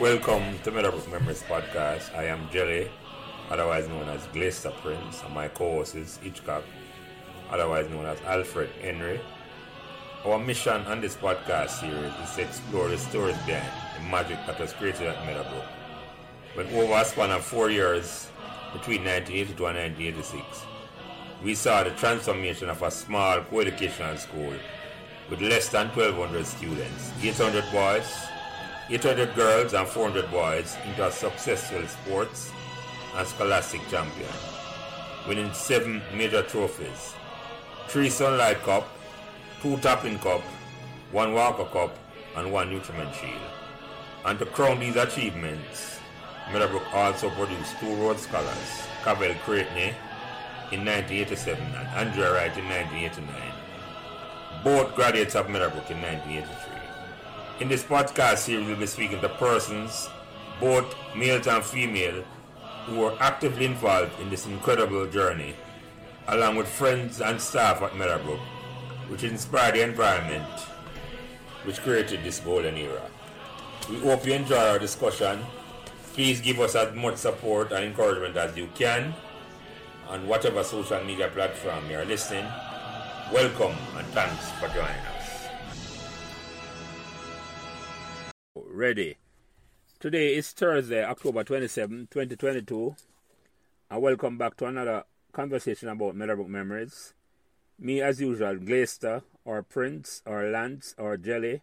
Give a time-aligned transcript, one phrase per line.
[0.00, 2.16] Welcome to Meadowbrook Memories Podcast.
[2.16, 2.90] I am Jelly,
[3.50, 6.64] otherwise known as Glaister Prince, and my co-host is Hitchcock,
[7.50, 9.20] otherwise known as Alfred Henry.
[10.24, 14.58] Our mission on this podcast series is to explore the stories behind the magic that
[14.58, 15.66] was created at Meadowbrook.
[16.54, 18.30] When over a span of four years,
[18.72, 20.64] between 1982 and 1986,
[21.44, 24.54] we saw the transformation of a small co-educational school
[25.28, 28.30] with less than 1,200 students, 800 boys,
[28.90, 32.50] 800 girls and 400 boys into a successful sports
[33.14, 34.28] and scholastic champion,
[35.28, 37.14] winning seven major trophies,
[37.86, 38.88] three Sunlight Cup,
[39.62, 40.40] two Tapping Cup,
[41.12, 41.96] one Walker Cup,
[42.34, 43.32] and one Nutriment Shield.
[44.24, 46.00] And to crown these achievements,
[46.52, 49.94] Meadowbrook also produced two Rhodes Scholars, Cavell Creighton
[50.72, 53.52] in 1987 and Andrea Wright in 1989.
[54.64, 56.69] Both graduates of Meadowbrook in 1983.
[57.60, 60.08] In this podcast series, we'll be speaking to persons,
[60.60, 62.24] both males and female,
[62.86, 65.54] who were actively involved in this incredible journey,
[66.28, 68.40] along with friends and staff at Meadowbrook,
[69.08, 70.48] which inspired the environment
[71.64, 73.02] which created this golden era.
[73.90, 75.40] We hope you enjoy our discussion.
[76.14, 79.12] Please give us as much support and encouragement as you can
[80.08, 82.46] on whatever social media platform you are listening.
[83.30, 85.19] Welcome and thanks for joining us.
[88.80, 89.18] Ready.
[89.98, 92.96] Today is Thursday, October 27, 2022,
[93.90, 97.12] and welcome back to another conversation about Meadowbrook memories.
[97.78, 101.60] Me, as usual, Glaister, or Prince, or Lance, or Jelly,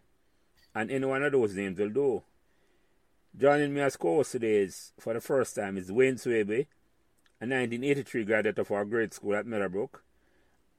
[0.76, 2.22] and any one of those names will do.
[3.36, 6.68] Joining me as co-host today is, for the first time, is Wayne Swaby,
[7.40, 10.04] a 1983 graduate of our grade school at Meadowbrook,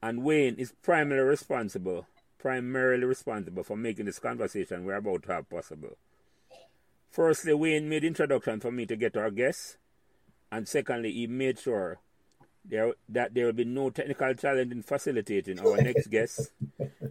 [0.02, 2.06] and Wayne is primarily responsible,
[2.38, 5.98] primarily responsible for making this conversation we're about to have possible.
[7.10, 9.78] Firstly, Wayne made introduction for me to get our guests,
[10.52, 11.98] and secondly, he made sure
[12.64, 16.52] there, that there will be no technical challenge in facilitating our next guest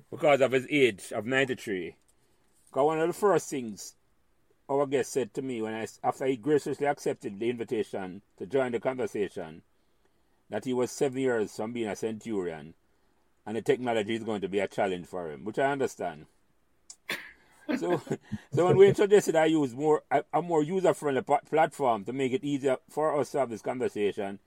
[0.09, 1.95] because of his age of 93.
[2.69, 3.95] Because one of the first things
[4.69, 8.71] our guest said to me when I, after he graciously accepted the invitation to join
[8.71, 9.63] the conversation,
[10.49, 12.73] that he was seven years from being a centurion,
[13.45, 16.27] and the technology is going to be a challenge for him, which I understand.
[17.77, 18.01] So,
[18.53, 22.43] so when we suggested I use more a, a more user-friendly platform to make it
[22.43, 24.39] easier for us to have this conversation,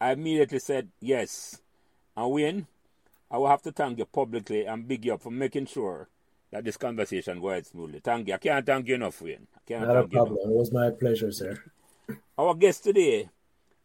[0.00, 1.60] I immediately said yes.
[2.16, 2.66] And Wayne,
[3.30, 6.08] I will have to thank you publicly and big you up for making sure
[6.50, 8.00] that this conversation goes smoothly.
[8.00, 8.34] Thank you.
[8.34, 9.46] I can't thank you enough, Wayne.
[9.56, 10.38] I can't Not a problem.
[10.42, 11.58] It was my pleasure, sir.
[12.38, 13.30] Our guest today,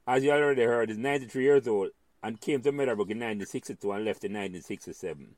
[0.05, 4.05] as you already heard, is 93 years old and came to Meadowbrook in 1962 and
[4.05, 5.35] left in 1967.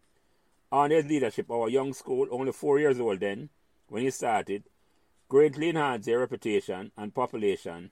[0.71, 3.49] Under his leadership, our young school, only four years old then,
[3.87, 4.63] when he started,
[5.27, 7.91] greatly enhanced their reputation and population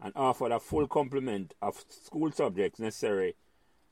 [0.00, 3.34] and offered a full complement of school subjects necessary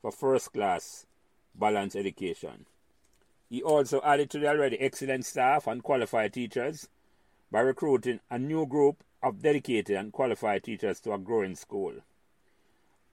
[0.01, 1.05] for first class
[1.53, 2.65] balanced education.
[3.49, 6.89] He also added to the already excellent staff and qualified teachers
[7.51, 11.93] by recruiting a new group of dedicated and qualified teachers to a growing school.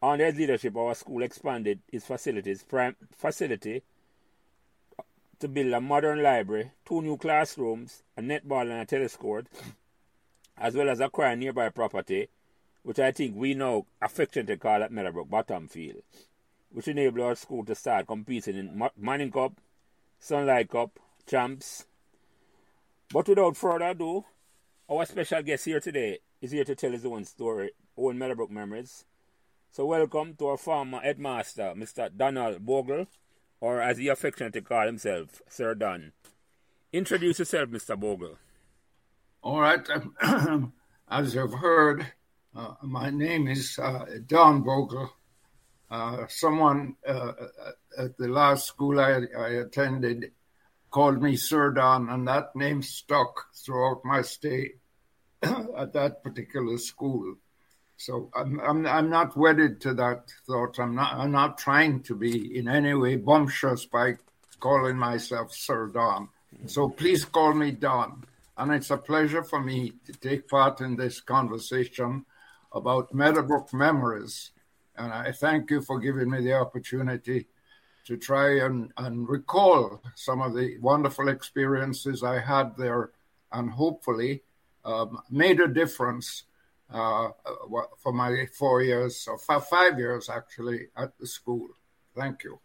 [0.03, 3.83] Under his leadership, our school expanded its facilities prime facility
[5.42, 9.48] to build a modern library, two new classrooms, a netball and a tennis court,
[10.56, 12.28] as well as acquire nearby property,
[12.84, 16.03] which I think we now affectionately call at Meadowbrook Bottom Field,
[16.70, 19.54] which enabled our school to start competing in Manning Cup,
[20.20, 21.86] Sunlight Cup, Champs.
[23.12, 24.24] But without further ado,
[24.88, 29.06] our special guest here today is here to tell his own story, own Meadowbrook memories.
[29.72, 32.16] So welcome to our former headmaster, Mr.
[32.16, 33.09] Donald Bogle,
[33.62, 36.11] or as he affectionately called himself, Sir Don.
[36.93, 37.99] Introduce yourself, Mr.
[37.99, 38.37] Bogle.
[39.41, 39.87] All right.
[41.09, 42.05] as you've heard,
[42.56, 45.12] uh, my name is uh, Don Bogle.
[45.89, 47.33] Uh, someone uh,
[47.97, 50.33] at the last school I, I, attended
[50.91, 54.72] called me Sir Don, and that name stuck throughout my stay
[55.42, 57.36] at that particular school.
[58.04, 60.81] So I'm, I'm, I'm not wedded to that thought.
[60.81, 64.15] I'm not I'm not trying to be in any way bumptious by
[64.59, 66.28] calling myself Sir Don.
[66.66, 68.25] So please call me Don.
[68.59, 72.27] And it's a pleasure for me to take part in this conversation
[72.72, 74.51] about Meadowbrook memories.
[74.97, 77.47] And I thank you for giving me the opportunity
[78.07, 83.10] to try and, and recall some of the wonderful experiences I had there
[83.53, 84.43] and hopefully
[84.84, 86.43] um, made a difference
[86.92, 87.30] uh,
[87.98, 91.68] for my four years, or five years actually, at the school.
[92.15, 92.59] Thank you.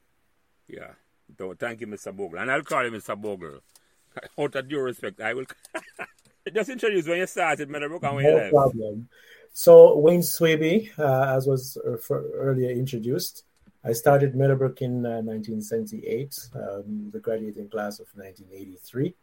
[0.68, 0.92] Yeah.
[1.38, 2.16] So thank you, Mr.
[2.16, 2.40] Bogle.
[2.40, 3.20] And I'll call you Mr.
[3.20, 3.60] Bogle.
[4.40, 5.46] Out of due respect, I will.
[6.54, 8.54] just introduce when you started Meadowbrook and when no you left.
[8.54, 9.10] problem.
[9.52, 11.78] So Wayne Swaby, uh, as was
[12.10, 13.44] earlier introduced,
[13.84, 19.16] I started Meadowbrook in uh, 1978, um, the graduating class of 1983.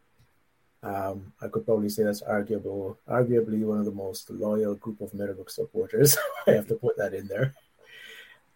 [0.85, 5.15] Um, I could probably say that's arguable, arguably one of the most loyal group of
[5.15, 6.19] Meadowbrook supporters.
[6.47, 7.55] I have to put that in there.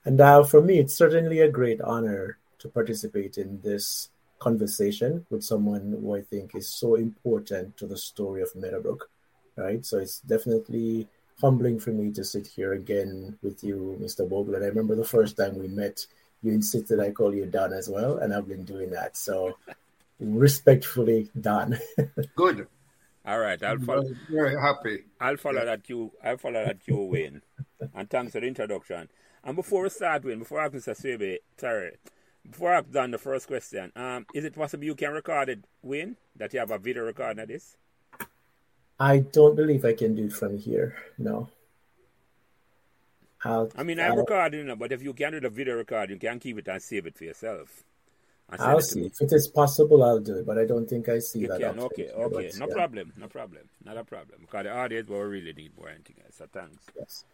[0.04, 4.10] And uh, for me, it's certainly a great honor to participate in this
[4.40, 9.08] conversation with someone who I think is so important to the story of Meadowbrook,
[9.56, 9.84] right?
[9.84, 11.08] So it's definitely
[11.40, 14.28] humbling for me to sit here again with you, Mr.
[14.28, 14.56] Bogle.
[14.56, 16.06] And I remember the first time we met,
[16.42, 19.16] you insisted I call you Don as well, and I've been doing that.
[19.16, 19.56] So
[20.20, 21.78] respectfully, done.
[22.36, 22.66] Good.
[23.24, 24.04] All right, I'll follow.
[24.30, 25.04] Very happy.
[25.20, 26.12] I'll follow that you.
[26.24, 27.42] I'll follow that you win.
[27.94, 29.08] and thanks for the introduction.
[29.44, 30.96] And before we start, Wayne, before I Mr.
[30.96, 31.96] Swaby, sorry,
[32.48, 36.16] before I've done the first question, um, is it possible you can record it, Wayne?
[36.36, 37.76] That you have a video recording of this?
[38.98, 40.96] I don't believe I can do it from here.
[41.18, 41.48] No.
[43.44, 46.16] I'll, I mean, I'm I'll, recording it, but if you can do the video recording,
[46.16, 47.84] you can keep it and save it for yourself.
[48.50, 49.06] I'll see.
[49.06, 51.60] If it is possible, I'll do it, but I don't think I see you that.
[51.60, 51.78] Can.
[51.80, 52.50] Okay, okay.
[52.58, 52.74] no yeah.
[52.74, 53.12] problem.
[53.16, 53.68] No problem.
[53.84, 54.40] Not a problem.
[54.40, 56.36] Because the audience will really need more anything else.
[56.36, 56.84] So thanks.
[56.98, 57.24] Yes.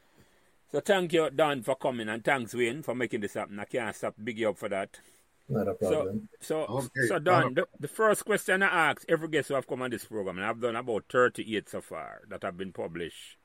[0.72, 3.60] So thank you, Don, for coming, and thanks, Wayne, for making this happen.
[3.60, 4.98] I can't stop big you up for that.
[5.48, 6.28] Not a problem.
[6.40, 7.06] So, so, okay.
[7.06, 9.90] so Don, uh, the, the, first question I ask every guest who have come on
[9.90, 13.36] this program, and I've done about 38 so far that have been published,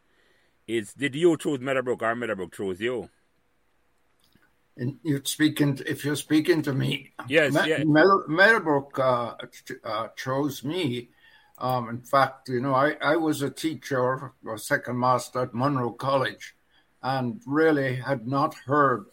[0.68, 3.10] is did you choose Meadowbrook or Meadowbrook chose you?
[4.80, 8.26] And you're speaking, if you're speaking to me, yes, Me-.
[8.30, 9.36] Meadowbrook uh,
[9.84, 11.10] uh, chose me.
[11.58, 15.92] Um, in fact, you know, I, I was a teacher, a second master at Munro
[15.92, 16.56] College,
[17.04, 19.08] and really had not heard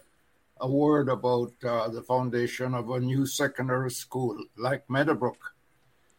[0.60, 5.52] a word about uh, the foundation of a new secondary school like Meadowbrook.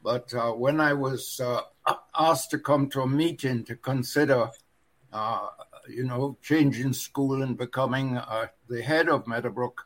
[0.03, 1.61] But uh, when I was uh,
[2.19, 4.49] asked to come to a meeting to consider,
[5.13, 5.47] uh,
[5.89, 9.85] you know, changing school and becoming uh, the head of Meadowbrook,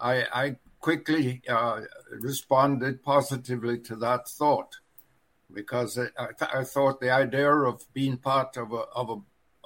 [0.00, 4.76] I, I quickly uh, responded positively to that thought
[5.52, 9.16] because I, th- I, thought the idea of being part of a, of a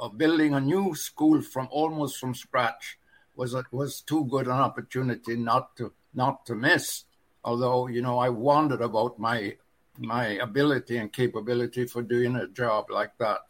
[0.01, 2.99] of building a new school from almost from scratch
[3.35, 7.05] was was too good an opportunity not to not to miss.
[7.45, 9.57] Although you know I wondered about my
[9.99, 13.41] my ability and capability for doing a job like that.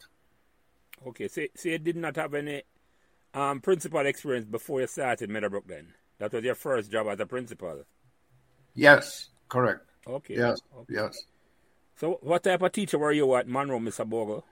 [1.07, 2.63] Okay, so, so you did not have any
[3.33, 5.93] um, principal experience before you started Meadowbrook then?
[6.17, 7.83] That was your first job as a principal?
[8.75, 9.85] Yes, correct.
[10.05, 10.35] Okay.
[10.37, 10.93] Yes, okay.
[10.93, 11.23] yes.
[11.95, 14.07] So what type of teacher were you at Munro, Mr.
[14.07, 14.45] Bogle?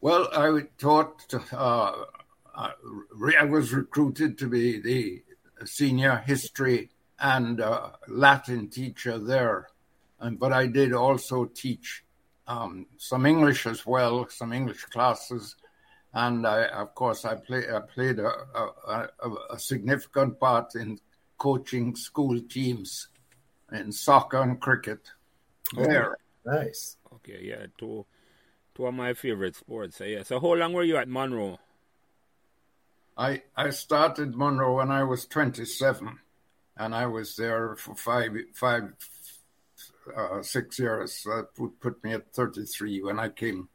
[0.00, 1.92] Well, I taught, uh,
[2.54, 5.22] I was recruited to be the
[5.64, 9.68] senior history and uh, Latin teacher there.
[10.20, 12.04] And, but I did also teach
[12.46, 15.56] um, some English as well, some English classes.
[16.12, 19.08] And I, of course, I, play, I played a, a,
[19.50, 20.98] a, significant part in
[21.36, 23.08] coaching school teams
[23.72, 25.00] in soccer and cricket
[25.74, 26.16] there.
[26.44, 26.96] Nice.
[27.16, 28.06] Okay, yeah, two
[28.74, 29.96] two of my favorite sports.
[29.96, 30.22] So, yeah.
[30.22, 31.58] So how long were you at Munro?
[33.18, 36.18] I I started Munro when I was 27,
[36.76, 38.92] and I was there for five five
[40.14, 41.22] uh, six years.
[41.24, 43.68] That would put me at 33 when I came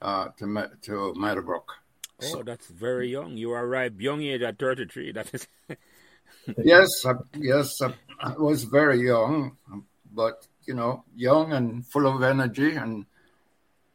[0.00, 1.72] uh, to to Meadowbrook.
[2.20, 3.36] Oh, so, that's very young.
[3.36, 5.12] You are right, young age at 33.
[5.12, 5.46] That is.
[6.64, 9.56] yes, I, yes, I, I was very young,
[10.12, 13.06] but you know, young and full of energy and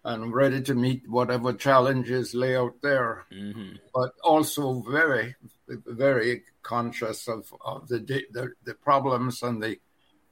[0.06, 3.76] and ready to meet whatever challenges lay out there, mm-hmm.
[3.94, 5.36] but also very,
[5.68, 8.00] very conscious of, of the,
[8.32, 9.80] the, the problems and the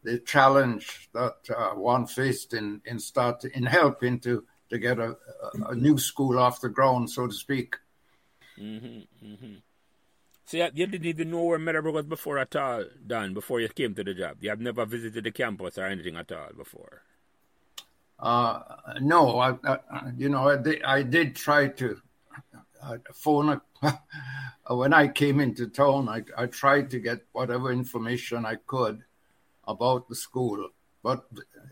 [0.03, 5.17] the challenge that uh, one faced in in start in helping to to get a,
[5.67, 7.75] a, new school off the ground, so to speak.
[8.57, 9.53] Mm-hmm, mm-hmm.
[10.45, 13.67] So you, you, didn't even know where Meadowbrook was before at all, Don, before you
[13.67, 14.37] came to the job.
[14.39, 17.01] You have never visited the campus or anything at all before.
[18.17, 18.61] Uh,
[19.01, 19.79] no, I, I,
[20.17, 21.97] you know, I did, I did try to
[22.81, 23.61] uh, phone.
[23.81, 23.99] A,
[24.73, 29.03] when I came into town, I, I tried to get whatever information I could
[29.67, 30.69] about the school.
[31.03, 31.25] But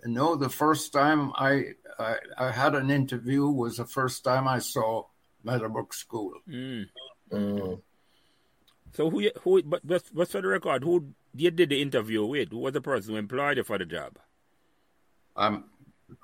[0.06, 4.48] you know, the first time I, I, I had an interview was the first time
[4.48, 5.06] I saw
[5.44, 6.34] Meadowbrook School.
[6.50, 6.86] Mm.
[7.32, 7.82] Mm.
[8.94, 10.84] So who who but what's for the record?
[10.84, 12.50] Who you did the interview with?
[12.50, 14.18] Who was the person who employed you for the job?
[15.36, 15.66] Um,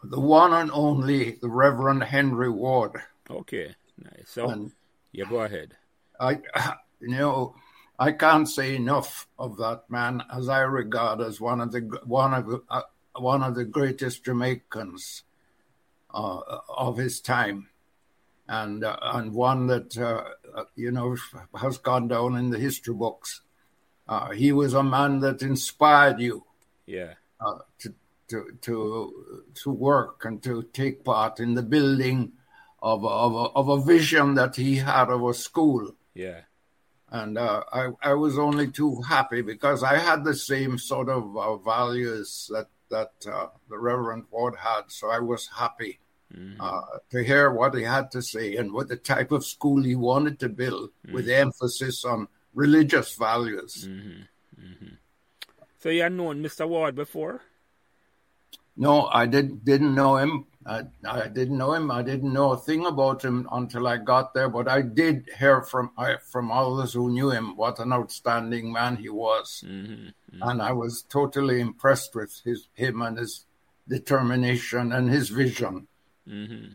[0.04, 3.02] the one and only, the Reverend Henry Ward.
[3.30, 4.26] Okay, nice.
[4.26, 4.72] So, and
[5.12, 5.76] yeah, go ahead.
[6.20, 6.40] I,
[7.00, 7.56] you know,
[7.98, 12.34] I can't say enough of that man, as I regard as one of the one
[12.34, 12.82] of uh,
[13.18, 15.24] one of the greatest Jamaicans
[16.14, 17.70] uh, of his time,
[18.48, 21.16] and uh, and one that uh, you know
[21.60, 23.42] has gone down in the history books.
[24.08, 26.44] Uh, he was a man that inspired you,
[26.86, 27.94] yeah, uh, to
[28.28, 32.34] to to to work and to take part in the building
[32.82, 35.96] of a, of a, of a vision that he had of a school.
[36.14, 36.42] Yeah.
[37.10, 41.38] And uh, I, I was only too happy because I had the same sort of
[41.38, 44.84] uh, values that that uh, the Reverend Ward had.
[44.88, 46.00] So I was happy
[46.34, 46.62] mm-hmm.
[47.10, 50.40] to hear what he had to say and what the type of school he wanted
[50.40, 51.14] to build, mm-hmm.
[51.14, 53.88] with emphasis on religious values.
[53.88, 54.62] Mm-hmm.
[54.62, 54.96] mm-hmm.
[55.80, 56.68] So you had known Mr.
[56.68, 57.42] Ward before?
[58.76, 60.48] No, I did didn't know him.
[60.66, 61.92] I, I didn't know him.
[61.92, 64.50] I didn't know a thing about him until I got there.
[64.50, 68.96] But I did hear from I, from others who knew him what an outstanding man
[68.96, 70.42] he was, mm-hmm, mm-hmm.
[70.42, 73.46] and I was totally impressed with his him and his
[73.88, 75.88] determination and his vision.
[76.28, 76.74] Mm-hmm.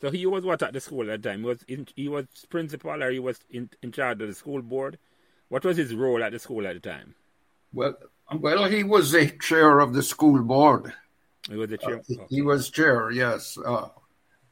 [0.00, 1.40] So he was what at the school at the time?
[1.40, 4.62] He was in, he was principal or he was in, in charge of the school
[4.62, 4.98] board?
[5.48, 7.14] What was his role at the school at the time?
[7.72, 7.96] Well,
[8.32, 10.92] well, he was the chair of the school board.
[11.50, 11.96] He was the chair.
[11.96, 12.26] Uh, okay.
[12.28, 13.10] He was chair.
[13.10, 13.58] Yes.
[13.58, 13.88] Uh,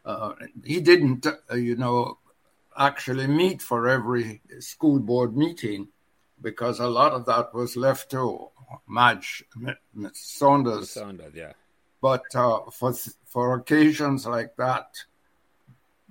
[0.05, 0.33] uh,
[0.65, 2.19] he didn't, uh, you know,
[2.77, 5.89] actually meet for every school board meeting
[6.41, 8.49] because a lot of that was left to
[8.89, 9.45] Madge
[10.13, 10.91] Saunders.
[10.91, 11.53] Saunders, yeah.
[12.01, 12.95] But uh, for
[13.27, 14.97] for occasions like that,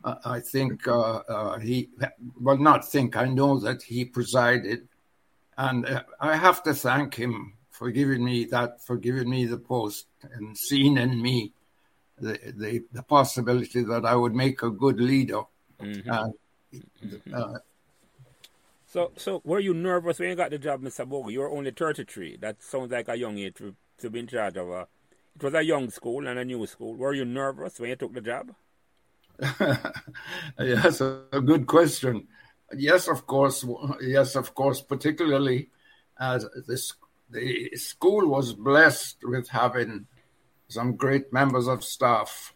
[0.04, 0.84] uh, I think
[1.62, 1.90] he
[2.42, 3.16] well, not think.
[3.16, 4.88] I know that he presided,
[5.58, 10.08] and I have to thank him for giving me that, for giving me the post
[10.34, 11.54] and seeing in me
[12.20, 15.44] the, the, the possibility that I would make a good leader.
[15.80, 16.10] Mm-hmm.
[16.10, 16.30] Uh,
[16.74, 17.34] mm-hmm.
[17.36, 17.60] Uh,
[18.88, 21.08] so, so were you nervous when you got the job, Mr.
[21.08, 21.30] Bogle?
[21.30, 22.38] You were only 33.
[22.38, 24.88] That sounds like a young age to, to be in charge of a.
[25.36, 26.96] It was a young school and a new school.
[26.96, 28.56] Were you nervous when you took the job?
[30.60, 32.28] yes, a, a good question.
[32.76, 33.64] Yes, of course.
[34.02, 34.82] Yes, of course.
[34.82, 35.70] Particularly
[36.20, 36.92] as this
[37.30, 40.08] the school was blessed with having
[40.68, 42.54] some great members of staff.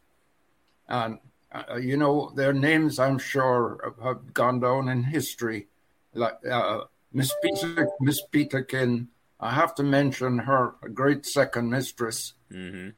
[0.88, 1.20] And,
[1.51, 5.68] uh, you know, their names, I'm sure, have gone down in history.
[6.13, 6.82] Like uh,
[7.13, 9.08] Miss Peter, Miss Peterkin,
[9.40, 12.90] I have to mention her a great second mistress, mm-hmm.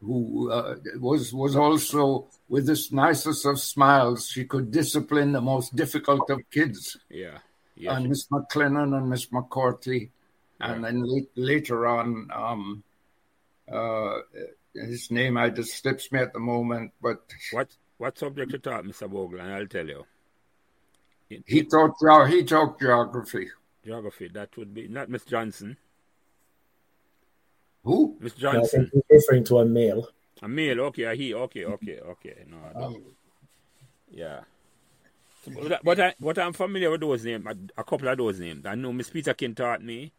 [0.00, 4.26] who uh, was was also with this nicest of smiles.
[4.28, 6.96] She could discipline the most difficult of kids.
[7.10, 7.38] Yeah,
[7.76, 7.96] yeah.
[7.96, 10.10] And Miss McLennan and Miss McCourty
[10.62, 12.82] and then later on, um,
[13.70, 14.18] uh,
[14.74, 16.92] his name I just slips me at the moment.
[17.00, 19.10] But what what subject you taught, Mr.
[19.10, 19.40] Bogle?
[19.40, 20.04] And I'll tell you.
[21.30, 21.94] It, he taught
[22.28, 23.48] he taught geography.
[23.84, 24.28] Geography.
[24.28, 25.76] That would be not Miss Johnson.
[27.84, 28.16] Who?
[28.20, 28.90] Miss Johnson.
[28.94, 30.08] Yeah, referring to a male.
[30.40, 30.80] A male.
[30.82, 31.16] Okay.
[31.16, 31.34] He.
[31.34, 31.64] Okay.
[31.64, 31.98] Okay.
[32.00, 32.44] Okay.
[32.48, 32.56] No.
[32.68, 32.94] I don't.
[32.96, 33.02] Um,
[34.10, 34.40] yeah.
[35.82, 38.64] but, I, but I'm familiar with those names, a, a couple of those names.
[38.66, 40.12] I know Miss Peterkin taught me.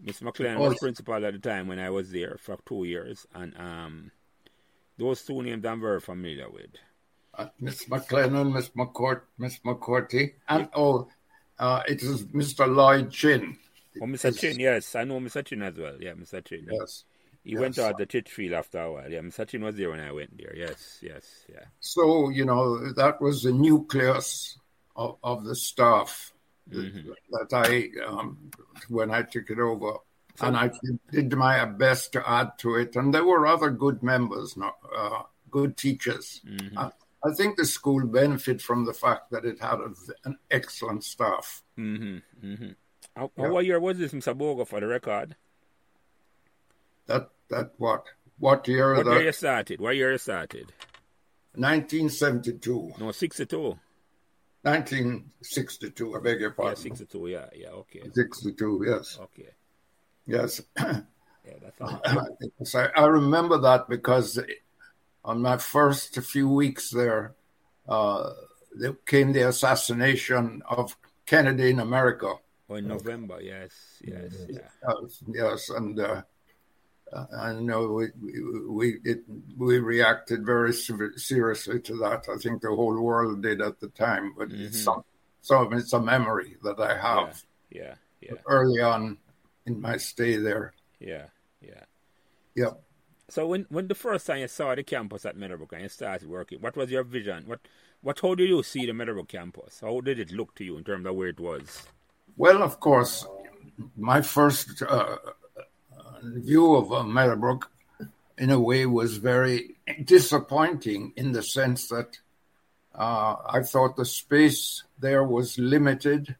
[0.00, 3.26] Miss McLean oh, was principal at the time when I was there for two years,
[3.34, 4.10] and um,
[4.98, 6.70] those two names I'm very familiar with.
[7.36, 11.08] Uh, Miss McLennan, Miss McCourt, Miss McCourty, and oh,
[11.58, 12.72] uh, it is Mr.
[12.72, 13.56] Lloyd Chin.
[14.00, 14.26] Oh, Mr.
[14.26, 15.44] It's, Chin, yes, I know Mr.
[15.44, 15.96] Chin as well.
[16.00, 16.44] Yeah, Mr.
[16.44, 16.68] Chin.
[16.70, 17.04] Yes.
[17.44, 17.60] He yes.
[17.60, 19.10] went out the Titchfield after a while.
[19.10, 19.46] Yeah, Mr.
[19.46, 20.54] Chin was there when I went there.
[20.56, 21.64] Yes, yes, yeah.
[21.78, 24.58] So, you know, that was the nucleus
[24.96, 26.32] of, of the staff
[26.70, 27.10] mm-hmm.
[27.30, 28.50] that I um,
[28.88, 29.98] when I took it over,
[30.36, 30.70] so, and I
[31.12, 32.96] did my best to add to it.
[32.96, 34.56] And there were other good members,
[34.96, 36.40] uh, good teachers.
[36.46, 36.78] Mm-hmm.
[36.78, 36.90] I,
[37.24, 39.92] I, think the school benefited from the fact that it had a,
[40.24, 41.62] an excellent staff.
[41.78, 42.46] Mm-hmm.
[42.46, 42.70] mm-hmm.
[43.14, 43.48] How, yeah.
[43.48, 45.36] What year was this, in Bogle, for the record?
[47.06, 48.06] That that what?
[48.38, 48.96] What year?
[48.96, 49.80] What year you started?
[49.80, 50.72] What year you started?
[51.54, 52.94] 1972.
[52.98, 53.78] No, 62.
[54.64, 56.82] 1962, I beg your pardon.
[56.82, 58.02] Yeah, 62, yeah, yeah, okay.
[58.12, 59.18] 62, yes.
[59.20, 59.50] Okay.
[60.26, 60.62] Yes.
[60.78, 61.02] yeah,
[61.60, 64.38] that's so I remember that because
[65.22, 67.34] on my first few weeks there,
[67.86, 68.30] uh,
[68.74, 72.32] there came the assassination of Kennedy in America.
[72.70, 74.92] Oh, in November, yes, yes, yeah.
[75.28, 76.22] yes, and uh,
[77.36, 78.06] I know we
[78.68, 79.24] we it,
[79.56, 82.26] we reacted very seriously to that.
[82.32, 84.64] I think the whole world did at the time, but mm-hmm.
[84.64, 85.04] it's some,
[85.42, 87.42] some it's a memory that I have.
[87.70, 88.32] Yeah, yeah.
[88.32, 88.40] yeah.
[88.46, 89.18] Early on
[89.66, 90.74] in my stay there.
[90.98, 91.26] Yeah,
[91.60, 91.84] yeah.
[92.56, 92.80] Yep.
[93.28, 96.28] So when when the first time you saw the campus at Meadowbrook and you started
[96.28, 97.44] working, what was your vision?
[97.46, 97.60] What
[98.00, 99.80] what how did you see the Meadowbrook campus?
[99.80, 101.86] How did it look to you in terms of where it was?
[102.36, 103.26] Well, of course,
[103.96, 105.16] my first uh,
[106.24, 107.70] view of uh, Meadowbrook
[108.38, 112.18] in a way, was very disappointing in the sense that
[112.94, 116.36] uh, I thought the space there was limited,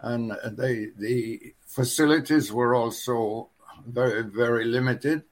[0.00, 3.50] and the the facilities were also
[3.86, 5.24] very very limited,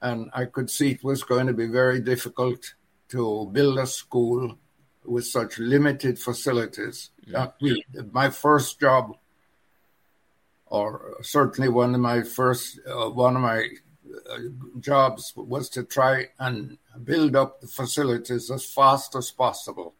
[0.00, 2.74] and I could see it was going to be very difficult
[3.08, 4.58] to build a school
[5.04, 7.10] with such limited facilities.
[8.12, 9.16] my first job,
[10.72, 13.68] or certainly one of my first uh, one of my
[14.30, 14.38] uh,
[14.80, 19.94] jobs, was to try and build up the facilities as fast as possible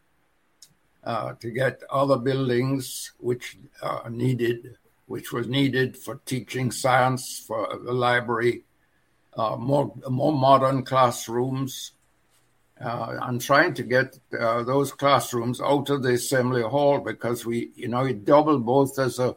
[1.03, 4.75] uh, to get other buildings which are needed,
[5.05, 8.63] which was needed for teaching science, for the library,
[9.37, 11.91] uh, more more modern classrooms,
[12.81, 17.69] uh, and trying to get uh, those classrooms out of the assembly hall because we,
[17.75, 19.35] you know, it doubled both as a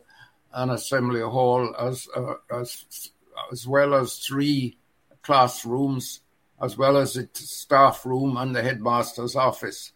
[0.56, 3.10] an assembly hall as uh, as
[3.52, 4.78] as well as three
[5.22, 6.20] classrooms
[6.62, 9.92] as well as the staff room and the headmaster's office.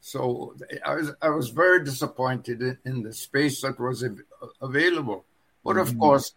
[0.00, 4.22] So I was I was very disappointed in, in the space that was av-
[4.62, 5.24] available.
[5.64, 5.98] But of mm-hmm.
[5.98, 6.32] course,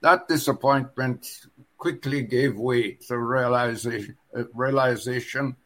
[0.00, 1.46] that disappointment
[1.78, 5.56] quickly gave way to realization, uh, realization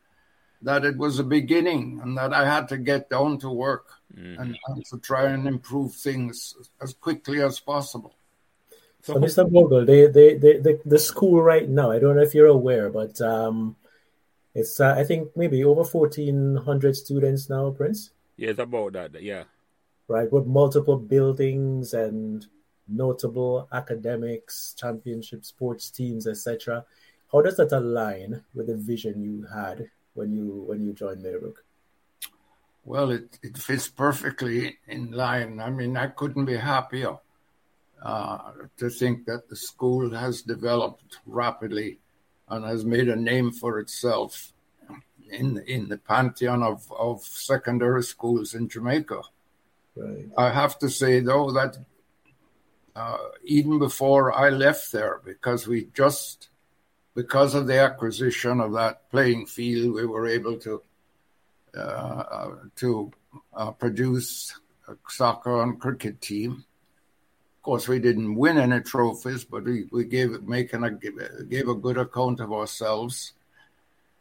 [0.67, 4.43] that it was a beginning and that I had to get down to work mm-hmm.
[4.43, 8.17] and, and, to try and improve things as quickly as possible.
[9.03, 9.49] So, Mr.
[9.49, 13.21] Bogle, the, the, the, the, school right now, I don't know if you're aware, but
[13.21, 13.77] um,
[14.57, 18.11] it's, uh, I think, maybe over 1,400 students now, Prince?
[18.37, 19.45] Yeah, it's about that, yeah.
[20.09, 22.45] Right, with multiple buildings and
[22.89, 26.85] notable academics, championship sports teams, etc.
[27.31, 31.65] How does that align with the vision you had when you when you joined Meadowbrook?
[32.85, 35.61] Well, it, it fits perfectly in line.
[35.61, 37.17] I mean, I couldn't be happier
[38.03, 41.99] uh, to think that the school has developed rapidly
[42.49, 44.53] and has made a name for itself
[45.31, 49.23] in in the pantheon of, of secondary schools in Jamaica.
[49.97, 50.29] Right.
[50.37, 51.79] I have to say though that
[52.95, 56.49] uh, even before I left there, because we just
[57.17, 60.83] because of the acquisition of that playing field, we were able to
[61.77, 63.11] uh, to
[63.55, 66.65] uh, produce a soccer and cricket team
[67.57, 71.75] Of course, we didn't win any trophies, but we, we gave making a gave a
[71.75, 73.33] good account of ourselves,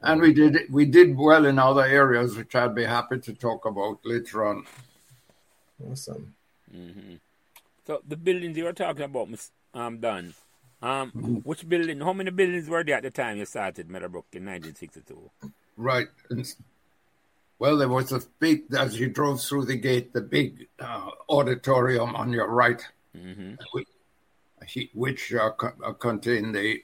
[0.01, 3.65] and we did we did well in other areas, which I'd be happy to talk
[3.65, 4.65] about later on.
[5.83, 6.33] Awesome.
[6.73, 7.15] Mm-hmm.
[7.85, 10.33] So the buildings you were talking about, Miss um, Don,
[10.81, 11.35] um, mm-hmm.
[11.37, 12.01] which building?
[12.01, 15.31] How many buildings were there at the time you started Meadowbrook in 1962?
[15.77, 16.07] Right.
[17.57, 22.15] Well, there was a big, as you drove through the gate, the big uh, auditorium
[22.15, 22.85] on your right
[23.15, 23.79] mm-hmm.
[24.93, 26.83] which uh, co- uh, contain the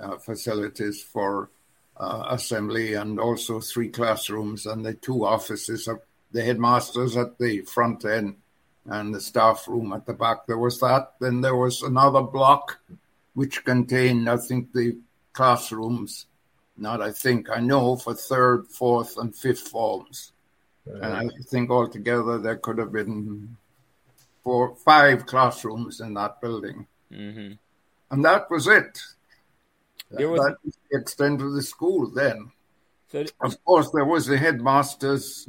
[0.00, 1.50] uh, facilities for
[1.96, 6.00] uh, assembly and also three classrooms and the two offices of
[6.32, 8.36] the headmasters at the front end
[8.86, 10.46] and the staff room at the back.
[10.46, 11.12] There was that.
[11.20, 12.80] Then there was another block
[13.34, 14.98] which contained, I think, the
[15.32, 16.26] classrooms.
[16.76, 20.32] Not, I think, I know for third, fourth, and fifth forms.
[20.86, 21.02] Right.
[21.02, 23.56] And I think altogether there could have been
[24.42, 26.86] for five classrooms in that building.
[27.12, 27.52] Mm-hmm.
[28.10, 29.00] And that was it.
[30.10, 30.18] Was...
[30.18, 32.50] That was the extent of the school then.
[33.08, 35.48] So, of course, there was the headmaster's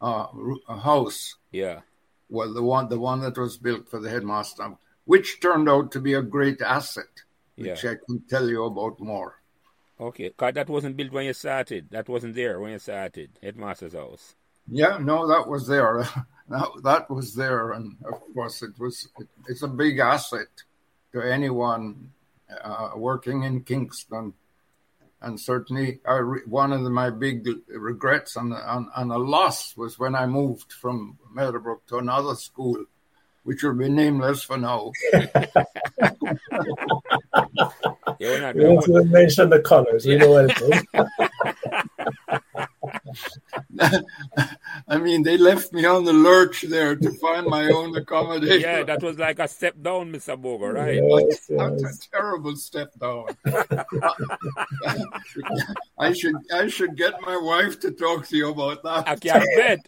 [0.00, 0.26] uh,
[0.68, 1.36] house.
[1.52, 1.80] Yeah.
[2.28, 6.00] Well, the one, the one that was built for the headmaster, which turned out to
[6.00, 7.04] be a great asset,
[7.56, 7.92] which yeah.
[7.92, 9.40] I can tell you about more.
[10.00, 11.88] Okay, cause that wasn't built when you started.
[11.90, 13.30] That wasn't there when you started.
[13.42, 14.34] Headmaster's house.
[14.68, 16.04] Yeah, no, that was there.
[16.48, 19.08] that, that was there, and of course, it was.
[19.18, 20.48] It, it's a big asset
[21.12, 22.10] to anyone
[22.62, 24.34] uh, working in Kingston,
[25.20, 29.98] and certainly, re, one of the, my big regrets and, and, and a loss was
[29.98, 32.84] when I moved from Meadowbrook to another school,
[33.44, 34.92] which will be nameless for now.
[38.18, 40.06] yeah, we won't mention the colors.
[40.06, 40.82] We know what it is.
[44.88, 48.60] I mean, they left me on the lurch there to find my own accommodation.
[48.60, 50.40] Yeah, that was like a step down, Mr.
[50.40, 51.02] Bogle, right?
[51.02, 51.80] Yes, yes.
[51.80, 53.26] That's a terrible step down.
[55.98, 59.08] I should I should get my wife to talk to you about that.
[59.08, 59.86] I can't bet.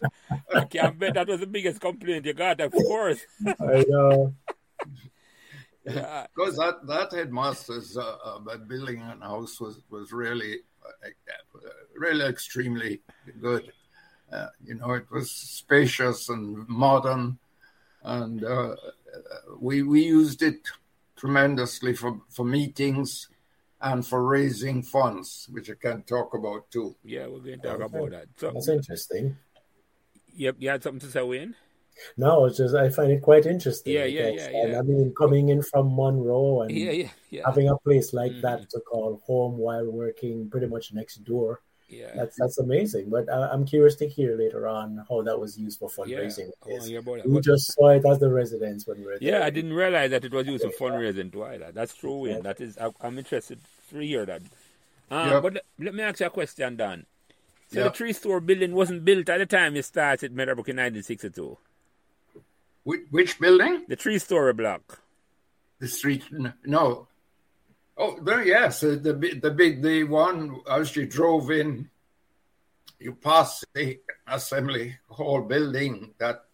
[0.53, 3.19] I can't bet that was the biggest complaint you got, of course.
[3.45, 4.33] I know.
[5.85, 6.25] Yeah.
[6.35, 10.61] Because that that headmaster's uh, uh, building and house was was really
[11.95, 13.01] really extremely
[13.41, 13.71] good.
[14.31, 17.37] Uh, you know, it was spacious and modern,
[18.03, 18.75] and uh,
[19.59, 20.61] we we used it
[21.15, 23.29] tremendously for for meetings.
[23.81, 26.95] and for raising funds, which I can talk about too.
[27.03, 27.97] Yeah, we're going to talk okay.
[27.97, 28.27] about that.
[28.37, 29.37] So, That's interesting.
[30.33, 31.53] Yep, you had something to say, Wayne?
[32.17, 33.93] No, it's just I find it quite interesting.
[33.93, 34.79] Yeah, yeah, yeah, yeah.
[34.79, 37.41] I mean, coming in from Munro and yeah, yeah, yeah.
[37.45, 38.41] having a place like mm-hmm.
[38.41, 41.61] that to call home while working pretty much next door.
[41.87, 43.09] Yeah, that's that's amazing.
[43.09, 46.49] But I, am curious to hear later on how that was used for fundraising.
[46.67, 46.99] Yeah.
[47.05, 49.39] Oh, we just saw it as the residence when we were there.
[49.39, 51.71] Yeah, I didn't realize that it was used for fundraising too either.
[51.71, 52.39] That's true, yeah.
[52.39, 53.59] That is, I, am interested
[53.91, 54.41] to hear that.
[55.11, 55.43] Uh, yep.
[55.43, 57.05] But let, let, me ask you a question, Dan.
[57.71, 57.93] So yep.
[57.93, 61.57] the three store building wasn't built at the time you started Meadowbrook in 1962.
[62.85, 63.83] Which, which building?
[63.87, 65.01] The three story block.
[65.79, 66.23] The street?
[66.63, 67.07] No.
[67.97, 68.83] Oh, there, yes.
[68.83, 71.89] Uh, the the big the one as you drove in,
[72.99, 76.13] you passed the assembly hall building.
[76.19, 76.45] That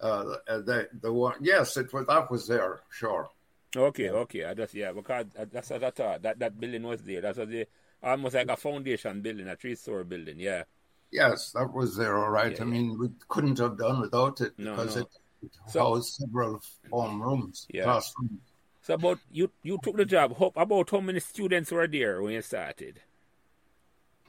[0.00, 1.36] uh, the the one.
[1.40, 2.80] Yes, it was that was there.
[2.90, 3.30] Sure.
[3.76, 4.44] Okay, okay.
[4.46, 7.20] I just yeah because that's what I thought that that building was there.
[7.20, 7.66] That's the
[8.02, 10.40] almost like a foundation building, a three story building.
[10.40, 10.64] Yeah.
[11.12, 12.56] Yes, that was there, all right.
[12.56, 15.02] Yeah, I mean, we couldn't have done without it because no.
[15.02, 15.19] it, it
[15.66, 17.84] so, housed several form rooms, yeah.
[17.84, 18.40] classrooms.
[18.82, 20.38] So about you, you took the job.
[20.38, 23.00] How, about how many students were there when you started?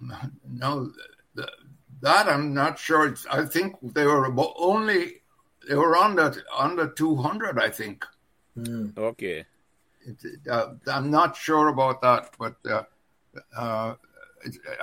[0.50, 0.92] No,
[2.02, 3.16] that I'm not sure.
[3.32, 5.22] I think they were about only
[5.68, 7.60] they were under under 200.
[7.60, 8.06] I think.
[8.58, 8.98] Mm.
[8.98, 9.46] Okay.
[10.02, 10.18] It,
[10.50, 12.84] uh, I'm not sure about that, but uh,
[13.56, 13.96] uh,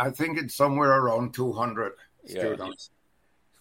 [0.01, 1.93] I think it's somewhere around 200
[2.25, 2.41] yeah.
[2.41, 2.91] students.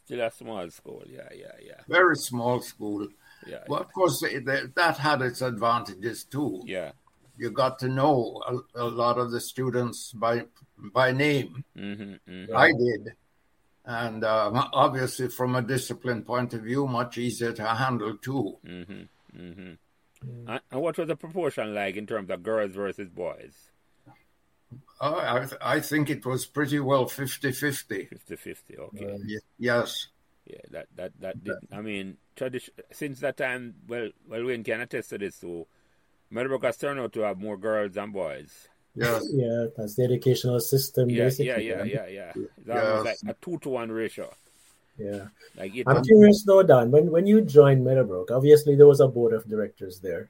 [0.08, 1.82] Still a small school, yeah, yeah, yeah.
[1.90, 3.10] Very small school.
[3.46, 3.66] Yeah.
[3.68, 6.62] Well, of course, that had its advantages too.
[6.66, 6.92] Yeah.
[7.38, 10.46] You got to know a, a lot of the students by
[10.78, 11.66] by name.
[11.78, 12.56] Mm-hmm, mm-hmm.
[12.56, 13.16] I did,
[13.84, 18.60] and um, obviously, from a discipline point of view, much easier to handle too.
[18.66, 19.74] Mm-hmm, mm-hmm.
[20.26, 20.60] Mm.
[20.72, 23.72] And what was the proportion like in terms of girls versus boys?
[25.00, 28.06] Oh, I, th- I think it was pretty well 50 50.
[28.06, 29.14] 50 50, okay.
[29.14, 29.28] Um,
[29.60, 30.08] yes.
[30.46, 31.56] Yeah, that that that did.
[31.74, 33.76] I mean, tradition since that time.
[33.88, 35.36] Well, well, Wayne can attest to this.
[35.36, 35.68] So,
[36.30, 38.70] Meadowbrook has turned out to have more girls than boys.
[38.96, 41.10] Yeah, yeah, that's the educational system.
[41.10, 42.44] Yeah, basically, yeah, yeah, yeah, yeah.
[42.58, 44.34] It's almost like a two to one ratio.
[44.98, 46.92] Yeah, like I'm curious though, Dan.
[46.92, 50.30] When when you joined Meadowbrook, obviously there was a board of directors there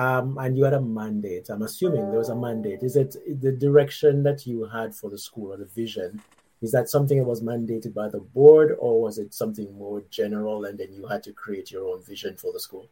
[0.00, 1.50] um, and you had a mandate.
[1.50, 2.82] I'm assuming there was a mandate.
[2.82, 6.22] Is it the direction that you had for the school or the vision?
[6.62, 10.64] Is that something that was mandated by the board, or was it something more general,
[10.64, 12.88] and then you had to create your own vision for the school?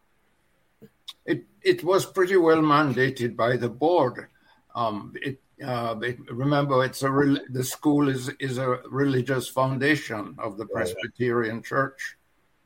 [1.24, 4.28] It it was pretty well mandated by the board.
[4.74, 7.10] Um, it, uh, it, remember, it's a
[7.48, 12.16] the school is is a religious foundation of the Presbyterian Church,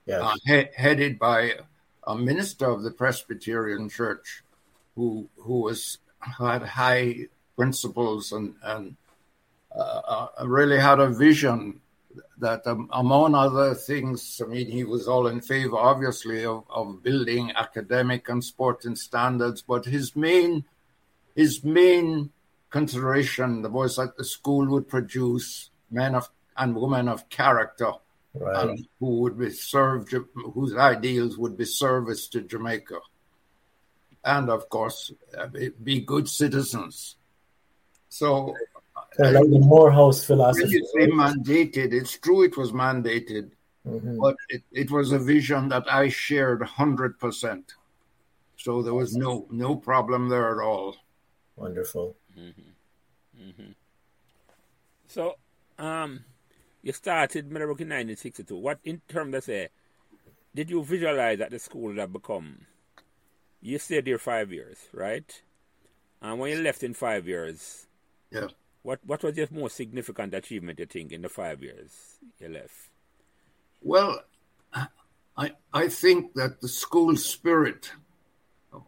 [0.04, 0.20] yes.
[0.20, 1.54] uh, he, headed by
[2.06, 4.42] a minister of the Presbyterian Church
[4.94, 8.96] who who was had high principles and and
[9.74, 11.80] uh, uh, really had a vision
[12.38, 17.02] that um, among other things, I mean, he was all in favor, obviously, of, of
[17.02, 20.64] building academic and sporting standards, but his main
[21.34, 22.30] his main
[22.68, 27.92] consideration was that the school would produce men of and women of character
[28.34, 28.56] right.
[28.56, 32.98] um, who would be served, whose ideals would be service to Jamaica,
[34.24, 35.48] and of course, uh,
[35.82, 37.16] be good citizens.
[38.08, 38.54] So,
[39.18, 40.64] like the Morehouse philosophy.
[40.64, 43.50] When you say mandated, it's true it was mandated,
[43.86, 44.18] mm-hmm.
[44.20, 47.74] but it, it was a vision that I shared hundred percent.
[48.56, 50.96] So there was no no problem there at all.
[51.56, 52.16] Wonderful.
[52.38, 53.42] Mm-hmm.
[53.42, 53.72] Mm-hmm.
[55.08, 55.34] So,
[55.78, 56.24] um,
[56.82, 58.56] you started Meadowbrook in 1962.
[58.56, 59.68] What, in terms of say,
[60.54, 62.66] did you visualize that the school would have become?
[63.60, 65.42] You stayed there five years, right?
[66.20, 67.86] And when you left in five years,
[68.30, 68.48] yeah.
[68.82, 72.90] What what was your most significant achievement you think in the five years you left?
[73.80, 74.22] Well,
[75.36, 77.92] I I think that the school spirit.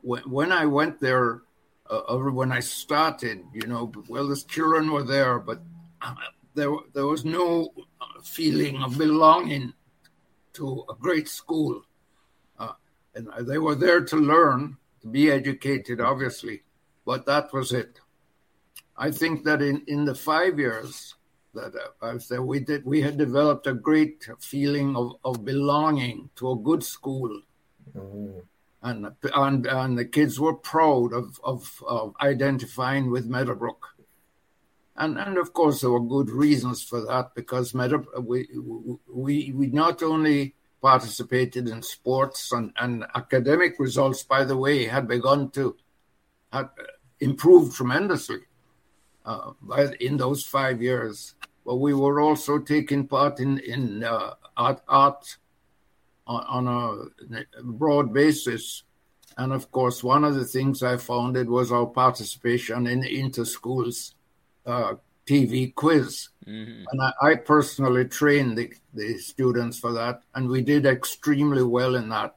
[0.00, 1.42] When, when I went there,
[1.90, 5.60] uh, when I started, you know, well, the children were there, but
[6.54, 7.72] there, there was no
[8.22, 9.72] feeling of belonging
[10.54, 11.82] to a great school.
[12.58, 12.72] Uh,
[13.14, 16.62] and they were there to learn, to be educated, obviously,
[17.04, 18.00] but that was it.
[18.96, 21.14] I think that in, in the five years
[21.54, 26.50] that uh, that we did, we had developed a great feeling of, of belonging to
[26.52, 27.42] a good school.
[27.94, 28.38] Mm-hmm.
[28.82, 33.93] And, and and the kids were proud of, of, of identifying with Meadowbrook.
[34.96, 38.48] And, and of course, there were good reasons for that because we,
[39.08, 45.08] we, we not only participated in sports and, and academic results, by the way, had
[45.08, 45.76] begun to,
[46.52, 46.68] had,
[47.20, 48.40] improved tremendously
[49.24, 49.52] uh,
[49.98, 51.34] in those five years.
[51.64, 55.38] But we were also taking part in in uh, art, art
[56.26, 58.82] on, on a broad basis.
[59.36, 64.14] And of course, one of the things I founded was our participation in inter schools
[64.66, 64.94] uh,
[65.26, 66.28] TV quiz.
[66.46, 66.84] Mm-hmm.
[66.90, 71.94] And I, I, personally trained the, the students for that, and we did extremely well
[71.94, 72.36] in that.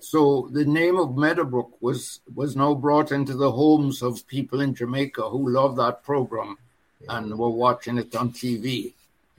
[0.00, 4.74] So the name of Meadowbrook was was now brought into the homes of people in
[4.74, 6.58] Jamaica who love that program
[7.00, 7.16] yeah.
[7.16, 8.92] and were watching it on TV.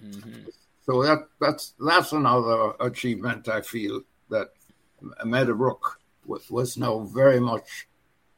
[0.03, 0.49] Mm-hmm.
[0.85, 4.49] So that that's that's another achievement I feel that
[5.23, 7.87] Meadowbrook was, was now very much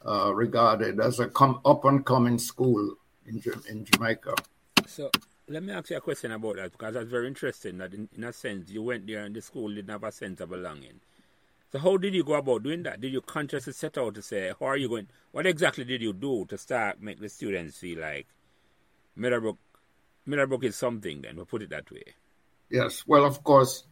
[0.05, 2.95] uh, regarded as a com- up and coming school
[3.31, 4.35] in in Jamaica.
[4.87, 5.09] So
[5.47, 7.77] let me ask you a question about that because that's very interesting.
[7.77, 10.41] That in, in a sense you went there and the school didn't have a sense
[10.41, 10.99] of belonging.
[11.71, 12.99] So how did you go about doing that?
[12.99, 15.07] Did you consciously set out to say, how are you going?
[15.31, 18.27] What exactly did you do to start make the students feel like
[19.15, 19.57] Meadowbrook,
[20.25, 21.21] Meadowbrook is something?
[21.21, 22.03] Then we will put it that way.
[22.69, 23.05] Yes.
[23.07, 23.85] Well, of course,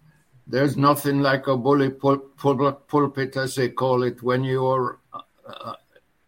[0.45, 5.21] there's nothing like a bully pul- pul- pulpit, as they call it, when you're uh,
[5.47, 5.73] uh,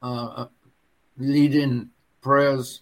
[0.02, 0.45] uh,
[1.17, 1.89] leading
[2.21, 2.82] prayers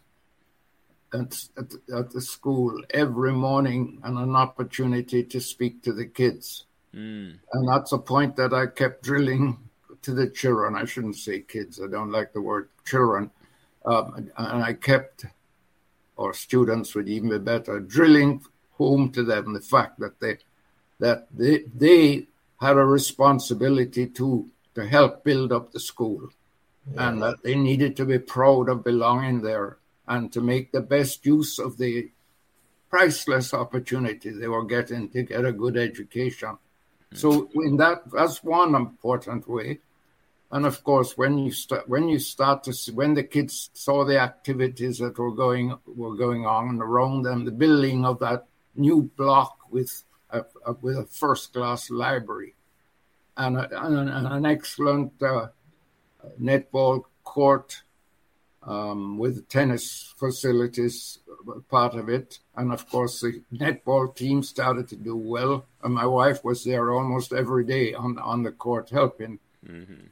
[1.13, 6.65] at, at, at, the school every morning and an opportunity to speak to the kids.
[6.93, 7.37] Mm.
[7.53, 9.57] And that's a point that I kept drilling
[10.01, 10.75] to the children.
[10.75, 13.31] I shouldn't say kids, I don't like the word children.
[13.85, 15.25] Um, and I kept,
[16.15, 18.41] or students would even be better, drilling
[18.79, 20.37] home to them the fact that they
[20.99, 22.27] that they, they
[22.59, 26.29] had a responsibility to to help build up the school
[26.93, 27.09] yeah.
[27.09, 29.78] and that they needed to be proud of belonging there
[30.09, 32.11] and to make the best use of the
[32.89, 36.57] priceless opportunity they were getting to get a good education
[37.13, 39.79] so in that, that's one important way.
[40.51, 44.03] And of course, when you start when you start to see, when the kids saw
[44.03, 48.45] the activities that were going were going on around them, the building of that
[48.75, 52.55] new block with a, a with a first class library,
[53.37, 55.47] and, a, and an excellent uh,
[56.41, 57.83] netball court
[58.63, 61.19] um, with tennis facilities
[61.69, 62.39] part of it.
[62.55, 65.65] And of course, the netball team started to do well.
[65.83, 69.39] And my wife was there almost every day on, on the court helping.
[69.65, 70.07] Mm-hmm.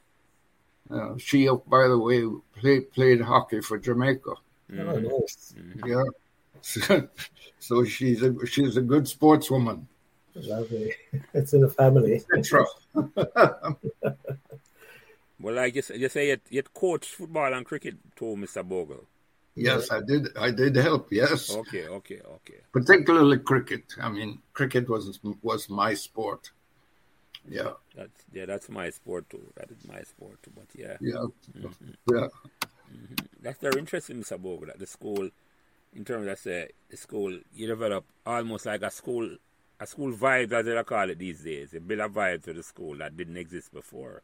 [0.90, 2.26] Uh, she, by the way,
[2.60, 4.32] played played hockey for Jamaica.
[4.72, 4.90] Mm-hmm.
[4.90, 5.54] Oh, nice.
[5.58, 5.88] Mm-hmm.
[5.88, 6.04] Yeah.
[6.62, 7.08] So,
[7.60, 9.86] so, she's a she's a good sportswoman.
[10.36, 10.94] Lovely.
[11.34, 12.24] It's in the family.
[15.40, 18.68] well, I just you say you, you coach football and cricket too, Mr.
[18.68, 19.06] Bogle.
[19.56, 20.28] Yes, I did.
[20.38, 21.12] I did help.
[21.12, 21.50] Yes.
[21.50, 21.88] Okay.
[21.88, 22.22] Okay.
[22.22, 22.60] Okay.
[22.72, 23.96] Particularly cricket.
[24.00, 26.52] I mean, cricket was was my sport.
[27.50, 27.74] Yeah.
[27.96, 28.46] That's yeah.
[28.46, 29.52] That's my sport too.
[29.56, 30.52] That is my sport too.
[30.56, 30.98] But yeah.
[31.02, 31.26] Yeah.
[31.58, 31.92] Mm-hmm.
[32.12, 32.28] Yeah.
[32.94, 33.16] Mm-hmm.
[33.42, 34.40] That's very interesting, Mr.
[34.40, 34.68] Bogle.
[34.68, 35.30] That the school,
[35.94, 39.38] in terms of say, the school, you develop almost like a school,
[39.80, 41.74] a school vibe, as they call it these days.
[41.74, 44.22] You build a vibe to the school that didn't exist before.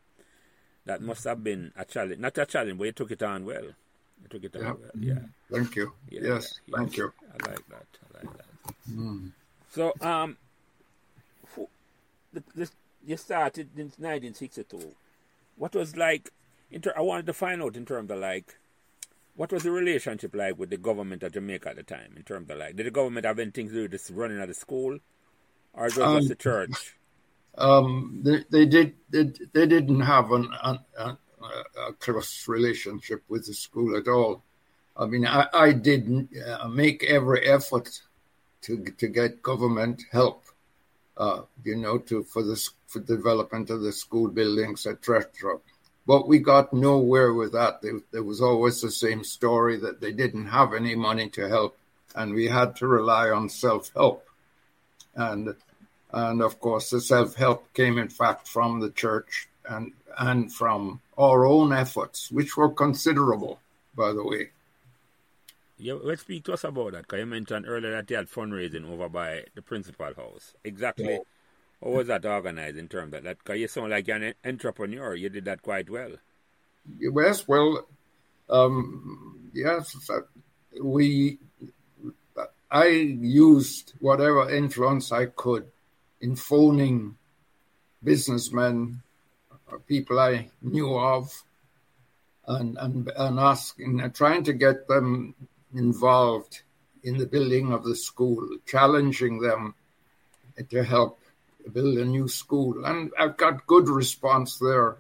[0.86, 2.20] That must have been a challenge.
[2.20, 3.64] Not a challenge, but you took it on well.
[3.64, 4.72] You took it on yeah.
[4.72, 4.92] Well.
[5.00, 5.20] Yeah.
[5.52, 5.94] Thank you.
[6.10, 6.60] Yeah, yes.
[6.66, 7.14] Yeah, thank you.
[7.30, 7.86] I like that.
[8.04, 8.46] I like that.
[8.92, 9.32] Mm.
[9.72, 10.38] So, um,
[12.56, 12.72] this,
[13.06, 14.94] you started in 1962.
[15.58, 16.32] What was like?
[16.72, 18.56] Inter- I wanted to find out in terms of like,
[19.36, 22.14] what was the relationship like with the government of Jamaica at the time?
[22.16, 24.48] In terms of like, did the government have anything to do with this running of
[24.48, 25.00] the school,
[25.74, 26.96] or was um, just the church?
[27.58, 28.96] Um, they, they did.
[29.10, 31.18] They, they didn't have an, an, an
[31.88, 34.44] a close relationship with the school at all.
[34.96, 38.02] I mean, I, I did uh, make every effort
[38.64, 40.44] to to get government help,
[41.18, 45.60] uh, you know, to for the for development of the school buildings, etc.
[46.06, 47.82] But we got nowhere with that.
[47.82, 51.78] There, there was always the same story that they didn't have any money to help,
[52.16, 54.28] and we had to rely on self help,
[55.16, 55.56] and
[56.14, 61.02] and of course the self help came in fact from the church and and from
[61.18, 63.60] our own efforts, which were considerable,
[63.96, 64.50] by the way.
[65.78, 67.02] Yeah, let's speak to us about that.
[67.04, 70.54] Because you mentioned earlier that you had fundraising over by the principal house.
[70.64, 71.14] Exactly.
[71.14, 71.18] Yeah.
[71.84, 73.40] How was that organized in terms of that?
[73.40, 75.16] Because you sound like you're an entrepreneur.
[75.16, 76.12] You did that quite well.
[77.00, 77.88] Yes, well,
[78.50, 79.96] um, yes,
[80.82, 81.40] we.
[82.72, 85.66] I used whatever influence I could
[86.24, 87.18] in phoning
[88.02, 89.04] businessmen
[89.88, 91.44] people I knew of
[92.48, 95.36] and, and, and asking, trying to get them
[95.74, 96.62] involved
[97.04, 99.76] in the building of the school, challenging them
[100.70, 101.20] to help
[101.74, 102.86] build a new school.
[102.86, 104.98] And I've got good response there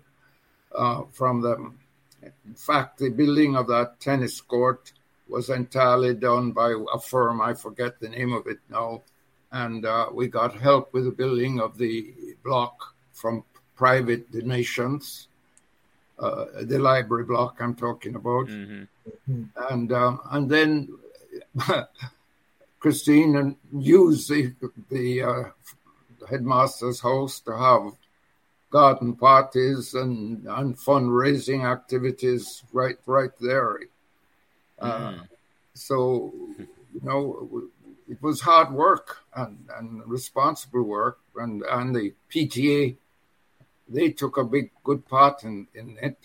[0.75, 1.79] uh, from them.
[2.21, 4.91] in fact, the building of that tennis court
[5.27, 7.41] was entirely done by a firm.
[7.41, 9.03] I forget the name of it now.
[9.53, 12.13] And uh, we got help with the building of the
[12.43, 13.43] block from
[13.75, 15.27] private donations,
[16.19, 18.47] uh, the library block I'm talking about.
[18.47, 19.43] Mm-hmm.
[19.69, 20.89] And, um, and then
[22.79, 24.53] Christine used the,
[24.89, 25.43] the uh,
[26.27, 27.93] headmaster's house to have
[28.71, 33.79] garden parties and, and fundraising activities right right there.
[34.79, 35.27] Uh, mm.
[35.75, 37.69] So, you know,
[38.13, 42.95] it was hard work and, and responsible work, and, and the PTA,
[43.89, 46.17] they took a big, good part in, in it.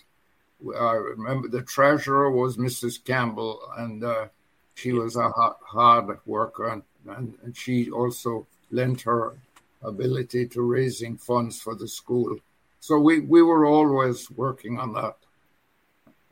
[0.77, 3.03] I remember the treasurer was Mrs.
[3.03, 4.27] Campbell, and uh,
[4.75, 9.33] she was a hard worker, and, and, and she also lent her
[9.81, 12.37] ability to raising funds for the school.
[12.81, 15.15] So we, we were always working on that.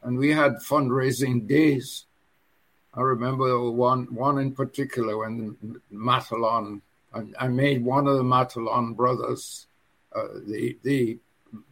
[0.04, 2.06] And we had fundraising days.
[2.98, 5.56] I remember one one in particular when
[5.94, 6.82] Matalon,
[7.14, 9.68] I, I made one of the Matalon brothers
[10.16, 11.18] uh, the the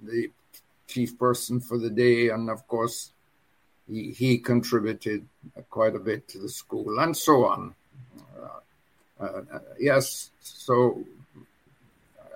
[0.04, 0.30] the
[0.88, 3.12] chief person for the day, and of course
[3.90, 5.26] he, he contributed
[5.70, 7.74] quite a bit to the school, and so on.
[9.20, 11.04] Uh, uh, yes, so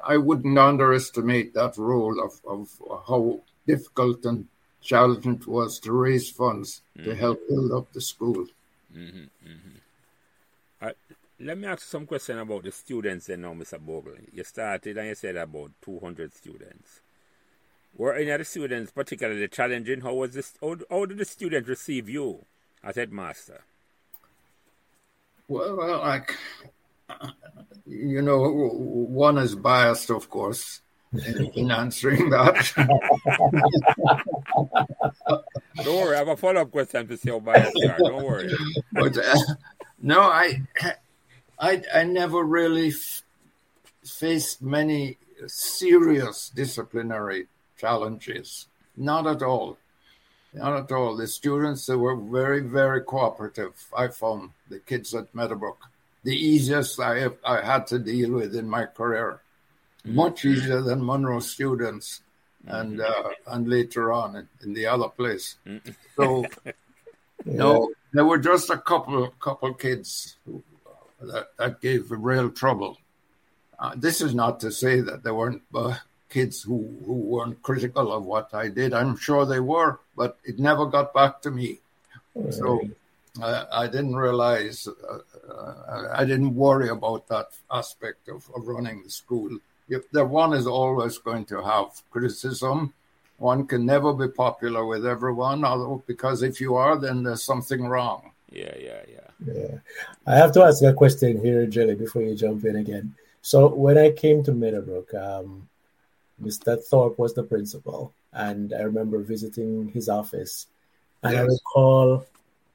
[0.03, 2.69] I wouldn't underestimate that role of, of
[3.07, 4.47] how difficult and
[4.81, 7.09] challenging it was to raise funds mm-hmm.
[7.09, 8.47] to help build up the school.
[8.95, 9.77] Mm-hmm, mm-hmm.
[10.81, 10.91] Uh,
[11.39, 13.79] let me ask some question about the students and now, Mr.
[13.79, 14.13] Bogle.
[14.33, 17.01] You started and you said about 200 students.
[17.95, 20.01] Were any of the students particularly challenging?
[20.01, 20.53] How was this?
[20.61, 22.45] How, how did the students receive you
[22.83, 23.61] as headmaster?
[25.47, 26.35] Well like
[27.85, 30.81] you know, one is biased, of course,
[31.13, 32.71] in, in answering that.
[35.83, 37.97] Don't worry, I have a follow up question to see how biased you are.
[37.97, 38.51] Don't worry.
[38.91, 39.37] But uh,
[40.01, 40.61] no, I,
[41.59, 43.23] I, I never really f-
[44.03, 45.17] faced many
[45.47, 48.67] serious disciplinary challenges.
[48.97, 49.77] Not at all.
[50.53, 51.15] Not at all.
[51.15, 53.73] The students they were very, very cooperative.
[53.95, 55.89] I found the kids at Meadowbrook
[56.23, 59.41] the easiest I have, I had to deal with in my career.
[60.05, 62.21] Much easier than Munro students,
[62.65, 63.27] and mm-hmm.
[63.27, 65.55] uh, and later on in, in the other place.
[65.67, 65.91] Mm-hmm.
[66.15, 66.71] So, yeah.
[67.45, 70.63] no, there were just a couple couple kids who,
[71.21, 72.97] that that gave real trouble.
[73.77, 75.95] Uh, this is not to say that there weren't uh,
[76.29, 78.93] kids who, who weren't critical of what I did.
[78.93, 81.79] I'm sure they were, but it never got back to me.
[82.51, 82.81] So
[83.41, 85.17] I, I didn't realize, uh,
[85.51, 89.49] uh, I didn't worry about that aspect of, of running the school.
[89.89, 92.93] If the one is always going to have criticism,
[93.37, 97.85] one can never be popular with everyone, although because if you are, then there's something
[97.87, 98.31] wrong.
[98.51, 99.53] Yeah, yeah, yeah.
[99.53, 99.77] Yeah.
[100.27, 103.15] I have to ask a question here, Jelly, before you jump in again.
[103.41, 105.69] So when I came to Meadowbrook, um,
[106.43, 106.81] Mr.
[106.81, 110.67] Thorpe was the principal, and I remember visiting his office.
[111.23, 111.41] And yes.
[111.41, 112.25] I recall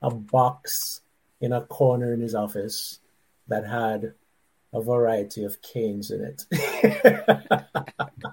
[0.03, 1.01] a box
[1.41, 3.01] in a corner in his office
[3.49, 4.15] that had
[4.75, 6.45] a variety of canes in it.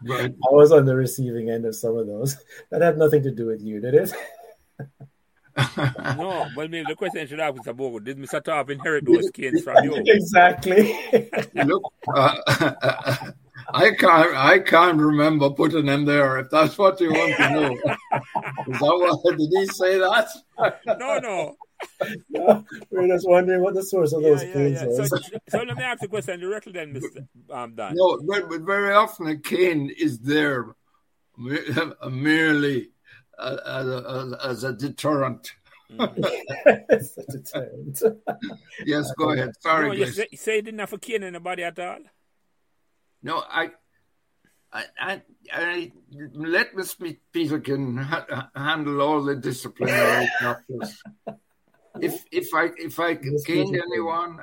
[0.04, 0.34] right.
[0.34, 2.36] I was on the receiving end of some of those.
[2.71, 4.13] That had nothing to do with you, did it?
[5.77, 7.75] no, well, maybe the question should ask Mr.
[7.75, 8.43] Bogle, did Mr.
[8.43, 9.95] Thorpe inherit those canes from you?
[10.08, 10.97] Exactly.
[11.54, 12.36] Look, uh,
[13.73, 14.36] I can't.
[14.36, 16.39] I can't remember putting them there.
[16.39, 17.73] If that's what you want to know,
[18.67, 20.27] is that what did he say that?
[20.97, 21.56] no, no.
[22.30, 25.06] No, we're just wondering what the source of those yeah, canes yeah.
[25.06, 25.17] So,
[25.50, 27.28] so, let me ask the question directly then, Mr.
[27.50, 27.96] Um, Don.
[27.96, 30.76] No, but, but very often a cane is there
[32.10, 32.89] merely
[33.39, 35.54] as a, as a deterrent.
[35.91, 36.17] Mm.
[36.65, 38.02] a deterrent.
[38.86, 39.52] yes, go ahead.
[39.60, 41.78] Sorry, no, you say, you say you didn't have a cane in the body at
[41.80, 42.00] all?
[43.24, 43.72] No, I,
[44.72, 45.91] I, I, I
[46.34, 47.17] let Mr.
[47.34, 51.04] Peterkin ha- handle all the disciplinary matters.
[52.00, 54.39] If if I if I gained anyone,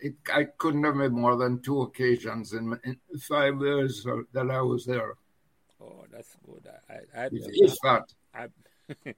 [0.00, 4.60] it, I couldn't have been more than two occasions in, in five years that I
[4.60, 5.14] was there.
[5.80, 6.68] Oh, that's good.
[6.88, 8.12] I, I, I if, that.
[8.34, 8.48] I,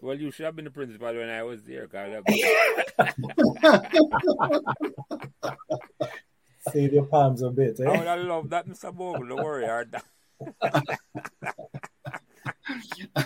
[0.00, 2.22] well, you should have been the principal when I was there, Carl.
[6.72, 7.80] Save your palms a bit.
[7.80, 7.84] Eh?
[7.84, 8.94] I would have loved that, Mr.
[8.94, 9.26] Bogle.
[9.28, 9.66] Don't worry,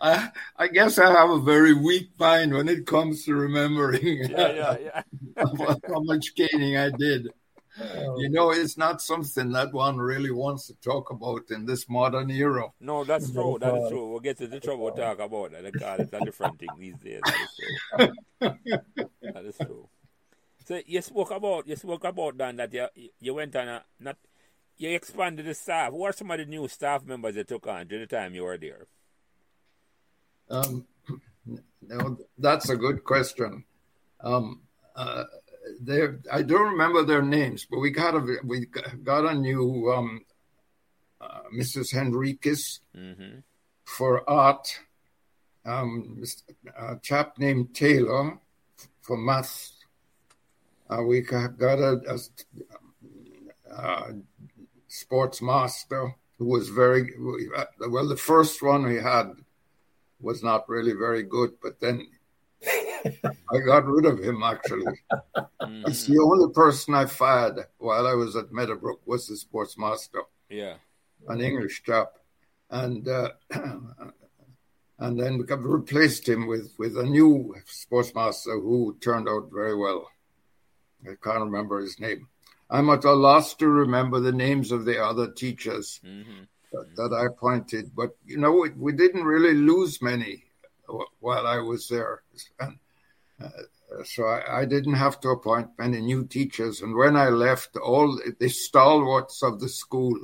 [0.00, 4.52] I, I guess I have a very weak mind when it comes to remembering yeah,
[4.52, 5.02] yeah, yeah.
[5.88, 7.28] how much caning I did.
[7.80, 8.18] Oh.
[8.20, 12.30] You know, it's not something that one really wants to talk about in this modern
[12.30, 12.70] era.
[12.80, 13.56] No, that's true.
[13.58, 14.10] That is true.
[14.10, 15.72] We'll get to the trouble to talk about that.
[15.72, 17.22] God, it's a different thing these days.
[17.24, 18.54] That is true.
[19.22, 19.88] that is true.
[20.64, 22.86] So you spoke about you spoke about Don that you
[23.20, 24.16] you went on a not
[24.76, 25.90] you expanded the staff.
[25.92, 28.44] Who are some of the new staff members you took on during the time you
[28.44, 28.86] were there?
[30.50, 30.86] Um,
[31.80, 33.64] no, that's a good question.
[34.20, 34.62] Um,
[34.94, 35.24] uh,
[36.30, 38.66] I don't remember their names, but we got a we
[39.02, 40.24] got a new um,
[41.20, 41.92] uh, Mrs.
[41.92, 43.38] Henriquez mm-hmm.
[43.84, 44.80] for art.
[45.64, 46.24] Um,
[46.76, 48.38] a chap named Taylor
[49.00, 49.70] for math.
[50.90, 52.18] Uh, we got a,
[53.70, 54.12] a,
[54.92, 58.08] a, sports master who was very well.
[58.08, 59.32] The first one we had
[60.20, 62.08] was not really very good, but then
[62.64, 65.00] I got rid of him actually.
[65.62, 65.84] Mm-hmm.
[65.86, 70.22] It's the only person I fired while I was at Meadowbrook was the sports master.
[70.48, 70.74] Yeah.
[71.28, 72.18] An English chap.
[72.70, 73.30] And uh,
[74.98, 79.76] and then we replaced him with, with a new sports master who turned out very
[79.76, 80.08] well.
[81.04, 82.28] I can't remember his name.
[82.72, 86.44] I'm at a loss to remember the names of the other teachers mm-hmm.
[86.72, 90.44] that, that, I appointed, but you know, we, we didn't really lose many
[91.20, 92.22] while I was there.
[92.58, 92.78] And,
[93.42, 93.48] uh,
[94.04, 96.80] so I, I, didn't have to appoint many new teachers.
[96.80, 100.18] And when I left, all the stalwarts of the school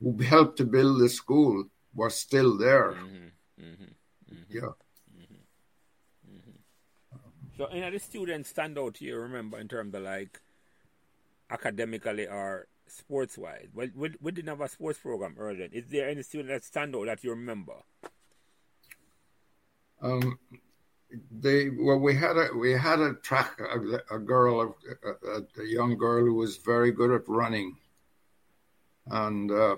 [0.00, 1.64] who helped to build the school
[1.94, 2.92] were still there.
[2.92, 3.62] Mm-hmm.
[3.62, 4.34] Mm-hmm.
[4.34, 4.42] Mm-hmm.
[4.48, 4.72] Yeah.
[5.20, 6.34] Mm-hmm.
[6.34, 7.58] Mm-hmm.
[7.58, 10.40] So, you know, the students stand out here, remember, in terms of like
[11.50, 13.68] academically or sports wise.
[13.74, 15.68] Well, we, we didn't have a sports program earlier.
[15.72, 17.74] Is there any student that stand out that you remember?
[20.00, 20.38] Um,
[21.30, 25.64] they well, we had a we had a track a, a girl, a, a, a,
[25.66, 27.76] young girl who was very good at running,
[29.06, 29.76] and uh,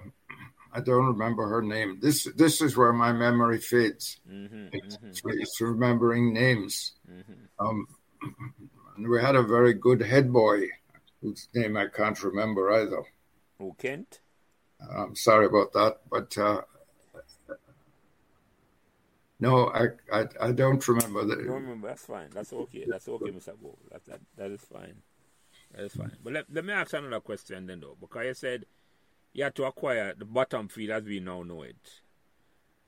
[0.73, 1.99] I don't remember her name.
[2.01, 4.19] This this is where my memory fades.
[4.31, 5.31] Mm-hmm, it's, mm-hmm.
[5.31, 6.93] it's, remembering names.
[7.11, 7.67] Mm-hmm.
[7.67, 7.87] Um,
[8.99, 10.67] we had a very good head boy,
[11.23, 13.03] whose name I can't remember either.
[13.59, 14.21] Who Kent?
[14.97, 16.63] I'm sorry about that, but uh,
[19.41, 21.37] no, I, I, I don't remember that.
[21.39, 21.89] don't remember.
[21.89, 22.29] That's fine.
[22.33, 22.85] That's okay.
[22.87, 23.55] That's okay, Mr.
[23.61, 23.77] Bo.
[23.91, 24.97] That, that, that is fine.
[25.75, 26.13] That is fine.
[26.23, 28.67] But let, let me ask another question then, though, because you said
[29.33, 32.01] you had to acquire the bottom field as we now know it.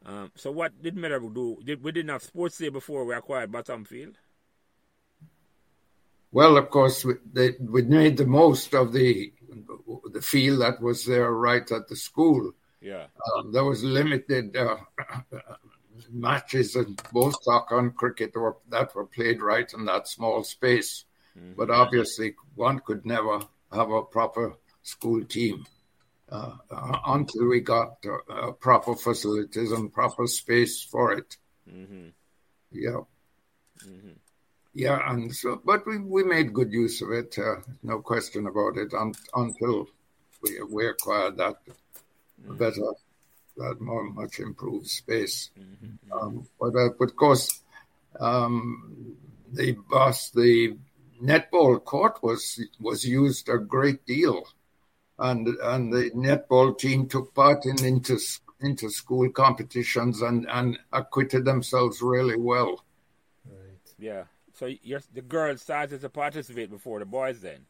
[0.04, 1.58] Um, so what did Meadowbrook do?
[1.64, 4.18] Did, we didn't have sports day before we acquired bottom field?
[6.32, 9.32] Well, of course, we, they, we made the most of the
[10.12, 12.52] the field that was there right at the school.
[12.80, 13.06] Yeah,
[13.36, 14.76] um, there was limited uh,
[16.10, 21.04] matches in both soccer and cricket were, that were played right in that small space.
[21.38, 21.52] Mm-hmm.
[21.56, 25.66] But obviously, one could never have a proper school team
[26.30, 31.36] uh, uh, until we got uh, proper facilities and proper space for it.
[31.70, 32.08] Mm-hmm.
[32.72, 33.00] Yeah.
[33.86, 34.12] Mm-hmm.
[34.74, 38.78] Yeah, and so, but we, we made good use of it, uh, no question about
[38.78, 39.88] it, un, until
[40.42, 42.56] we, we acquired that mm-hmm.
[42.56, 42.92] better
[43.58, 45.50] that more much improved space.
[45.58, 46.12] Mm-hmm.
[46.12, 47.60] Um, but, uh, but of course,
[48.18, 49.16] um,
[49.52, 50.76] the bus, the
[51.22, 54.42] netball court was was used a great deal,
[55.18, 58.18] and and the netball team took part in inter
[58.60, 62.84] inter school competitions and and acquitted themselves really well.
[63.44, 63.94] Right.
[63.98, 64.24] Yeah.
[64.62, 64.68] So
[65.12, 67.66] the girls started to participate before the boys then.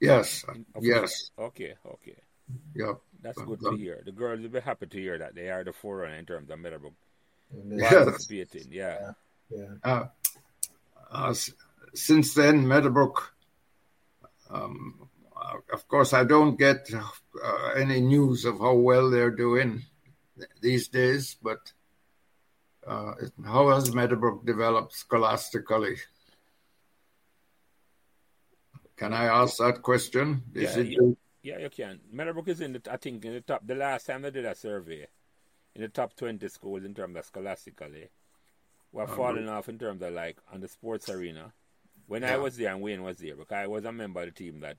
[0.00, 0.44] Yes.
[0.80, 1.30] Yes.
[1.38, 1.74] Okay.
[1.86, 2.16] Okay.
[2.74, 2.94] Yeah.
[3.22, 4.02] That's good to hear.
[4.04, 6.58] The girls will be happy to hear that they are the forerunner in terms of
[6.58, 6.94] Meadowbrook
[7.78, 8.72] participating.
[8.72, 9.12] Yeah.
[9.48, 9.66] Yeah.
[9.84, 10.06] Uh,
[11.08, 11.34] uh,
[11.94, 13.32] since then, Meadowbrook,
[14.50, 19.84] um, uh, of course, I don't get uh, any news of how well they're doing
[20.60, 21.70] these days, but
[22.86, 23.14] uh,
[23.44, 25.96] how has Meadowbrook developed scholastically?
[28.96, 30.42] Can I ask that question?
[30.54, 32.00] Is yeah, it yeah, you can.
[32.12, 33.66] Meadowbrook is in the, I think, in the top.
[33.66, 35.06] The last time they did a survey,
[35.74, 38.10] in the top twenty schools in terms of scholastically,
[38.92, 41.52] we're oh, falling off in terms of like on the sports arena.
[42.06, 42.34] When yeah.
[42.34, 44.60] I was there and Wayne was there, because I was a member of the team
[44.60, 44.78] that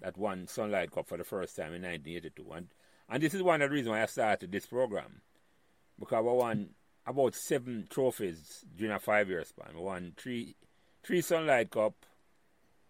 [0.00, 2.68] that won Sunlight Cup for the first time in 1982, and
[3.08, 5.22] and this is one of the reasons why I started this program,
[5.98, 6.70] because we won
[7.10, 9.74] about seven trophies during a five-year span.
[9.74, 10.56] We won three
[11.02, 11.94] three Sunlight Cup,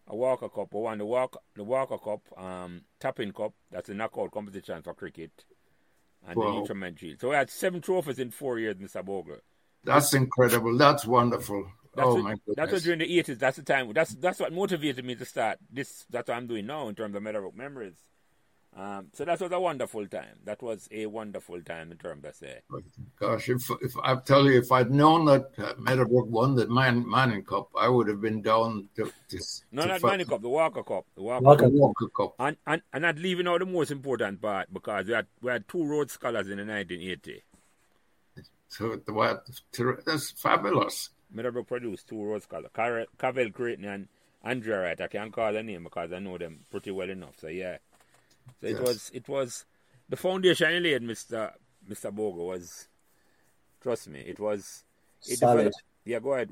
[0.06, 0.72] a Walker Cup.
[0.72, 3.52] We won the Walker, the Walker Cup, um, Tapping Cup.
[3.70, 5.32] That's a knockout competition for cricket.
[6.26, 6.52] And wow.
[6.52, 7.20] the Instrument Shield.
[7.20, 9.02] So we had seven trophies in four years, Mr.
[9.02, 9.38] Bogle.
[9.82, 10.76] That's incredible.
[10.76, 11.66] That's wonderful.
[11.94, 12.56] That's oh what, my goodness.
[12.56, 13.38] That was during the eighties.
[13.38, 13.90] That's the time.
[13.94, 16.04] That's that's what motivated me to start this.
[16.10, 17.96] That's what I'm doing now in terms of Meadowbrook memories.
[18.76, 20.38] Um, so that was a wonderful time.
[20.44, 22.60] That was a wonderful time in terms of say.
[23.18, 27.08] Gosh, if if I tell you, if I'd known that uh, Meadowbrook won the Man,
[27.08, 29.12] Manning Cup, I would have been down to.
[29.30, 29.38] to
[29.72, 32.82] no, to not Manning Cup, the Walker Cup, the Walker, Walker, Walker Cup, and, and
[32.92, 36.12] and not leaving out the most important part because we had we had two Rhodes
[36.12, 37.42] Scholars in the 1980.
[38.68, 39.46] So the what?
[40.06, 41.10] That's fabulous.
[41.32, 42.70] Meadowbrook produced two Rhodes Scholars,
[43.18, 44.08] Cavell Creighton and
[44.44, 45.00] Andrea Wright.
[45.00, 47.34] I can't call their name because I know them pretty well enough.
[47.40, 47.78] So yeah.
[48.60, 48.78] So yes.
[48.78, 49.64] it was it was
[50.08, 51.52] the foundation you laid, Mister
[51.86, 52.88] Mister Bogo, was
[53.80, 54.84] trust me, it was
[55.26, 55.72] it solid.
[56.04, 56.50] Yeah, go ahead.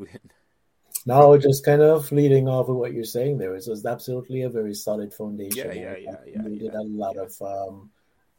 [1.07, 4.49] now, just kind of leading off of what you're saying there, it was absolutely a
[4.49, 5.69] very solid foundation.
[5.69, 6.43] Yeah, yeah, yeah, yeah.
[6.43, 7.23] We did a lot yeah.
[7.23, 7.91] of um,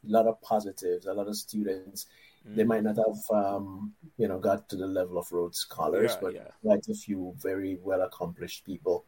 [0.06, 2.06] a lot of positives, a lot of students.
[2.48, 2.56] Mm.
[2.56, 6.18] They might not have, um, you know, got to the level of Rhodes Scholars, yeah,
[6.22, 6.48] but yeah.
[6.62, 9.04] quite a few very well accomplished people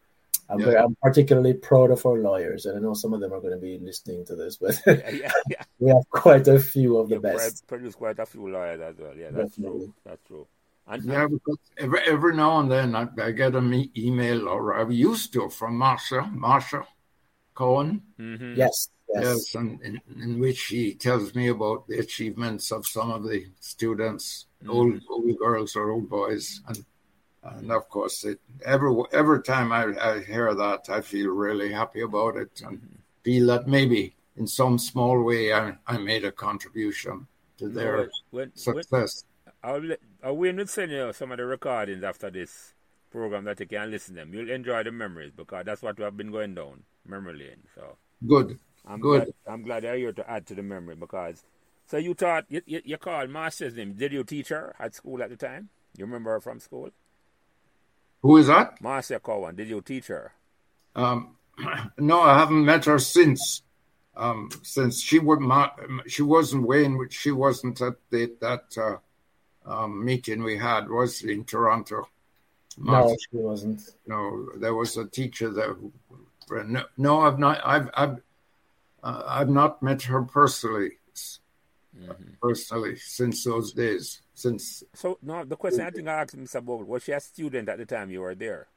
[0.53, 0.67] I'm, yeah.
[0.67, 3.55] very, I'm, particularly proud of our lawyers, and I know some of them are going
[3.55, 5.11] to be listening to this, but yeah,
[5.49, 7.67] yeah, we have quite a few of the best.
[7.67, 9.17] Produce quite a few lawyers as well.
[9.17, 9.87] Yeah, that's Definitely.
[9.87, 9.95] true.
[10.05, 10.47] That's true.
[10.87, 14.89] And, yeah, because every, every now and then I, I get an email, or I
[14.91, 16.85] used to, from Marsha, Marsha
[17.55, 18.03] Cohen.
[18.19, 18.55] Mm-hmm.
[18.57, 23.11] Yes, yes, yes and in, in, which she tells me about the achievements of some
[23.11, 24.71] of the students, mm-hmm.
[24.71, 26.85] old old girls or old boys, and
[27.43, 32.03] and of course, it, every every time I, I hear that, I feel really happy
[32.03, 32.97] about it and mm-hmm.
[33.25, 37.27] feel that maybe in some small way I, I made a contribution
[37.59, 39.25] to their when, success.
[39.45, 42.75] When, I'll, I'll wait send you some of the recordings after this
[43.11, 44.35] program that you can listen to them.
[44.35, 47.63] You'll enjoy the memories because that's what we have been going down memory lane.
[47.75, 49.25] So good, I'm good.
[49.25, 51.45] Glad, I'm glad you're here to add to the memory because.
[51.85, 53.95] So you taught you, you, you called Master's name.
[53.95, 55.69] Did you teach her at school at the time?
[55.99, 56.91] You remember her from school?
[58.23, 58.81] Who is that?
[58.81, 59.57] Marcia Cowan.
[59.57, 60.33] Did you teach her?
[60.95, 61.37] Um,
[61.99, 63.63] no, I haven't met her since.
[64.15, 65.41] Um, since she would
[66.07, 68.97] she wasn't Wayne, she wasn't at the, that uh,
[69.65, 72.09] um, meeting we had was in Toronto.
[72.77, 73.83] No, she wasn't.
[74.07, 75.77] No, there was a teacher there.
[76.65, 77.61] No, no I've not.
[77.65, 78.21] I've I've
[79.03, 80.93] uh, I've not met her personally.
[81.99, 82.35] Mm-hmm.
[82.41, 84.85] Personally, since those days since.
[84.95, 86.65] So no, the question I think I asked Mr.
[86.65, 88.69] Bogle was she a student at the time you were there?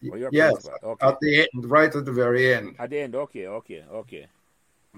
[0.00, 1.06] yes, okay.
[1.06, 2.74] at the end, right at the very end.
[2.78, 4.26] At the end, okay, okay, okay.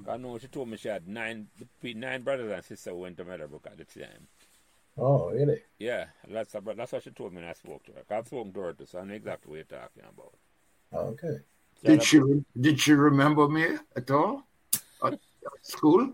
[0.09, 1.49] I know she told me she had nine
[1.83, 4.27] nine brothers and sisters who went to Meadowbrook at the time.
[4.97, 5.61] Oh, really?
[5.79, 8.17] Yeah, that's that's what she told me when I spoke to her.
[8.17, 10.35] I've spoken to her too, so I know exactly what you're talking about.
[10.93, 11.39] Okay.
[11.83, 12.21] So did she
[12.61, 14.45] did she remember me at all
[15.05, 15.19] at
[15.63, 16.13] school?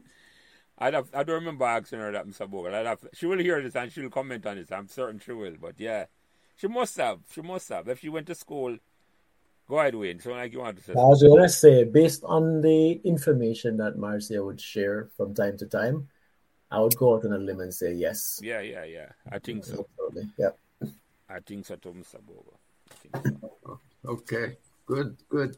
[0.81, 2.49] I'd have, I don't remember asking her that, Mr.
[2.49, 2.74] Bogle.
[2.74, 4.72] I'd have, she will hear this and she'll comment on it.
[4.72, 5.55] I'm certain she will.
[5.61, 6.07] But yeah,
[6.57, 7.20] she must have.
[7.33, 7.89] She must have.
[7.89, 8.78] If she went to school,
[9.68, 10.20] go ahead, Wayne.
[10.20, 10.93] So like you want to say.
[10.93, 15.59] I was going to say, based on the information that Marcia would share from time
[15.59, 16.09] to time,
[16.70, 18.41] I would go out on a limb and say yes.
[18.43, 19.09] Yeah, yeah, yeah.
[19.31, 19.85] I think so.
[19.91, 20.31] Absolutely.
[20.39, 20.51] Yeah.
[21.28, 22.20] I think so too, Mr.
[22.26, 22.59] Bogle.
[23.12, 23.81] So.
[24.07, 24.57] okay.
[24.87, 25.57] Good, good.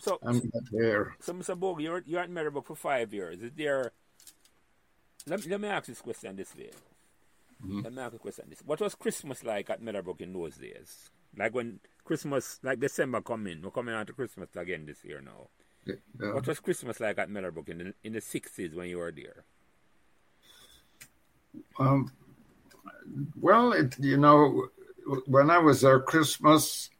[0.00, 1.14] So I'm not there.
[1.20, 1.58] So, Mr.
[1.58, 3.40] Bogle, you're you're at Meadowbrook for five years.
[3.40, 3.92] Is there
[5.26, 6.70] let, let me ask this question this way.
[7.64, 7.80] Mm-hmm.
[7.82, 8.62] Let me ask a question this.
[8.64, 11.10] What was Christmas like at Meadowbrook in those days?
[11.36, 15.48] Like when Christmas, like December coming, we're coming on to Christmas again this year now.
[15.84, 16.32] Yeah.
[16.34, 19.44] What was Christmas like at Meadowbrook in the in the sixties when you were there?
[21.78, 22.12] Um,
[23.40, 24.68] well, it, you know,
[25.26, 26.90] when I was there, Christmas,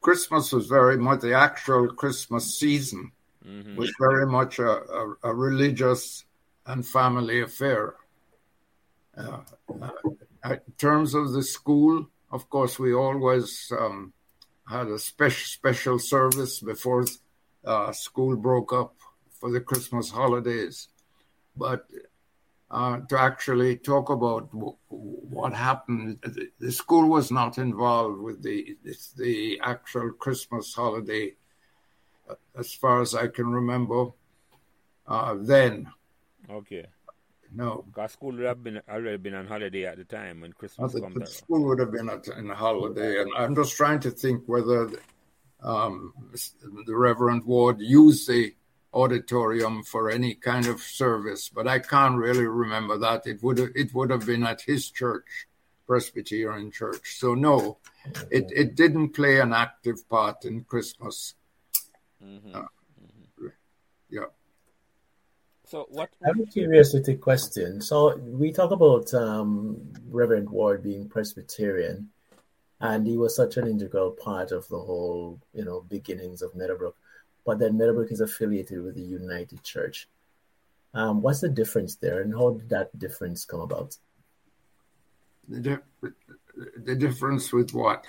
[0.00, 3.12] Christmas was very much the actual Christmas season
[3.46, 3.76] mm-hmm.
[3.76, 6.24] was very much a, a, a religious
[6.66, 7.94] and family affair.
[9.16, 9.40] Uh,
[9.80, 9.90] uh,
[10.44, 14.12] in terms of the school, of course, we always um,
[14.68, 17.04] had a special special service before
[17.64, 18.94] uh, school broke up
[19.30, 20.88] for the Christmas holidays.
[21.56, 21.86] But
[22.70, 26.18] uh, to actually talk about w- what happened,
[26.58, 28.76] the school was not involved with the
[29.16, 31.34] the actual Christmas holiday,
[32.28, 34.08] uh, as far as I can remember.
[35.06, 35.86] Uh, then,
[36.50, 36.86] Okay.
[37.52, 37.84] No.
[37.86, 41.00] Because school would have been already been on holiday at the time when Christmas the,
[41.00, 44.42] the school would have been at, in a holiday, and I'm just trying to think
[44.46, 44.90] whether
[45.62, 46.12] um,
[46.86, 48.54] the Reverend Ward used the
[48.92, 53.26] auditorium for any kind of service, but I can't really remember that.
[53.26, 55.46] It would have, it would have been at his church,
[55.86, 57.18] Presbyterian Church.
[57.18, 57.78] So no,
[58.30, 61.34] it it didn't play an active part in Christmas.
[62.22, 62.54] Mm-hmm.
[62.54, 63.46] Uh, mm-hmm.
[64.10, 64.26] Yeah.
[65.74, 66.08] So what?
[66.22, 67.80] I have a curiosity question.
[67.80, 69.76] So we talk about um,
[70.08, 72.10] Reverend Ward being Presbyterian,
[72.80, 76.94] and he was such an integral part of the whole, you know, beginnings of Meadowbrook.
[77.44, 80.08] But then Meadowbrook is affiliated with the United Church.
[80.94, 83.96] Um, what's the difference there, and how did that difference come about?
[85.48, 86.08] The, di-
[86.84, 88.06] the difference with what?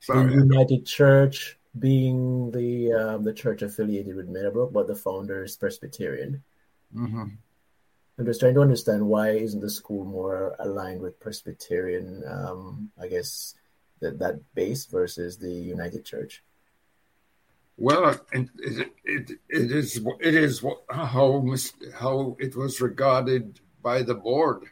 [0.00, 0.26] Sorry.
[0.26, 5.56] The United Church being the um, the church affiliated with Meadowbrook, but the founder is
[5.56, 6.42] Presbyterian.
[6.94, 7.24] Mm-hmm.
[8.18, 13.06] I'm just trying to understand why isn't the school more aligned with Presbyterian, um, I
[13.06, 13.54] guess,
[14.00, 16.42] that, that base versus the United Church?
[17.76, 21.44] Well, it, it, it, it is it is how
[21.94, 24.64] how it was regarded by the board.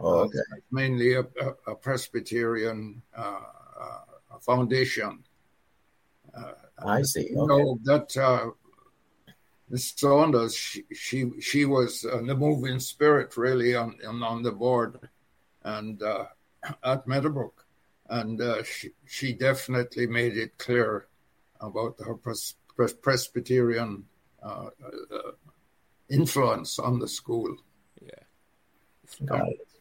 [0.00, 0.38] Oh, okay.
[0.38, 1.24] Uh, mainly a,
[1.68, 3.40] a, Presbyterian uh,
[3.80, 5.22] uh, foundation.
[6.34, 6.52] Uh,
[6.84, 7.26] I see.
[7.26, 7.34] Okay.
[7.34, 8.50] know that uh,
[9.72, 14.52] Miss Saunders, she, she, she was uh, the moving spirit really on on, on the
[14.52, 15.08] board,
[15.62, 16.26] and uh,
[16.84, 17.64] at Meadowbrook,
[18.10, 21.06] and uh, she she definitely made it clear
[21.58, 24.04] about her pres- pres- Presbyterian
[24.42, 25.32] uh, uh,
[26.10, 27.56] influence on the school.
[28.02, 28.24] Yeah,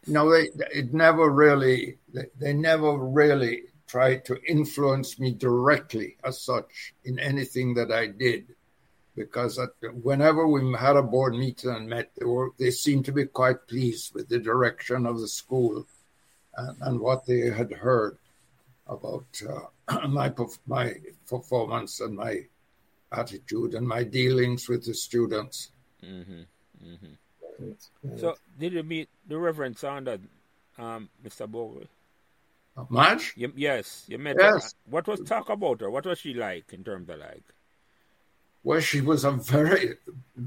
[0.07, 6.39] no, they it never really they, they never really tried to influence me directly as
[6.39, 8.55] such in anything that I did.
[9.15, 9.59] Because
[10.01, 13.67] whenever we had a board meeting and met, they, were, they seemed to be quite
[13.67, 15.85] pleased with the direction of the school
[16.55, 18.17] and, and what they had heard
[18.87, 19.25] about
[19.89, 20.33] uh, my
[20.65, 20.93] my
[21.27, 22.45] performance and my
[23.11, 25.71] attitude and my dealings with the students.
[26.03, 26.41] Mm-hmm.
[26.85, 28.17] Mm-hmm.
[28.17, 30.19] So, did you meet the Reverend Saunders,
[30.77, 31.49] um, Mr.
[31.49, 31.83] Bogle?
[32.89, 33.33] March?
[33.35, 34.63] You, yes, you met yes.
[34.63, 34.69] her.
[34.89, 35.91] What was talk about her?
[35.91, 37.43] What was she like in terms of like?
[38.63, 39.95] Well, she was a very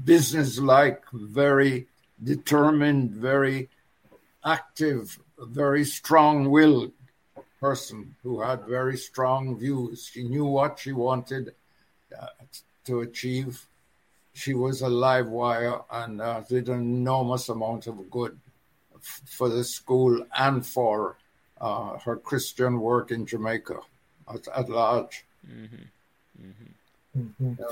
[0.03, 1.87] business-like, very
[2.23, 3.69] determined, very
[4.43, 6.93] active, very strong-willed
[7.59, 10.09] person who had very strong views.
[10.11, 11.53] She knew what she wanted
[12.17, 12.27] uh,
[12.85, 13.65] to achieve.
[14.33, 18.37] She was a live wire and uh, did an enormous amount of good
[18.95, 21.17] f- for the school and for
[21.59, 23.79] uh, her Christian work in Jamaica
[24.33, 25.25] at, at large.
[25.49, 26.45] Mm-hmm.
[26.45, 27.45] Mm-hmm.
[27.45, 27.63] Mm-hmm.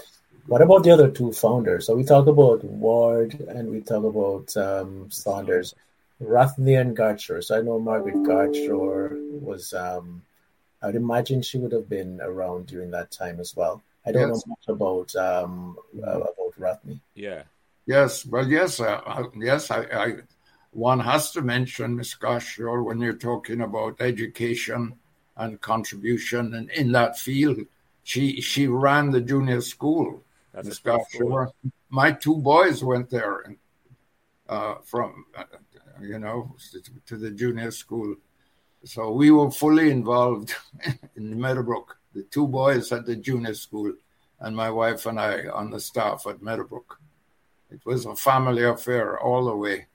[0.47, 1.87] What about the other two founders?
[1.87, 5.73] So we talk about Ward and we talk about um, Saunders,
[6.21, 7.43] Rathney and Gartshore.
[7.43, 9.73] So I know Margaret Gartshore was.
[9.73, 10.21] Um,
[10.81, 13.81] I would imagine she would have been around during that time as well.
[14.05, 14.45] I don't yes.
[14.45, 16.99] know much about um, uh, about Rathney.
[17.15, 17.43] Yeah.
[17.85, 18.25] Yes.
[18.25, 18.81] Well, yes.
[18.81, 19.71] Uh, yes.
[19.71, 20.13] I, I
[20.71, 24.95] one has to mention Miss Gartshore when you're talking about education
[25.37, 27.59] and contribution and in that field.
[28.03, 30.21] She she ran the junior school.
[30.53, 31.51] That's Miss Gartshore.
[31.89, 33.55] My two boys went there
[34.47, 35.43] uh, from uh,
[36.01, 38.15] you know to, to, the junior school,
[38.83, 40.53] so we were fully involved
[41.15, 41.97] in Meadowbrook.
[42.13, 43.93] The two boys at the junior school,
[44.39, 46.99] and my wife and I on the staff at Meadowbrook.
[47.71, 49.87] It was a family affair all the way.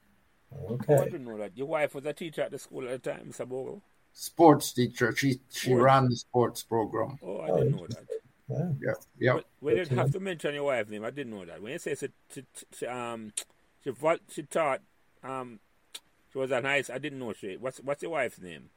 [0.71, 0.97] Okay.
[0.97, 1.57] I didn't know that.
[1.57, 3.49] Your wife was a teacher at the school at the time, Mr.
[3.49, 3.83] Bogle?
[4.13, 5.15] Sports teacher.
[5.15, 5.83] She she sports.
[5.83, 7.19] ran the sports program.
[7.23, 8.18] Oh, I didn't know that.
[8.49, 8.93] Yeah, yeah.
[9.19, 9.33] yeah.
[9.35, 11.05] But we didn't have to mention your wife's name.
[11.05, 11.61] I didn't know that.
[11.61, 13.33] When you say she, she, she um,
[13.85, 13.93] she,
[14.31, 14.81] she taught,
[15.23, 15.61] um,
[16.33, 16.89] she was a nice.
[16.91, 17.57] I didn't know she.
[17.57, 18.71] What's what's your wife's name?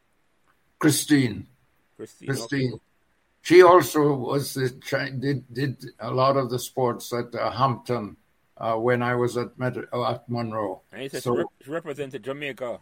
[0.80, 1.48] Christine.
[1.96, 2.28] Christine.
[2.28, 2.74] Christine.
[2.74, 2.82] Okay.
[3.44, 4.70] She also was the,
[5.20, 8.18] did did a lot of the sports at uh, Hampton
[8.58, 10.82] uh, when I was at Med- uh, at Munro.
[10.92, 12.80] And he said so, she, represented Jamaica.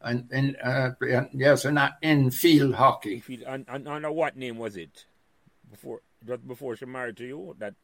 [0.00, 0.90] And, and, uh,
[1.32, 3.18] yes, and in field hockey.
[3.18, 5.06] Field, and, and under what name was it?
[5.68, 7.74] Before just before she married to you, that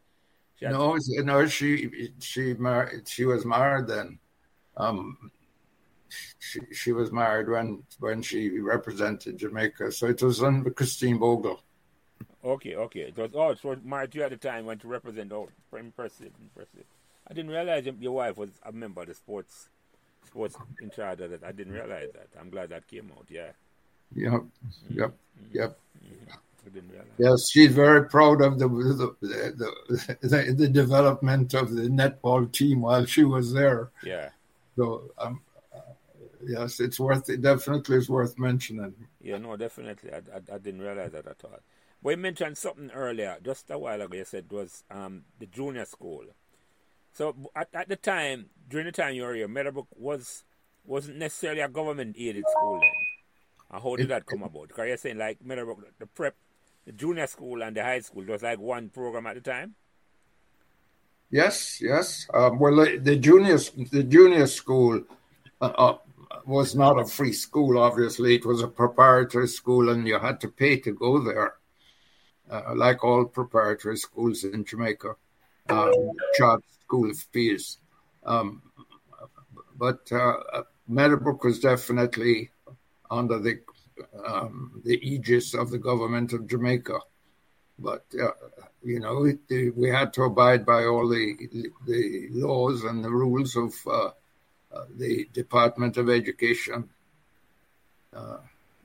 [0.59, 1.22] she no, to...
[1.22, 3.09] no, she she married.
[3.09, 4.18] She was married then.
[4.76, 5.30] Um,
[6.39, 11.61] she she was married when when she represented Jamaica, so it was under Christine Bogle.
[12.45, 13.01] Okay, okay.
[13.01, 15.32] It was oh, so married to you at the time when to represent.
[15.32, 16.85] Oh, impressive, impressive.
[17.26, 19.68] I didn't realize your wife was a member of the sports
[20.26, 21.45] sports in charge of that.
[21.45, 22.28] I didn't realize that.
[22.39, 23.26] I'm glad that came out.
[23.28, 23.53] Yeah.
[24.14, 24.45] Yep.
[24.91, 25.11] Yep.
[25.11, 25.59] Mm-hmm.
[25.59, 25.78] Yep.
[26.05, 26.30] Mm-hmm.
[26.67, 27.09] I didn't realize.
[27.19, 32.83] Yes, she's very proud of the the, the the, the development of the netball team
[32.83, 33.91] while she was there.
[34.03, 34.31] Yeah.
[34.77, 35.41] So um,
[35.75, 35.81] uh,
[36.47, 37.43] yes, it's worth it.
[37.43, 38.95] Definitely, is worth mentioning.
[39.21, 40.12] Yeah, no, definitely.
[40.12, 41.61] I, I, I didn't realize that at all.
[42.03, 44.17] We mentioned something earlier, just a while ago.
[44.17, 46.25] You said it was um, the junior school.
[47.15, 50.45] So at, at the time, during the time you were here, Meadowbrook was
[50.85, 52.91] wasn't necessarily a government aided school then.
[53.71, 54.69] And how did that come about?
[54.69, 56.35] Because you're saying like Meadowbrook, the prep,
[56.85, 59.74] the junior school and the high school was like one program at the time.
[61.30, 62.28] Yes, yes.
[62.32, 63.59] Um, well, the, junior
[63.91, 65.03] the junior school
[65.61, 65.99] uh, uh,
[66.47, 67.78] was not a free school.
[67.78, 71.55] Obviously, it was a preparatory school, and you had to pay to go there,
[72.51, 75.16] uh, like all preparatory schools in Jamaica,
[75.70, 75.93] um,
[76.35, 77.78] charge school fees.
[78.24, 78.62] Um,
[79.76, 82.51] but uh, Meadowbrook was definitely
[83.11, 83.61] under the
[84.27, 86.99] um, the aegis of the government of Jamaica.
[87.79, 88.31] But uh,
[88.83, 91.37] you know, it, we had to abide by all the
[91.87, 94.11] the laws and the rules of uh,
[94.73, 96.89] uh, the Department of Education
[98.15, 98.39] uh,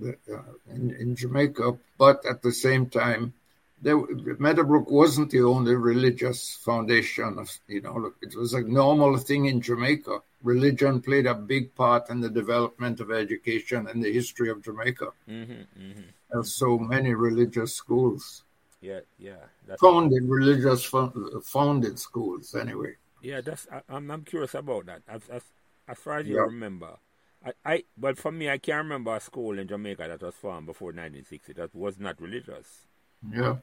[0.03, 1.77] uh, in, in Jamaica.
[1.97, 3.33] But at the same time,
[3.81, 7.37] there, Meadowbrook wasn't the only religious foundation.
[7.37, 10.21] Of, you know, it was a normal thing in Jamaica.
[10.43, 15.07] Religion played a big part in the development of education and the history of Jamaica.
[15.29, 16.01] Mm-hmm, mm-hmm.
[16.31, 18.43] There's so many religious schools.
[18.81, 19.45] Yeah, yeah.
[19.81, 22.95] Founded religious founded schools anyway.
[23.21, 23.67] Yeah, that's.
[23.71, 25.01] I, am I'm, I'm curious about that.
[25.07, 25.43] As, as,
[25.87, 26.97] as far as you remember,
[27.45, 30.67] I, I but for me, I can't remember a school in Jamaica that was formed
[30.67, 32.87] before 1960 that was not religious.
[33.33, 33.57] Yeah.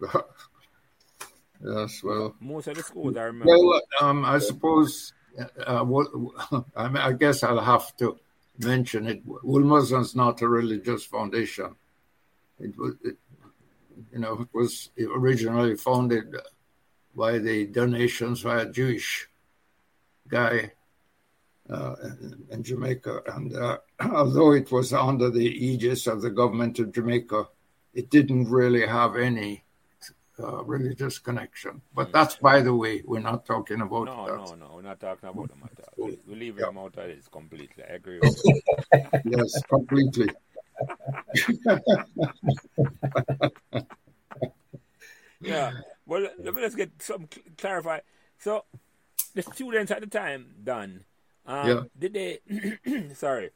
[1.64, 2.34] yes, well.
[2.40, 3.46] Most of the schools I remember.
[3.46, 5.12] Well, um, I suppose,
[5.66, 6.08] uh, what,
[6.76, 8.18] I, I guess I'll have to
[8.58, 9.22] mention it.
[9.24, 11.74] Wolmer's is not a religious foundation.
[12.58, 13.16] It was, it,
[14.12, 16.34] you know, it was originally founded
[17.14, 19.28] by the donations by a Jewish
[20.28, 20.72] guy
[21.70, 23.22] uh, in, in, Jamaica.
[23.26, 23.78] And uh,
[24.12, 27.46] although it was under the aegis of the government of Jamaica,
[27.94, 29.64] it didn't really have any
[30.42, 31.82] uh, religious connection.
[31.94, 33.02] But that's by the way.
[33.04, 34.36] We're not talking about no, that.
[34.36, 35.88] No, no, we're not talking about them at all.
[36.08, 36.66] We, we leave yeah.
[36.66, 37.84] them out of this completely.
[37.84, 38.20] I agree
[39.24, 40.30] yes, completely.
[45.40, 45.72] yeah.
[46.06, 48.00] Well, let me let's get some clarify.
[48.38, 48.64] So,
[49.34, 51.04] the students at the time, done.
[51.46, 51.82] Um, yeah.
[51.98, 52.38] Did they?
[53.14, 53.50] sorry.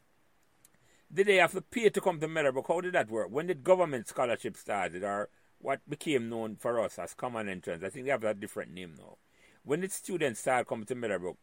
[1.15, 2.67] Did they have to pay to come to Meadowbrook?
[2.67, 3.29] How did that work?
[3.31, 5.29] When did government scholarship started, or
[5.63, 7.83] what became known for us as common entrance?
[7.85, 9.17] I think they have a different name now.
[9.65, 11.39] When did students start coming to Meadowbrook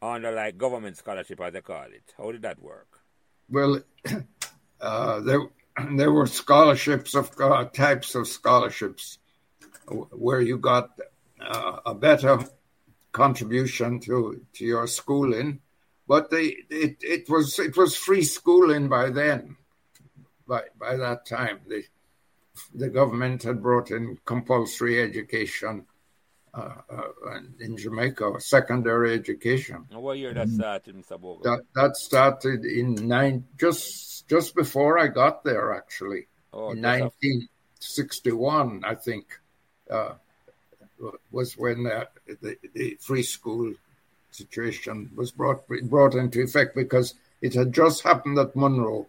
[0.00, 2.14] under like government scholarship, as they call it?
[2.16, 3.00] How did that work?
[3.50, 3.80] Well,
[4.80, 5.40] uh, there
[5.96, 9.18] there were scholarships of uh, types of scholarships
[9.88, 10.98] where you got
[11.40, 12.38] uh, a better
[13.12, 15.60] contribution to to your schooling,
[16.06, 19.56] but they it, it was it was free schooling by then.
[20.46, 21.82] By by that time, the
[22.74, 25.84] the government had brought in compulsory education
[26.54, 29.84] uh, uh, in Jamaica, secondary education.
[29.90, 31.20] What year that started, Mr.
[31.20, 31.42] Bogle?
[31.42, 38.84] That, that started in nine just just before I got there, actually, oh, in 1961,
[38.84, 39.26] I think
[39.90, 40.14] uh,
[41.30, 42.08] was when the,
[42.74, 43.74] the free school
[44.30, 49.06] situation was brought brought into effect because it had just happened at Munro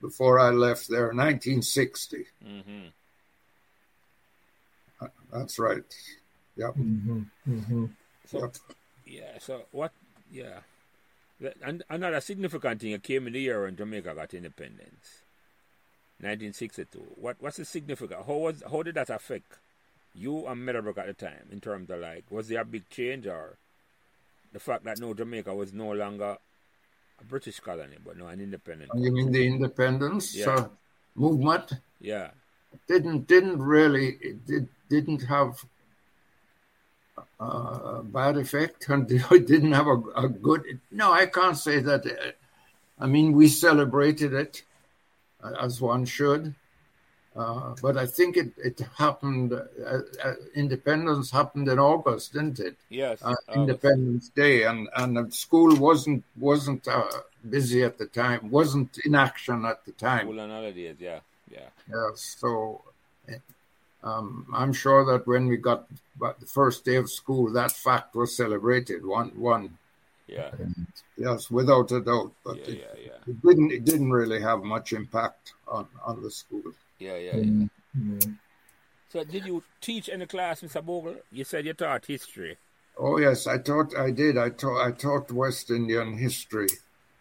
[0.00, 2.24] before I left there, 1960.
[2.44, 2.86] Mm-hmm.
[5.00, 5.94] Uh, that's right.
[6.56, 6.74] Yep.
[6.74, 7.20] Mm-hmm.
[7.48, 7.86] Mm-hmm.
[8.26, 8.56] So, yep.
[9.06, 9.38] yeah.
[9.38, 9.92] So what?
[10.30, 10.60] Yeah.
[11.62, 15.22] And another significant thing, it came in the year when Jamaica got independence,
[16.18, 16.98] 1962.
[17.16, 17.36] What?
[17.40, 18.24] What's the significance?
[18.26, 18.62] How was?
[18.70, 19.58] How did that affect
[20.14, 23.26] you and Meadowbrook at the time in terms of like was there a big change
[23.26, 23.56] or
[24.52, 26.36] the fact that no Jamaica was no longer
[27.20, 28.90] a British colony but no an independent.
[28.94, 30.34] You mean the independence?
[30.34, 30.50] Yeah.
[30.50, 30.68] uh,
[31.14, 31.72] movement?
[32.00, 32.30] Yeah.
[32.88, 35.64] Didn't didn't really it did, didn't have
[37.38, 42.34] a bad effect and it didn't have a, a good no I can't say that
[42.98, 44.62] I mean we celebrated it
[45.42, 46.54] uh, as one should
[47.40, 52.76] uh, but I think it, it happened, uh, uh, independence happened in August, didn't it?
[52.90, 53.22] Yes.
[53.22, 54.64] Uh, Independence Day.
[54.64, 57.04] And, and the school wasn't wasn't uh,
[57.48, 60.26] busy at the time, wasn't in action at the time.
[60.26, 61.20] School and holidays, yeah.
[61.50, 61.68] Yeah.
[61.88, 62.36] Yes.
[62.38, 62.82] So
[64.02, 65.86] um, I'm sure that when we got
[66.18, 69.04] the first day of school, that fact was celebrated.
[69.04, 69.78] One, one.
[70.26, 70.50] Yeah.
[71.16, 72.32] Yes, without a doubt.
[72.44, 73.30] But yeah, it, yeah, yeah.
[73.30, 73.72] it didn't.
[73.72, 76.62] It didn't really have much impact on on the school.
[77.00, 77.66] Yeah, yeah, yeah.
[77.96, 78.32] Mm-hmm.
[79.08, 80.84] So, did you teach in the class, Mr.
[80.84, 81.16] Bogle?
[81.32, 82.58] You said you taught history.
[82.96, 83.96] Oh yes, I taught.
[83.96, 84.36] I did.
[84.36, 84.86] I taught.
[84.86, 86.68] I taught West Indian history,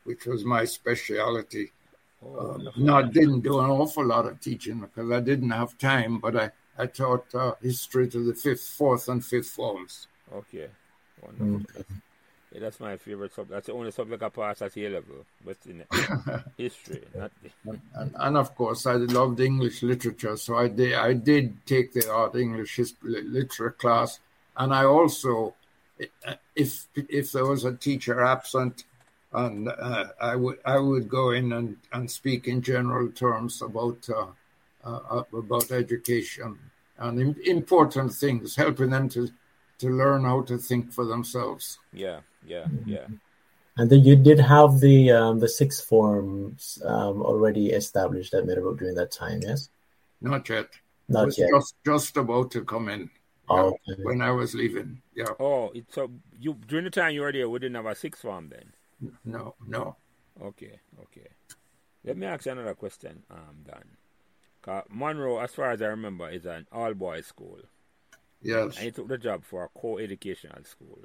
[0.03, 1.71] which was my specialty.
[2.21, 5.77] Oh, um, no, I didn't do an awful lot of teaching because I didn't have
[5.77, 6.19] time.
[6.19, 10.07] But I I taught uh, history to the fifth, fourth, and fifth forms.
[10.33, 10.67] Okay,
[11.21, 11.47] wonderful.
[11.47, 11.93] Mm-hmm.
[12.51, 13.51] Yeah, that's my favorite subject.
[13.51, 15.83] That's the only subject I passed at A level, but in
[16.57, 17.03] history.
[17.15, 17.31] Not
[17.93, 20.93] and, and, of course, I loved English literature, so I did.
[20.93, 24.19] I did take the art English history, literature class,
[24.57, 25.53] and I also,
[26.55, 28.83] if if there was a teacher absent,
[29.31, 34.09] and uh, I would I would go in and, and speak in general terms about
[34.09, 34.25] uh,
[34.83, 36.57] uh, about education
[36.97, 39.29] and important things, helping them to
[39.79, 41.79] to learn how to think for themselves.
[41.91, 43.07] Yeah, yeah, yeah.
[43.77, 48.79] And then you did have the um, the six forms um, already established at Meadowbrook
[48.79, 49.69] during that time, yes?
[50.21, 50.67] Not yet.
[51.07, 51.49] Not yet.
[51.53, 53.09] Just just about to come in.
[53.49, 54.03] Oh, okay.
[54.03, 55.33] When I was leaving, yeah.
[55.39, 58.49] Oh, so you during the time you were there, we didn't have a six form
[58.49, 58.73] then.
[59.25, 59.95] No, no.
[60.41, 61.27] Okay, okay.
[62.03, 64.83] Let me ask you another question, um, Don.
[64.89, 67.59] Munro, as far as I remember, is an all boys school.
[68.41, 68.77] Yes.
[68.77, 70.99] And you took the job for a co educational school.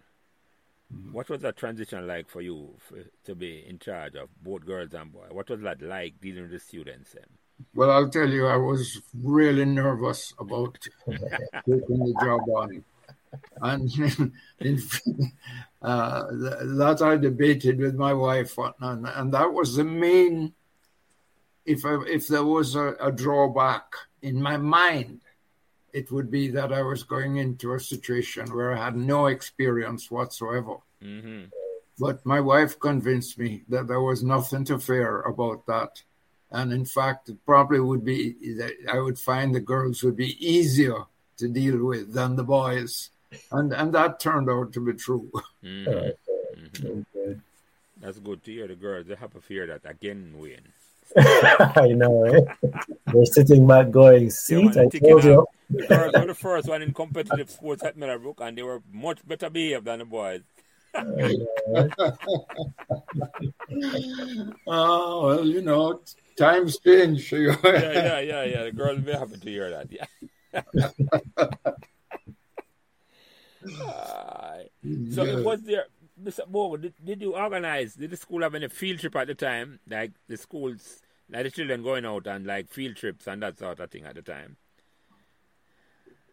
[0.92, 1.12] Mm-hmm.
[1.12, 4.94] What was that transition like for you for, to be in charge of both girls
[4.94, 5.30] and boys?
[5.30, 7.12] What was that like dealing with the students?
[7.12, 7.24] Then?
[7.74, 10.78] Well, I'll tell you, I was really nervous about
[11.08, 12.84] taking the job on.
[13.60, 14.80] And in,
[15.82, 20.52] uh, that I debated with my wife, and, and that was the main.
[21.66, 23.86] If I, if there was a, a drawback
[24.22, 25.20] in my mind,
[25.94, 30.10] it would be that I was going into a situation where I had no experience
[30.10, 30.76] whatsoever.
[31.00, 31.44] Mm-hmm.
[31.98, 36.02] But my wife convinced me that there was nothing to fear about that.
[36.50, 40.34] And in fact, it probably would be that I would find the girls would be
[40.44, 41.04] easier
[41.36, 43.10] to deal with than the boys.
[43.52, 45.30] And and that turned out to be true.
[45.62, 46.86] Mm-hmm.
[46.86, 47.32] Mm-hmm.
[48.00, 48.68] That's good to hear.
[48.68, 50.60] The girls they have a fear that again win.
[51.16, 52.40] I know, eh?
[53.06, 55.46] They're sitting back going, see, I told you.
[55.70, 59.26] The girls were the first one in competitive sports at Meadowbrook, and they were much
[59.26, 60.42] better behaved than the boys.
[64.66, 66.02] oh, well, you know,
[66.36, 67.32] times change.
[67.32, 68.62] yeah, yeah, yeah, yeah.
[68.64, 70.04] The girls will be happy to hear that, yeah.
[73.80, 74.58] uh,
[75.10, 75.40] so yeah.
[75.40, 75.86] was there
[76.22, 76.46] Mr.
[76.46, 79.80] Bogle, did, did you organize did the school have any field trip at the time?
[79.88, 81.00] Like the schools
[81.30, 84.14] like the children going out and like field trips and that sort of thing at
[84.14, 84.56] the time?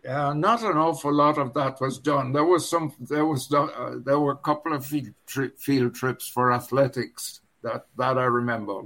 [0.07, 2.31] Uh, not an awful lot of that was done.
[2.31, 2.93] There was some.
[2.99, 7.85] There was uh, there were a couple of field, tri- field trips for athletics that
[7.97, 8.81] that I remember.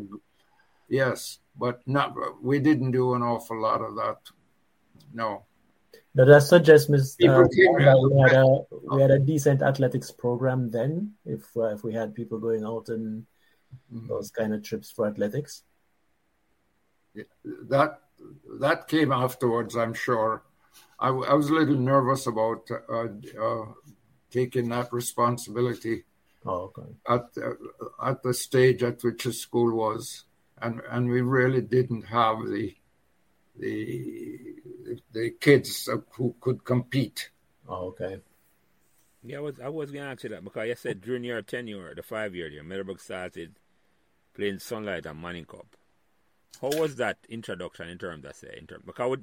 [0.89, 2.13] Yes, but not.
[2.43, 4.17] We didn't do an awful lot of that.
[5.13, 5.45] No.
[6.15, 7.17] Now that suggests, Ms.
[7.21, 11.13] Uh, that we had a we had a decent athletics program then.
[11.25, 13.25] If uh, if we had people going out and
[13.93, 14.07] mm-hmm.
[14.07, 15.63] those kind of trips for athletics.
[17.69, 17.99] That
[18.61, 20.43] that came afterwards, I'm sure.
[20.99, 23.07] I, I was a little nervous about uh,
[23.41, 23.65] uh,
[24.31, 26.03] taking that responsibility
[26.45, 26.95] oh, okay.
[27.09, 27.25] at
[28.01, 30.23] at the stage at which the school was,
[30.61, 32.73] and and we really didn't have the
[33.59, 34.39] the
[35.11, 37.29] the kids who could compete.
[37.67, 38.19] Oh, okay.
[39.23, 41.93] Yeah, I was I was gonna ask you that because you said during your tenure,
[41.95, 43.55] the five year year, Meadowbrook started
[44.35, 45.75] playing Sunlight and Manning Cup.
[46.61, 49.17] How was that introduction in terms of say in terms because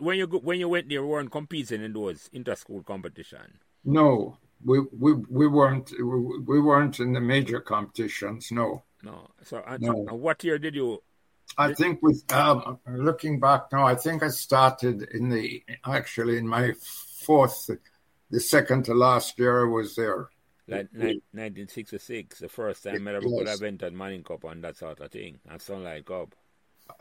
[0.00, 3.58] when you when you went there, we weren't competing in those inter-school competition.
[3.84, 8.50] No, we we we weren't we weren't in the major competitions.
[8.50, 8.82] No.
[9.02, 9.28] No.
[9.44, 10.06] So, and, no.
[10.08, 11.02] and what year did you?
[11.56, 16.46] I think with um, looking back now, I think I started in the actually in
[16.46, 16.72] my
[17.24, 17.70] fourth,
[18.30, 20.28] the second to last year I was there.
[20.70, 25.00] Like 1966, the first time I ever could have entered Manning Cup and that sort
[25.00, 26.34] of thing, and Sunlight Cup.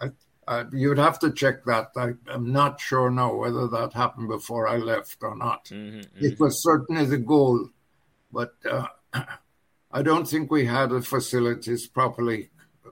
[0.01, 0.11] I,
[0.47, 1.89] uh, you'd have to check that.
[1.97, 5.65] I, am not sure now whether that happened before I left or not.
[5.65, 6.25] Mm-hmm, mm-hmm.
[6.25, 7.69] It was certainly the goal,
[8.31, 8.87] but uh,
[9.91, 12.49] I don't think we had the facilities properly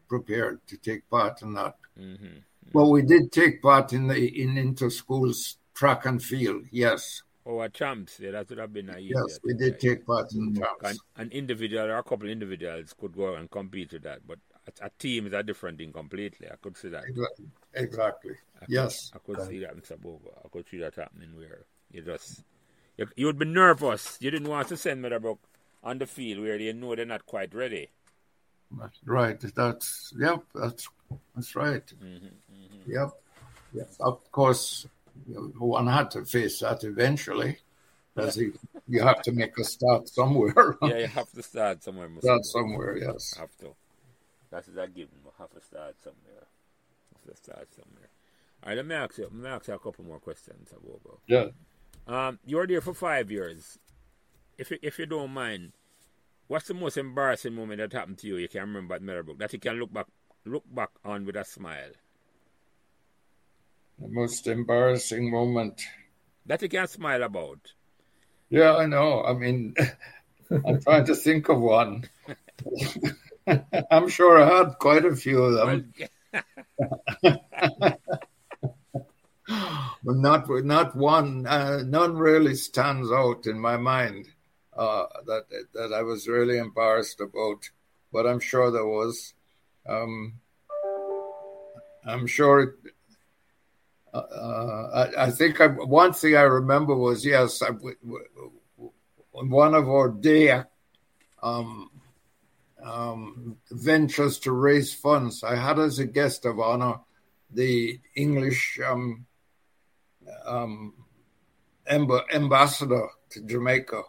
[0.07, 1.75] prepared to take part in that.
[1.99, 2.69] Mm-hmm, mm-hmm.
[2.73, 6.63] well, we did take part in the in inter schools track and field.
[6.71, 7.21] Yes.
[7.45, 8.19] Oh, a champs.
[8.19, 10.83] Yeah, that would have been a Yes, we did take part in champs.
[10.83, 14.39] An, an individual or a couple of individuals could go and compete with that, but
[14.67, 16.47] a, a, team is a different thing completely.
[16.51, 17.03] I could see that.
[17.75, 18.33] Exactly.
[18.59, 19.11] I yes.
[19.13, 20.01] I could see that, Mr.
[20.01, 20.33] Bogle.
[20.43, 22.43] I could see that happening where you just
[22.97, 24.17] you, you would be nervous.
[24.19, 25.39] You didn't want to send Meadowbrook
[25.83, 27.89] on the field where you know they're not quite ready.
[29.05, 29.39] Right.
[29.39, 30.43] That's yep.
[30.53, 30.87] That's
[31.35, 31.85] that's right.
[31.85, 32.91] Mm-hmm, mm-hmm.
[32.91, 33.09] Yep.
[33.73, 33.89] Yep.
[33.99, 34.87] Of course,
[35.27, 37.59] one had to face that eventually.
[38.15, 38.47] Because yeah.
[38.87, 40.77] you have to make a start somewhere.
[40.81, 42.09] yeah, you have to start somewhere.
[42.21, 43.35] Start somewhere, yes.
[43.37, 43.75] Have to.
[44.49, 45.09] That's a given.
[45.21, 46.47] We'll have to start somewhere.
[47.13, 48.09] Have to start somewhere.
[48.63, 49.25] All right, let me ask you.
[49.25, 51.17] Let me ask you a couple more questions, Abogo.
[51.27, 51.47] Yeah.
[52.07, 53.77] Um, you were there for five years.
[54.57, 55.73] If you, if you don't mind,
[56.47, 58.37] what's the most embarrassing moment that happened to you?
[58.37, 60.07] You can remember at Meadowbrook that you can look back
[60.45, 61.91] look back on with a smile.
[63.99, 65.81] The most embarrassing moment
[66.45, 67.59] that you can smile about.
[68.49, 69.23] Yeah, I know.
[69.23, 69.73] I mean,
[70.51, 72.07] I'm trying to think of one.
[73.91, 75.93] I'm sure I had quite a few of them.
[80.03, 81.47] but not not one.
[81.47, 84.27] Uh, none really stands out in my mind
[84.75, 87.69] uh, that that I was really embarrassed about.
[88.11, 89.33] But I'm sure there was.
[89.87, 90.39] Um,
[92.05, 92.61] I'm sure.
[92.61, 92.69] It,
[94.13, 97.71] uh, I, I, think I, one thing I remember was yes, I,
[99.31, 100.63] one of our day
[101.43, 101.89] um,
[102.81, 105.43] um, ventures to raise funds.
[105.43, 106.99] I had as a guest of honor
[107.51, 109.25] the English um,
[110.45, 110.93] um,
[111.89, 114.01] ambassador to Jamaica,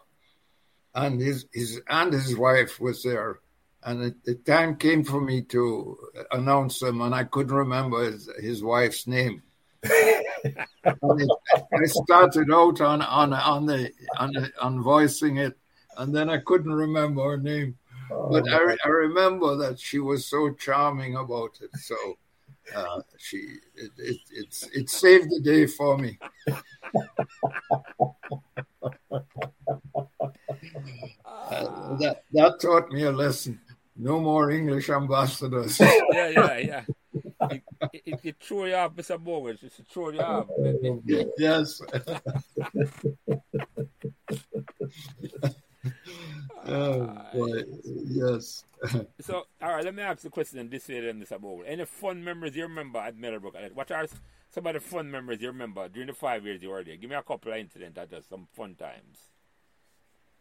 [0.97, 3.39] and his his and his wife was there.
[3.83, 5.97] And the time came for me to
[6.31, 9.43] announce him, and I couldn't remember his, his wife's name.
[9.85, 10.23] I
[11.85, 15.57] started out on on on the on the, on voicing it,
[15.97, 17.77] and then I couldn't remember her name.
[18.11, 21.69] Oh, but I, I remember that she was so charming about it.
[21.79, 21.95] So
[22.75, 23.37] uh, she
[23.75, 26.17] it, it, it's it saved the day for me.
[31.49, 33.59] uh, that that taught me a lesson.
[33.95, 35.79] No more English ambassadors.
[36.11, 36.83] yeah, yeah, yeah.
[37.49, 37.63] It,
[38.05, 39.17] it, it throw you off, Mr.
[39.17, 39.55] Bogle.
[39.61, 40.45] It's throw you off.
[41.37, 41.81] yes.
[46.65, 47.63] oh boy,
[48.05, 48.63] yes.
[49.21, 51.41] so, all right, let me ask the question this way then, Mr.
[51.41, 51.63] Bogle.
[51.65, 53.55] Any fun memories you remember at Meadowbrook?
[53.73, 54.05] What are
[54.49, 56.97] some of the fun memories you remember during the five years you were there?
[56.97, 59.31] Give me a couple of incidents that just some fun times.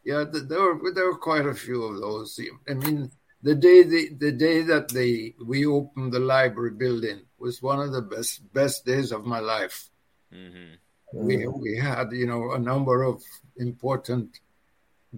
[0.06, 2.38] Yeah, there were there were quite a few of those.
[2.70, 3.10] I mean,
[3.42, 7.90] the day the, the day that they we opened the library building was one of
[7.90, 9.90] the best best days of my life.
[10.32, 10.74] Mm-hmm.
[11.12, 13.20] We we had you know a number of
[13.56, 14.38] important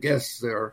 [0.00, 0.72] guests there,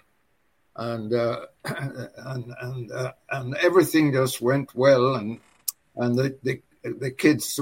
[0.77, 5.41] and uh, and and uh, and everything just went well, and
[5.97, 7.59] and the the, the kids.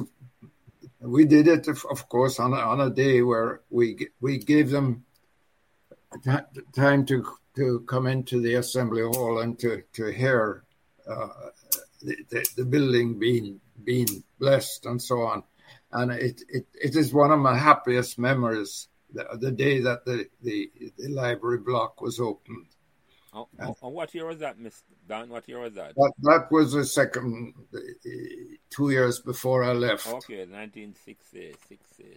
[1.00, 5.04] We did it, of course, on a, on a day where we we gave them
[6.76, 10.64] time to to come into the assembly hall and to to hear
[11.08, 11.28] uh,
[12.02, 15.44] the, the, the, building being being blessed and so on.
[15.92, 20.28] And it, it, it is one of my happiest memories the, the day that the,
[20.42, 22.68] the, the library block was opened.
[23.36, 25.30] Oh, oh, oh, what year was that, Miss Don?
[25.30, 25.96] What year was that?
[25.96, 27.80] That, that was the second, uh,
[28.70, 30.06] two years before I left.
[30.08, 31.56] Okay, 1960,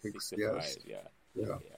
[0.03, 0.77] 65, yes.
[0.87, 0.97] yeah.
[1.35, 1.47] yeah.
[1.47, 1.76] yeah.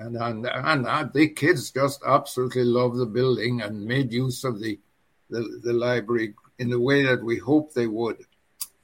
[0.00, 4.58] And, and, and, and the kids just absolutely loved the building and made use of
[4.58, 4.80] the,
[5.28, 8.16] the, the library in the way that we hoped they would.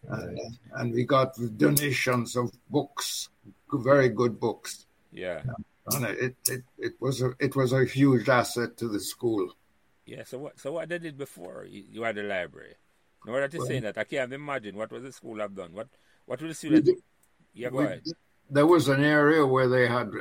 [0.05, 0.29] Right.
[0.29, 3.31] And, and we got donations of books,
[3.73, 4.85] very good books.
[5.11, 5.43] Yeah.
[5.93, 9.53] And it, it, it was a it was a huge asset to the school.
[10.05, 10.25] Yeah.
[10.25, 12.75] So what so what they did before you, had the library?
[13.27, 15.73] In order to well, say that, I can't imagine what was the school have done.
[15.73, 15.89] What
[16.27, 16.91] what would the students?
[16.91, 16.97] Do?
[17.55, 18.03] Yeah, go ahead.
[18.49, 20.13] There was an area where they had,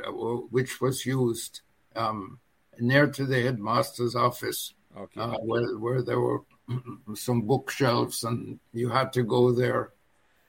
[0.50, 1.60] which was used
[1.94, 2.38] um,
[2.78, 5.20] near to the headmaster's office, okay.
[5.20, 6.42] uh, where where there were
[7.14, 9.92] some bookshelves, and you had to go there.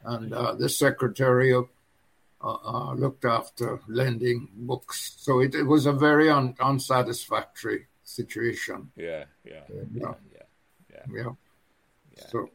[0.04, 1.62] And uh, the secretary uh,
[2.42, 5.16] uh, looked after lending books.
[5.18, 8.92] So it, it was a very un, unsatisfactory situation.
[8.96, 10.44] Yeah, yeah, yeah, yeah, yeah.
[11.10, 11.24] yeah.
[12.16, 12.24] yeah.
[12.30, 12.50] So.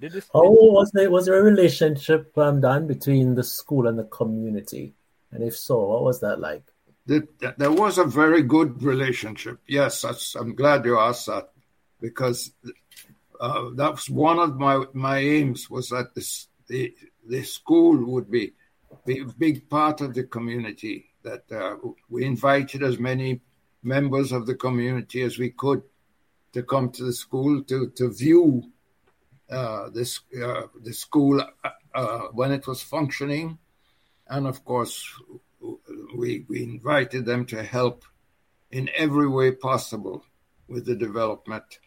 [0.00, 3.98] Did this, How was there was there a relationship um, done between the school and
[3.98, 4.94] the community,
[5.30, 6.64] and if so, what was that like?
[7.06, 7.28] The,
[7.58, 9.58] there was a very good relationship.
[9.68, 11.50] Yes, I'm glad you asked that
[12.00, 12.52] because
[13.40, 16.94] uh, that was one of my my aims was that this the
[17.26, 18.52] the school would be,
[19.06, 21.06] be a big part of the community.
[21.22, 21.76] That uh,
[22.08, 23.40] we invited as many
[23.82, 25.82] members of the community as we could
[26.52, 28.72] to come to the school to to view
[29.50, 33.58] uh, this uh, the school uh, uh, when it was functioning,
[34.28, 35.06] and of course
[36.16, 38.04] we we invited them to help
[38.70, 40.24] in every way possible
[40.68, 41.78] with the development.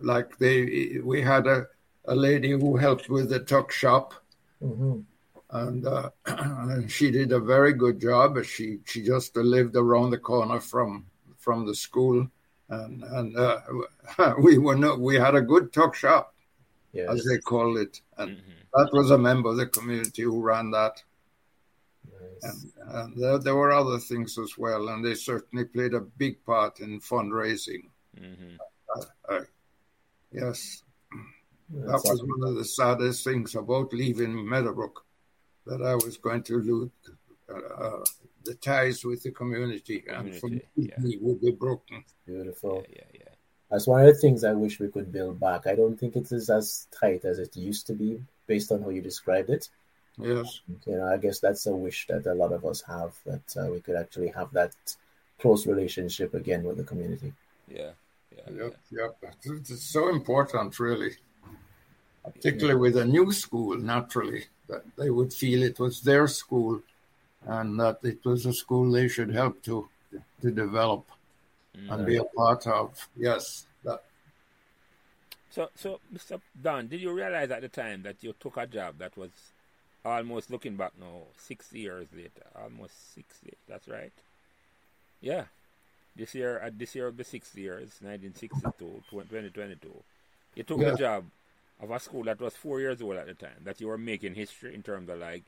[0.00, 1.66] Like they, we had a,
[2.06, 4.14] a lady who helped with the tuck shop
[4.62, 5.00] Mm-hmm.
[5.50, 8.42] And, uh, and she did a very good job.
[8.44, 11.06] She she just lived around the corner from
[11.38, 12.28] from the school,
[12.68, 13.60] and and uh,
[14.40, 16.34] we were no, we had a good tuck shop,
[16.96, 17.10] yes.
[17.10, 18.50] as they call it, and mm-hmm.
[18.74, 21.02] that was a member of the community who ran that.
[22.04, 22.52] Nice.
[22.52, 26.44] And, and there, there, were other things as well, and they certainly played a big
[26.44, 27.88] part in fundraising.
[28.18, 28.56] Mm-hmm.
[29.28, 29.40] Uh,
[30.32, 30.82] yes
[31.70, 35.04] that was one of the saddest things about leaving Meadowbrook,
[35.66, 36.90] that I was going to lose
[37.52, 38.04] uh,
[38.44, 41.18] the ties with the community, community and for me yeah.
[41.20, 42.04] would be broken.
[42.24, 42.84] Beautiful.
[42.88, 43.15] Yeah, yeah,
[43.70, 45.66] That's one of the things I wish we could build back.
[45.66, 48.90] I don't think it is as tight as it used to be, based on how
[48.90, 49.68] you described it.
[50.18, 50.60] Yes.
[50.86, 53.70] You know, I guess that's a wish that a lot of us have that uh,
[53.70, 54.72] we could actually have that
[55.40, 57.32] close relationship again with the community.
[57.68, 57.90] Yeah.
[58.34, 58.54] Yeah.
[58.54, 58.76] Yep.
[58.90, 59.34] Yep.
[59.44, 61.16] It's so important, really,
[62.24, 63.76] particularly with a new school.
[63.76, 66.80] Naturally, that they would feel it was their school,
[67.46, 69.88] and that it was a school they should help to
[70.42, 71.04] to develop.
[71.78, 71.92] Mm.
[71.92, 73.08] and be a part of.
[73.16, 73.66] Yes.
[73.84, 74.02] That.
[75.50, 76.40] So, so Mr.
[76.60, 79.30] Don, did you realize at the time that you took a job that was
[80.06, 83.52] almost looking back now, six years later, almost sixty.
[83.68, 84.12] That's right.
[85.20, 85.44] Yeah,
[86.14, 89.90] this year at this year of the six years, 1962, 2022,
[90.54, 90.90] you took yeah.
[90.90, 91.24] the job
[91.82, 93.64] of a school that was four years old at the time.
[93.64, 95.42] That you were making history in terms of like,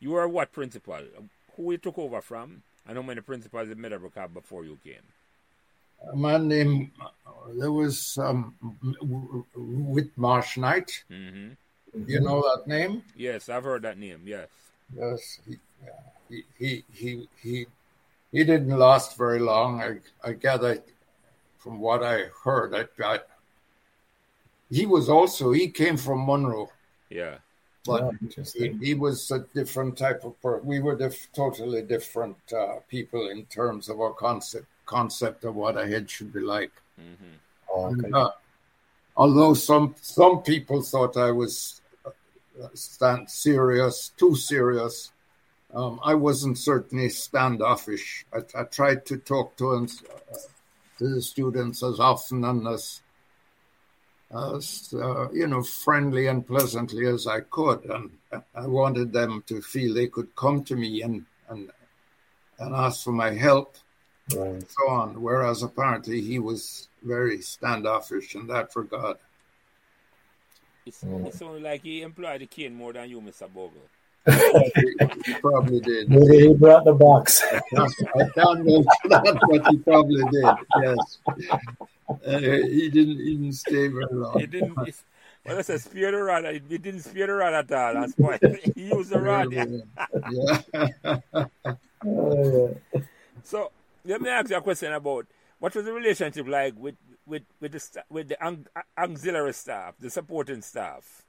[0.00, 1.00] you were what principal?
[1.56, 5.02] Who you took over from, and how many principals did Meadowbrook have before you came?
[6.10, 6.90] A man named
[7.58, 8.54] there was um,
[9.54, 11.04] Whitmarsh Knight.
[11.10, 12.08] Mm-hmm.
[12.08, 13.02] You know that name?
[13.16, 14.22] Yes, I've heard that name.
[14.24, 14.48] Yes.
[14.96, 15.58] Yes, he
[16.28, 17.66] he he he he,
[18.30, 19.80] he didn't last very long.
[19.80, 20.82] I I gather
[21.58, 22.74] from what I heard.
[22.74, 23.20] I, I
[24.70, 26.70] he was also he came from Munro.
[27.10, 27.36] Yeah.
[27.84, 28.12] But oh,
[28.54, 30.64] he, he, was a different type of person.
[30.64, 35.78] We were diff- totally different uh, people in terms of our concept concept of what
[35.78, 36.72] a head should be like.
[37.00, 37.36] Mm-hmm.
[37.72, 38.04] Oh, okay.
[38.04, 38.30] and, uh,
[39.16, 41.80] although some some people thought I was
[42.74, 45.12] stand serious, too serious.
[45.74, 48.26] Um, I wasn't certainly standoffish.
[48.32, 49.88] I, I tried to talk to, them,
[50.30, 50.36] uh,
[50.98, 53.00] to the students as often and as,
[54.30, 58.10] as uh, you know, friendly and pleasantly as I could, and
[58.54, 61.70] I wanted them to feel they could come to me and and
[62.58, 63.76] and ask for my help,
[64.34, 64.48] right.
[64.48, 65.20] and so on.
[65.20, 69.16] Whereas apparently he was very standoffish in that regard.
[70.84, 71.26] It's, mm.
[71.26, 73.52] it sounds like he employed the cane more than you, Mr.
[73.52, 73.82] Bogle.
[74.26, 76.08] he probably did.
[76.08, 77.42] Maybe he brought the box.
[77.52, 77.60] I
[78.34, 80.44] can't mention that, but he probably did.
[80.80, 81.18] Yes,
[82.08, 84.38] uh, he didn't even stay very long.
[84.38, 84.76] He didn't.
[85.44, 86.44] Well, I said spear the rod.
[86.68, 87.94] He didn't spear the rod at all.
[87.94, 88.38] That's why
[88.76, 89.52] he used the rod.
[89.52, 89.64] yeah.
[92.04, 92.98] yeah.
[93.42, 93.72] so
[94.04, 95.26] let me ask you a question about
[95.58, 96.96] what was the relationship like with
[97.26, 98.36] with with the with the
[98.98, 101.22] auxiliary staff, the supporting staff?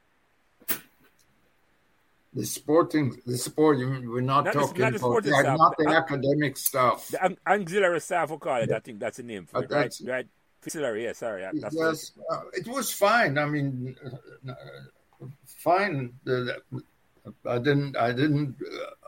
[2.35, 4.09] The sporting, the supporting.
[4.09, 7.07] We're not, not talking the, not about the, staff, not the, the academic staff.
[7.09, 8.71] The auxiliary staff, we call it.
[8.71, 9.93] I think that's the name for uh, it, right?
[10.03, 10.27] Right.
[10.63, 11.13] Auxiliary, yeah.
[11.13, 11.45] Sorry.
[11.53, 13.37] yes, uh, it was fine.
[13.37, 13.95] I mean,
[14.49, 14.53] uh,
[15.45, 16.13] fine.
[17.45, 17.97] I didn't.
[17.97, 19.02] I didn't uh,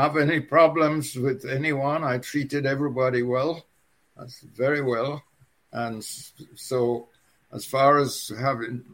[0.00, 2.04] have any problems with anyone.
[2.04, 3.66] I treated everybody well.
[4.16, 5.22] That's very well.
[5.72, 6.04] And
[6.54, 7.08] so,
[7.52, 8.84] as far as having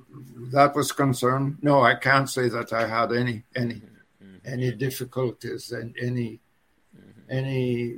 [0.52, 4.36] that was concerned, no, I can't say that I had any any mm-hmm.
[4.44, 6.40] any difficulties and any
[6.96, 7.30] mm-hmm.
[7.30, 7.96] any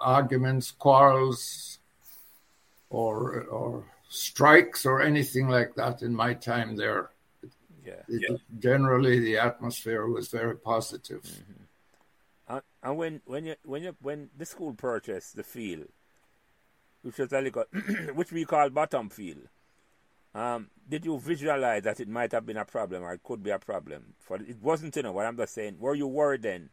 [0.00, 1.78] arguments, quarrels,
[2.90, 7.10] or or strikes or anything like that in my time there.
[7.84, 8.02] Yeah.
[8.08, 8.36] It, yeah.
[8.58, 11.22] Generally, the atmosphere was very positive.
[11.22, 11.61] Mm-hmm.
[12.82, 15.86] And when when you when you when the school purchased the field,
[17.02, 17.42] which was a
[18.14, 19.48] which we call bottom field.
[20.34, 23.50] Um, did you visualize that it might have been a problem or it could be
[23.50, 24.14] a problem?
[24.18, 25.76] For it wasn't, you know, what I'm just saying.
[25.78, 26.70] Were you worried then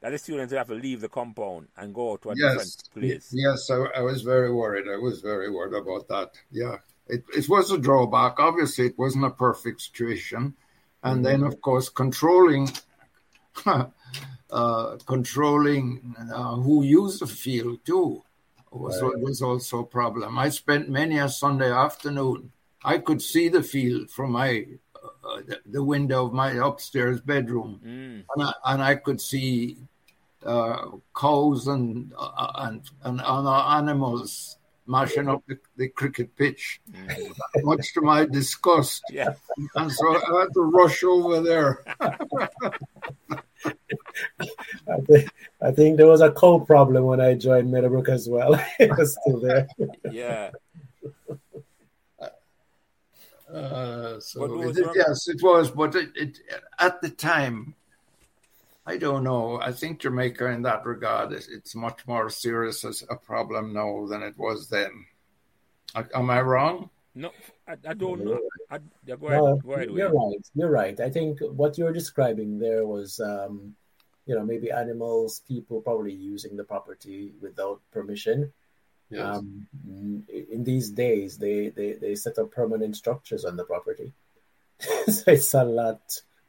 [0.00, 2.52] that the students would have to leave the compound and go to a yes.
[2.52, 3.30] different place?
[3.32, 4.86] Yes, I, I, was very worried.
[4.88, 6.30] I was very worried about that.
[6.52, 6.76] Yeah,
[7.08, 8.38] it, it was a drawback.
[8.38, 10.54] Obviously, it wasn't a perfect situation,
[11.02, 11.22] and mm-hmm.
[11.24, 12.70] then of course controlling.
[14.52, 18.22] uh, controlling uh, who used the field too
[18.70, 19.18] was, right.
[19.18, 20.38] was also a problem.
[20.38, 22.52] I spent many a Sunday afternoon.
[22.84, 24.66] I could see the field from my
[25.24, 28.24] uh, the, the, window of my upstairs bedroom, mm.
[28.34, 29.78] and, I, and I could see
[30.44, 37.64] uh, cows and, uh, and and other animals mashing up the, the cricket pitch, mm.
[37.64, 39.02] much to my disgust.
[39.10, 39.34] Yeah.
[39.76, 41.84] And so I had to rush over there.
[43.64, 45.30] I think
[45.60, 48.54] I think there was a coal problem when I joined Meadowbrook as well.
[48.78, 49.68] it was still there.
[50.10, 50.50] yeah.
[53.52, 56.38] Uh, so it, yes, it was, but it, it,
[56.78, 57.74] at the time,
[58.86, 59.60] I don't know.
[59.60, 64.06] I think Jamaica, in that regard, is it's much more serious as a problem now
[64.06, 65.04] than it was then.
[65.94, 66.88] Am I wrong?
[67.14, 67.30] No,
[67.72, 68.40] I, I don't know.
[68.70, 69.40] I, yeah, go ahead.
[69.40, 70.46] No, go ahead you're right.
[70.54, 71.00] You're right.
[71.00, 73.74] I think what you're describing there was um,
[74.26, 78.52] you know maybe animals people probably using the property without permission
[79.12, 79.36] Yes.
[79.36, 79.66] Um,
[80.28, 84.14] in these days, they, they, they set up permanent structures on the property.
[84.80, 86.00] so it's a lot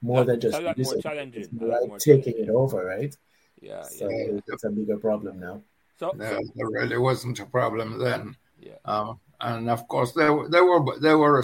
[0.01, 1.47] more than just more challenging.
[1.59, 3.15] like more taking it over, right?
[3.61, 4.39] Yeah, so yeah.
[4.47, 5.61] it's a bigger problem now.
[5.99, 8.35] So, no, there really wasn't a problem then.
[8.59, 8.77] Yeah.
[8.85, 11.43] Um, and of course, there there were there were uh,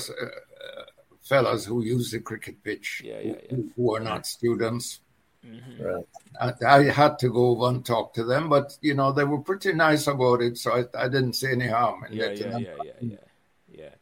[1.22, 3.56] fellas who used the cricket pitch yeah, yeah, yeah.
[3.56, 5.02] Who, who, were not students.
[5.46, 5.84] Mm-hmm.
[5.84, 6.06] Right.
[6.42, 9.40] I, I, had to go over and talk to them, but you know they were
[9.40, 12.52] pretty nice about it, so I, I didn't see any harm in yeah, getting yeah,
[12.52, 12.62] them.
[12.62, 13.18] Yeah, yeah, yeah,
[13.72, 13.96] yeah.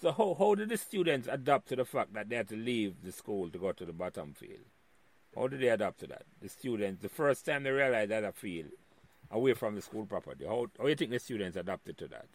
[0.00, 3.02] So how how did the students adapt to the fact that they had to leave
[3.02, 4.66] the school to go to the bottom field?
[5.34, 6.22] How did they adapt to that?
[6.40, 8.70] The students, the first time they realized that a field
[9.30, 12.28] away from the school property, how how do you think the students adapted to that?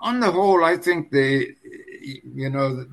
[0.00, 1.54] On the whole, I think they,
[2.02, 2.86] you know,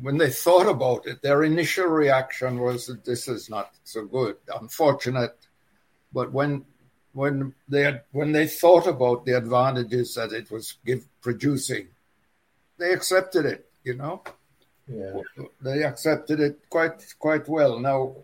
[0.00, 4.36] when they thought about it, their initial reaction was that this is not so good,
[4.60, 5.36] unfortunate.
[6.12, 6.64] But when
[7.12, 11.88] when they had, when they thought about the advantages that it was give, producing,
[12.78, 13.70] they accepted it.
[13.84, 14.22] You know,
[14.86, 15.20] yeah.
[15.62, 17.78] they accepted it quite quite well.
[17.78, 18.16] Now,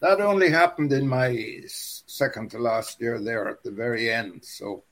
[0.00, 4.44] that only happened in my second to last year there at the very end.
[4.44, 4.82] So,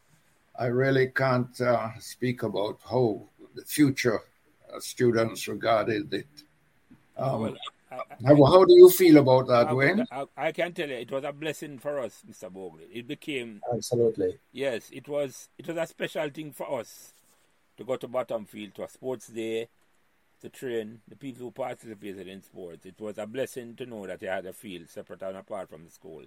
[0.60, 4.20] I really can't uh, speak about how the future
[4.78, 6.28] students regarded it.
[7.16, 7.56] Um, well,
[7.90, 10.06] I, I, how, how, do you feel about that, I, Wayne?
[10.36, 12.52] I, can tell you, it was a blessing for us, Mr.
[12.52, 12.80] Bogle.
[12.92, 14.90] It became absolutely yes.
[14.92, 17.14] It was it was a special thing for us
[17.78, 19.66] to go to bottom field to a sports day,
[20.42, 22.84] to train the people who participated in sports.
[22.84, 25.86] It was a blessing to know that you had a field separate and apart from
[25.86, 26.20] the school.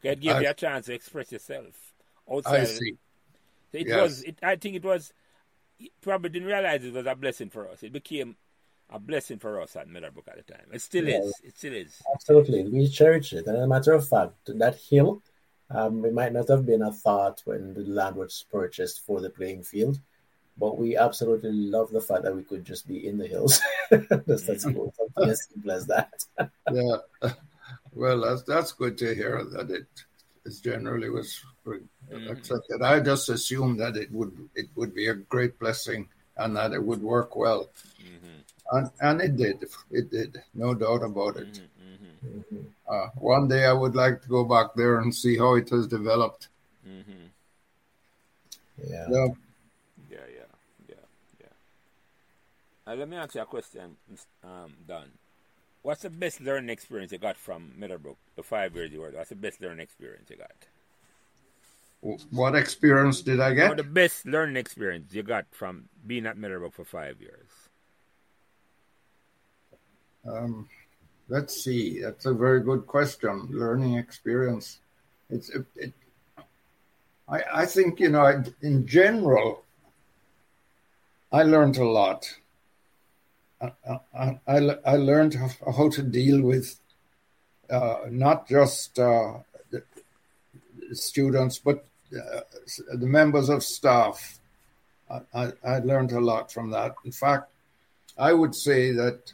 [0.00, 1.92] It gave you a chance to express yourself
[2.32, 2.68] outside.
[3.74, 3.78] I.
[3.78, 4.00] It yes.
[4.00, 4.22] was.
[4.22, 5.12] It, I think it was
[6.00, 7.82] probably didn't realize it was a blessing for us.
[7.82, 8.36] It became
[8.90, 10.66] a blessing for us at Meadowbrook at the time.
[10.72, 11.40] It still yeah, is.
[11.42, 12.02] It still is.
[12.14, 12.64] Absolutely.
[12.64, 13.46] We cherish it.
[13.46, 15.22] And as a matter of fact, that hill,
[15.70, 19.30] um, it might not have been a thought when the land was purchased for the
[19.30, 19.98] playing field,
[20.58, 23.60] but we absolutely love the fact that we could just be in the hills.
[23.90, 24.92] that's, that's cool.
[24.96, 26.12] Something as simple as that.
[26.72, 27.30] yeah.
[27.92, 29.86] Well, that's, that's good to hear that it
[30.44, 32.28] is generally was mm-hmm.
[32.30, 32.82] accepted.
[32.82, 36.82] I just assumed that it would it would be a great blessing and that it
[36.82, 37.70] would work well,
[38.02, 38.76] mm-hmm.
[38.76, 39.64] and and it did.
[39.90, 41.52] It did, no doubt about it.
[41.52, 42.38] Mm-hmm.
[42.38, 42.64] mm-hmm.
[42.86, 45.86] Uh, one day I would like to go back there and see how it has
[45.86, 46.48] developed.
[46.86, 47.32] Mm-hmm.
[48.86, 49.06] Yeah.
[49.10, 49.26] yeah.
[50.10, 50.50] Yeah, yeah,
[50.88, 51.06] yeah,
[51.40, 52.92] yeah.
[52.92, 53.96] Uh, let me ask you a question,
[54.42, 55.10] um, Don.
[55.84, 58.16] What's the best learning experience you got from Meadowbrook?
[58.36, 59.18] the five years you were there?
[59.18, 60.50] What's the best learning experience you got?
[62.30, 63.76] What experience did I get?
[63.76, 67.50] the best learning experience you got from being at Meadowbrook for five years.
[70.26, 70.70] Um,
[71.28, 72.00] let's see.
[72.00, 73.48] That's a very good question.
[73.50, 74.78] Learning experience.
[75.28, 75.92] It's it, it
[77.28, 79.64] I, I think you know in general
[81.30, 82.34] I learned a lot
[84.16, 86.78] I, I, I learned how to deal with
[87.70, 89.38] uh, not just uh,
[90.92, 92.40] students, but uh,
[92.94, 94.38] the members of staff.
[95.32, 96.94] I, I, learned a lot from that.
[97.04, 97.50] In fact,
[98.18, 99.32] I would say that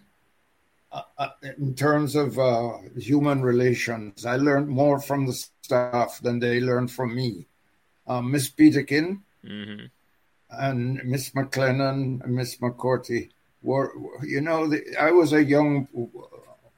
[0.92, 5.32] uh, uh, in terms of uh, human relations, I learned more from the
[5.62, 7.46] staff than they learned from me.
[8.24, 9.86] Miss Peterkin mm-hmm.
[10.50, 13.30] and Miss McLennan and Miss McCourty
[13.62, 13.92] were
[14.22, 15.88] you know the, I was a young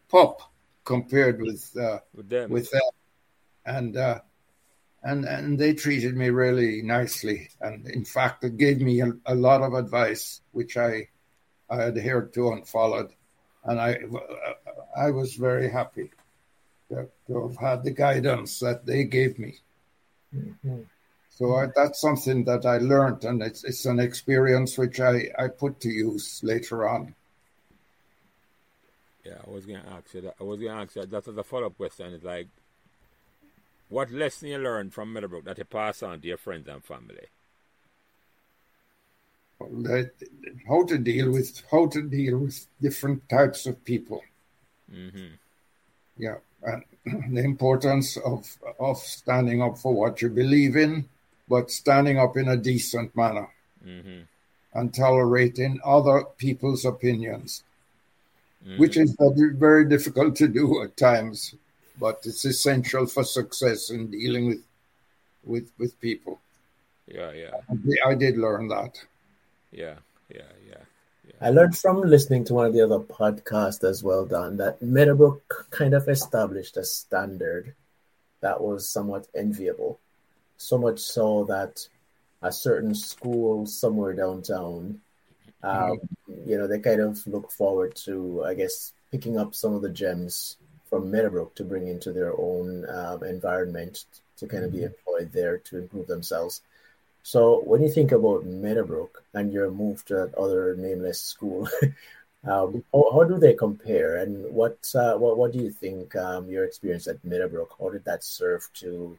[0.09, 0.53] pup
[0.85, 2.83] compared with uh, with them, with them.
[3.65, 4.21] and uh,
[5.03, 9.35] and and they treated me really nicely, and in fact, it gave me a, a
[9.35, 11.09] lot of advice, which I
[11.71, 13.11] I adhered to and followed,
[13.65, 13.99] and I
[14.97, 16.11] I was very happy
[16.89, 19.59] to, to have had the guidance that they gave me.
[20.35, 20.83] Mm-hmm.
[21.35, 25.49] So I, that's something that I learned, and it's it's an experience which I, I
[25.49, 27.15] put to use later on.
[29.25, 30.35] Yeah, I was gonna ask you that.
[30.39, 32.13] I was gonna ask you that as a follow up question.
[32.13, 32.49] Is like,
[33.89, 37.27] what lesson you learned from Meadowbrook that you pass on to your friends and family?
[39.59, 40.11] That,
[40.69, 44.23] how to deal with how to deal with different types of people.
[44.93, 45.35] Mm-hmm.
[46.19, 46.85] Yeah, and
[47.35, 51.09] the importance of of standing up for what you believe in
[51.53, 53.47] but standing up in a decent manner
[53.87, 54.23] mm-hmm.
[54.73, 57.63] and tolerating other people's opinions,
[58.65, 58.81] mm-hmm.
[58.81, 61.55] which is very difficult to do at times,
[62.01, 64.63] but it's essential for success in dealing with
[65.45, 66.41] with with people.
[67.07, 67.51] Yeah, yeah.
[68.07, 68.97] I did learn that.
[69.71, 69.97] Yeah,
[70.31, 70.85] yeah, yeah.
[71.29, 71.39] Yeah.
[71.39, 75.69] I learned from listening to one of the other podcasts as well, Don, that Meadowbrook
[75.69, 77.75] kind of established a standard
[78.41, 80.01] that was somewhat enviable
[80.63, 81.87] so much so that
[82.43, 85.01] a certain school somewhere downtown,
[85.63, 85.99] um,
[86.47, 89.91] you know, they kind of look forward to, I guess, picking up some of the
[89.91, 90.57] gems
[90.89, 94.05] from Meadowbrook to bring into their own um, environment
[94.37, 96.63] to kind of be employed there to improve themselves.
[97.23, 101.69] So when you think about Meadowbrook and your move to that other nameless school,
[102.45, 106.49] um, how, how, do they compare, and what uh, what what do you think um,
[106.49, 107.77] your experience at Meadowbrook?
[107.79, 109.17] How did that serve to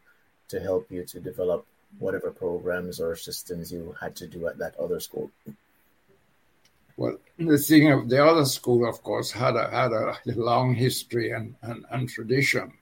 [0.54, 1.66] to help you to develop
[2.00, 5.30] whatever programs or systems you had to do at that other school?
[6.96, 10.16] Well, the thing of the other school, of course, had a had a
[10.52, 12.74] long history and, and, and tradition.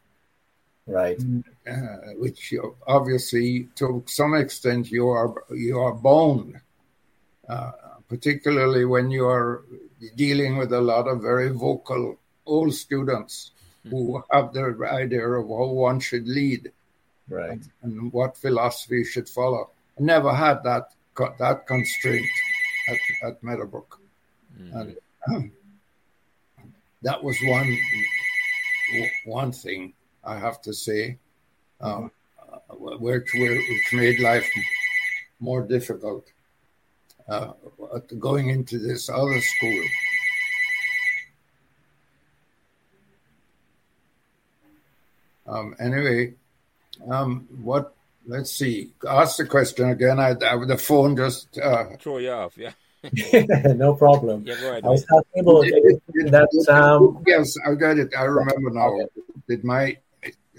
[0.87, 1.19] Right?
[1.65, 5.31] Uh, which you, obviously, to some extent, you are
[5.67, 6.59] you are bound,
[7.47, 7.71] uh,
[8.09, 9.63] particularly when you are
[10.15, 13.51] dealing with a lot of very vocal old students
[13.89, 16.71] who have their idea of how one should lead,
[17.31, 19.69] right, and what philosophy you should follow.
[19.99, 20.93] I never had that
[21.39, 22.27] that constraint
[22.87, 23.99] at, at Meadowbrook,
[24.59, 24.77] mm-hmm.
[24.77, 24.97] and
[25.29, 25.51] um,
[27.01, 27.77] that was one
[29.25, 29.93] one thing
[30.23, 31.17] I have to say,
[31.79, 32.07] uh,
[32.69, 34.49] which, which made life
[35.39, 36.27] more difficult.
[37.29, 37.53] Uh,
[38.19, 39.83] going into this other school.
[45.47, 46.33] Um, anyway,
[47.09, 47.95] um, what?
[48.25, 48.93] Let's see.
[49.07, 50.19] Ask the question again.
[50.19, 52.57] I, I the phone just uh, throw you off.
[52.57, 52.73] Yeah.
[53.73, 54.43] no problem.
[54.45, 54.85] Yeah, go ahead.
[54.85, 55.65] I was talking about
[56.31, 56.67] that.
[56.69, 58.13] Um, yes, I got it.
[58.15, 58.93] I remember now.
[58.93, 59.05] Okay.
[59.47, 59.97] Did my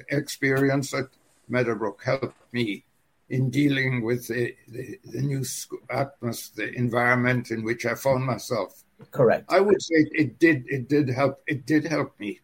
[0.09, 1.06] experience at
[1.48, 2.85] Meadowbrook help me
[3.32, 5.44] in dealing with the, the, the new
[5.90, 8.85] atmosphere, the environment in which I found myself.
[9.10, 9.47] Correct.
[9.48, 10.64] I would say it did.
[10.69, 11.40] It did help.
[11.47, 12.40] It did help me.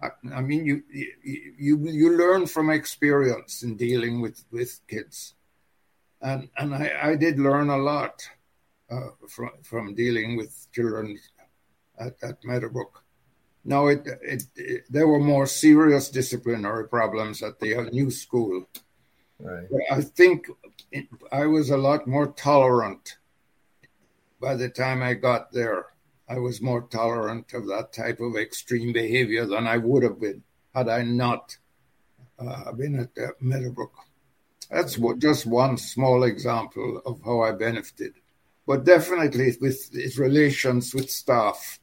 [0.00, 5.34] I, I mean, you, you you learn from experience in dealing with with kids,
[6.20, 8.22] and and I, I did learn a lot
[8.90, 11.18] uh, from from dealing with children
[11.98, 13.04] at, at Meadowbrook.
[13.64, 18.66] No, it, it, it, there were more serious disciplinary problems at the new school.
[19.40, 19.66] Right.
[19.90, 20.46] I think
[20.90, 23.18] it, I was a lot more tolerant
[24.40, 25.86] by the time I got there.
[26.28, 30.42] I was more tolerant of that type of extreme behavior than I would have been
[30.74, 31.56] had I not
[32.38, 33.92] uh, been at uh, Meadowbrook.
[34.70, 38.14] That's what, just one small example of how I benefited.
[38.66, 41.80] But definitely with its relations with staff,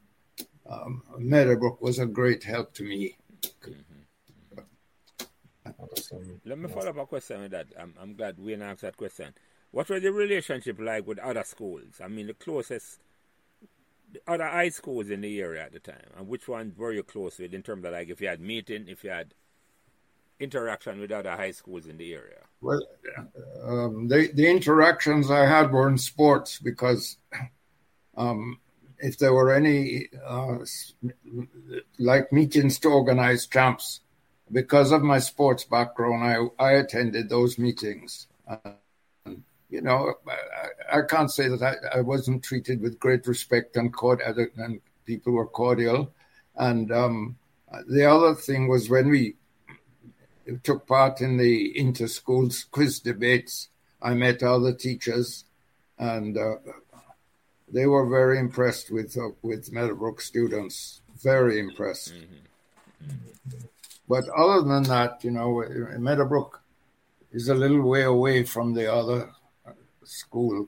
[0.69, 3.17] um, Meadowbrook was a great help to me.
[3.63, 3.95] Mm-hmm.
[6.45, 7.67] Let me follow up a question with that.
[7.79, 9.33] I'm, I'm glad we asked that question.
[9.71, 11.99] What was the relationship like with other schools?
[12.03, 12.99] I mean, the closest,
[14.27, 17.37] other high schools in the area at the time, and which ones were you close
[17.39, 19.33] with in terms of like if you had meeting, if you had
[20.39, 22.41] interaction with other high schools in the area?
[22.61, 22.81] Well,
[23.63, 27.17] um, the the interactions I had were in sports because
[28.17, 28.59] um,
[28.99, 30.57] if there were any uh,
[31.99, 34.01] like meetings to organize camps,
[34.51, 38.27] because of my sports background, I, I attended those meetings.
[38.47, 38.71] Uh,
[39.75, 40.13] you know,
[40.91, 43.93] I, I, can't say that I, I, wasn't treated with great respect and,
[44.57, 46.13] and people were cordial.
[46.55, 47.35] And um,
[47.89, 49.35] the other thing was when we
[50.63, 53.67] took part in the inter-school quiz debates,
[54.01, 55.43] I met other teachers
[55.99, 56.55] and uh,
[57.67, 61.01] they were very impressed with uh, with Meadowbrook students.
[61.21, 62.13] Very impressed.
[62.13, 63.11] Mm-hmm.
[63.11, 63.65] Mm-hmm.
[64.07, 65.63] But other than that, you know,
[65.97, 66.61] Meadowbrook
[67.31, 69.29] is a little way away from the other
[70.07, 70.67] school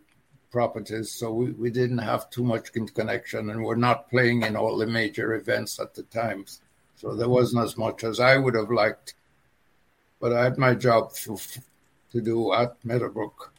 [0.52, 4.78] properties, so we, we didn't have too much connection, and we're not playing in all
[4.78, 6.62] the major events at the times.
[6.96, 9.14] So there wasn't as much as I would have liked.
[10.20, 11.38] But I had my job to,
[12.12, 13.54] to do at Meadowbrook.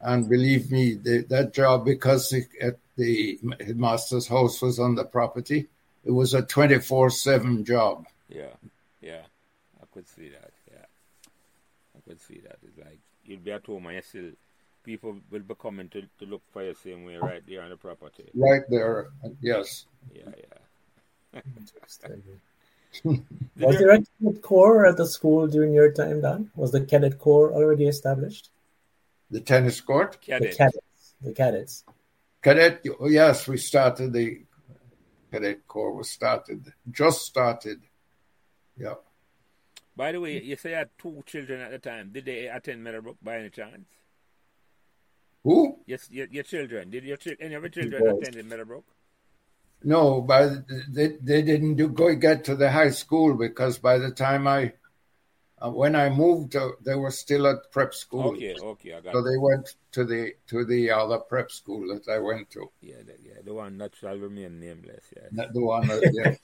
[0.00, 5.04] And believe me, the, that job, because the, at the headmaster's house was on the
[5.04, 5.66] property,
[6.04, 8.06] it was a 24 7 job.
[8.28, 8.54] Yeah,
[9.00, 9.22] yeah.
[9.82, 10.52] I could see that.
[10.70, 10.84] Yeah.
[11.96, 12.58] I could see that.
[12.66, 14.30] It's like you'd be at home and you still,
[14.86, 17.76] people will be coming to, to look for you same way right there on the
[17.76, 18.30] property.
[18.34, 19.08] Right there,
[19.42, 19.84] yes.
[20.14, 20.30] Yeah,
[21.34, 21.40] yeah.
[21.58, 22.22] Interesting.
[23.60, 26.50] Was there a cadet corps at the school during your time, Don?
[26.56, 28.50] Was the cadet corps already established?
[29.30, 30.20] the tennis court.
[30.20, 30.50] Cadet.
[30.50, 31.14] The cadets.
[31.20, 31.84] The cadets.
[32.42, 32.80] Cadet.
[33.06, 34.42] Yes, we started the
[35.32, 35.92] cadet corps.
[35.92, 37.80] Was started just started.
[38.78, 38.94] Yeah.
[39.96, 42.10] By the way, you say you had two children at the time.
[42.12, 43.86] Did they attend Meadowbrook by any chance?
[45.46, 45.78] Who?
[45.86, 46.90] Yes, your, your children.
[46.90, 48.28] Did your any of your children yes.
[48.28, 48.84] attend Meadowbrook?
[49.84, 54.10] No, the, they they didn't do go get to the high school because by the
[54.10, 54.72] time I
[55.62, 58.34] uh, when I moved, uh, they were still at prep school.
[58.34, 59.12] Okay, okay, I got it.
[59.12, 59.30] So it.
[59.30, 62.68] they went to the to the other prep school that I went to.
[62.80, 65.04] Yeah, the, yeah, the one that shall remain nameless.
[65.16, 65.28] Yeah.
[65.30, 66.38] Not the one that,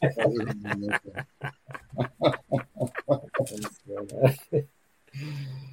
[4.55, 4.63] yeah.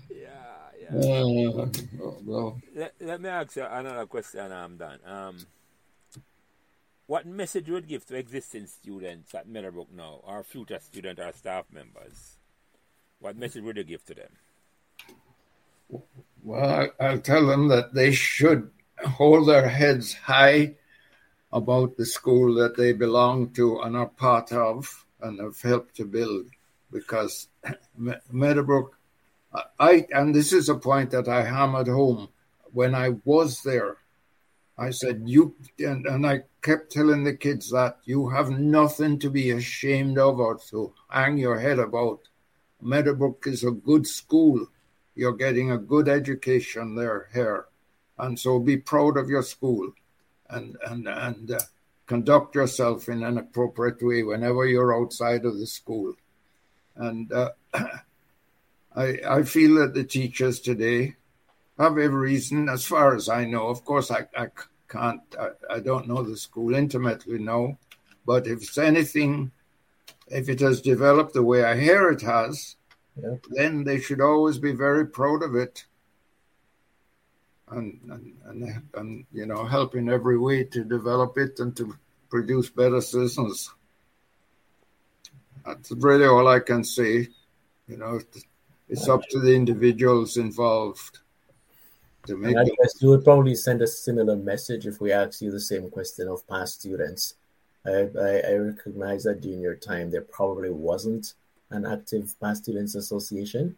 [2.75, 4.99] Let, let me ask you another question I'm done.
[5.05, 5.37] Um,
[7.07, 11.31] what message would you give to existing students at Meadowbrook now, or future students or
[11.33, 12.37] staff members?
[13.19, 14.29] What message would you give to them?
[16.43, 18.69] well, I'll tell them that they should
[19.03, 20.75] hold their heads high
[21.51, 26.05] about the school that they belong to and are part of and have helped to
[26.05, 26.45] build
[26.91, 27.47] because
[27.97, 28.97] Me- Meadowbrook,
[29.79, 32.29] I, and this is a point that I hammered home
[32.71, 33.97] when I was there.
[34.77, 39.29] I said, you, and, and I kept telling the kids that you have nothing to
[39.29, 42.19] be ashamed of or to hang your head about.
[42.81, 44.67] Meadowbrook is a good school.
[45.15, 47.65] You're getting a good education there, here.
[48.17, 49.91] And so be proud of your school
[50.49, 51.59] and, and, and uh,
[52.05, 56.13] conduct yourself in an appropriate way whenever you're outside of the school.
[56.95, 57.51] And uh,
[58.95, 61.15] I, I feel that the teachers today
[61.77, 63.67] have every reason, as far as I know.
[63.67, 64.47] Of course, I, I
[64.89, 67.77] can't, I, I don't know the school intimately, no.
[68.25, 69.51] But if it's anything,
[70.27, 72.75] if it has developed the way I hear it has,
[73.15, 73.35] Yeah.
[73.49, 75.85] then they should always be very proud of it.
[77.69, 81.95] And, and, and, and, you know, help in every way to develop it and to
[82.29, 83.73] produce better citizens.
[85.65, 87.27] That's really all I can say.
[87.87, 88.19] You know,
[88.89, 91.19] it's up to the individuals involved
[92.25, 95.41] to make And I guess you would probably send a similar message if we asked
[95.41, 97.35] you the same question of past students.
[97.85, 101.33] I, I, I recognize that during your time there probably wasn't
[101.69, 103.77] an active past students association,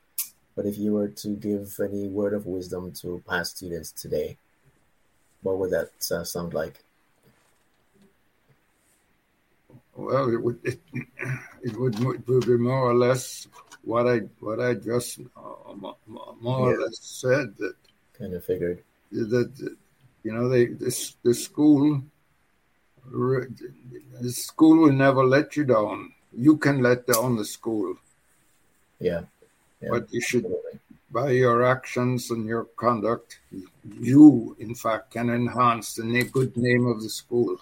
[0.55, 4.37] but if you were to give any word of wisdom to past students today,
[5.43, 6.83] what would that uh, sound like?
[9.95, 10.79] Well, it would it,
[11.61, 13.47] it would it would be more or less
[13.83, 17.75] what I what I just uh, mo- mo- more or less said that
[18.17, 18.83] Kind of figured.
[19.11, 19.51] that
[20.23, 22.01] you know they this the school
[23.11, 26.13] the school will never let you down.
[26.33, 27.95] You can let down the school,
[28.99, 29.21] Yeah.
[29.81, 29.89] yeah.
[29.89, 30.79] but you should Absolutely.
[31.11, 33.39] by your actions and your conduct,
[33.99, 37.57] you in fact can enhance the good name of the school.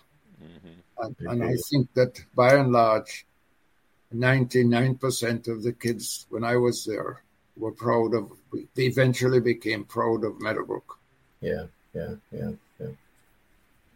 [1.02, 3.26] And, and I think that by and large,
[4.14, 7.22] 99% of the kids when I was there
[7.58, 8.32] were proud of,
[8.76, 10.98] they eventually became proud of Meadowbrook.
[11.42, 12.88] Yeah, yeah, yeah, yeah.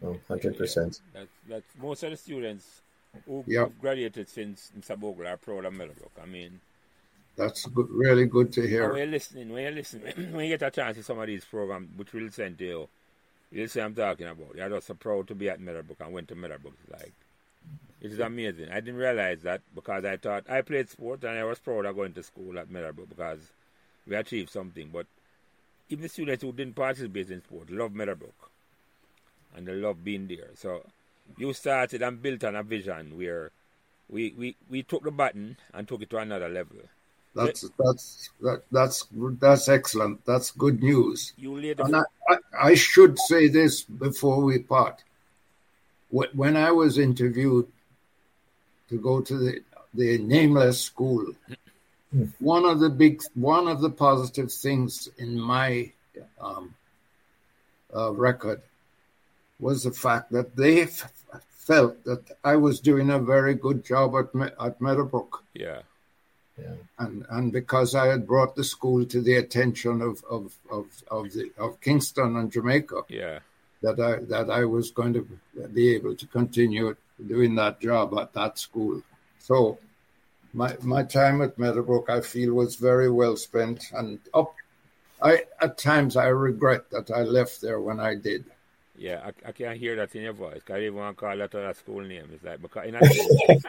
[0.02, 1.00] Oh, 100%.
[1.14, 2.82] That's, that's most of the students
[3.26, 3.60] who Yeah.
[3.60, 4.98] have graduated since Mr.
[4.98, 6.12] Bogle are proud of Meadowbrook.
[6.22, 6.60] I mean,
[7.36, 8.82] That's good, really good to hear.
[8.88, 9.04] when hear.
[9.04, 11.88] you're listening, when you're listening, when you get a chance to some of these programs,
[11.96, 12.88] which we'll send to you,
[13.50, 14.54] you'll see I'm talking about.
[14.54, 16.74] You're just so proud to be at Meadowbrook and went to Meadowbrook.
[16.84, 17.12] It's like,
[18.04, 18.68] it is amazing.
[18.70, 21.96] I didn't realize that because I thought I played sport and I was proud of
[21.96, 23.38] going to school at Meadowbrook because
[24.06, 24.90] we achieved something.
[24.92, 25.06] But
[25.88, 28.50] even the students who didn't participate in sport love Meadowbrook
[29.56, 30.50] and they love being there.
[30.54, 30.84] So
[31.38, 33.52] you started and built on a vision where
[34.10, 36.76] we, we, we took the button and took it to another level.
[37.34, 39.06] That's that's that, that's
[39.40, 40.24] that's excellent.
[40.26, 41.32] That's good news.
[41.36, 45.02] You laid And I, I, I should say this before we part.
[46.10, 47.66] When I was interviewed
[48.88, 49.60] to go to the,
[49.94, 51.26] the nameless school,
[52.12, 52.26] Hmm.
[52.38, 55.90] one of the big, one of the positive things in my
[56.40, 56.74] um,
[57.94, 58.62] uh, record
[59.58, 61.10] was the fact that they f-
[61.50, 65.80] felt that I was doing a very good job at, Me- at Meadowbrook yeah.
[66.56, 66.74] Yeah.
[67.00, 71.32] and and because I had brought the school to the attention of of of of,
[71.32, 73.40] the, of Kingston and Jamaica, Yeah.
[73.82, 75.26] that I that I was going to
[75.72, 76.94] be able to continue
[77.26, 79.02] doing that job at that school.
[79.38, 79.78] So
[80.52, 84.54] my my time at Meadowbrook, I feel, was very well spent, and up.
[85.22, 88.44] I at times I regret that I left there when I did.
[88.96, 90.60] Yeah, I, I can hear that in your voice.
[90.68, 92.28] I didn't want to call that other school name.
[92.32, 93.64] It's like because in a sense,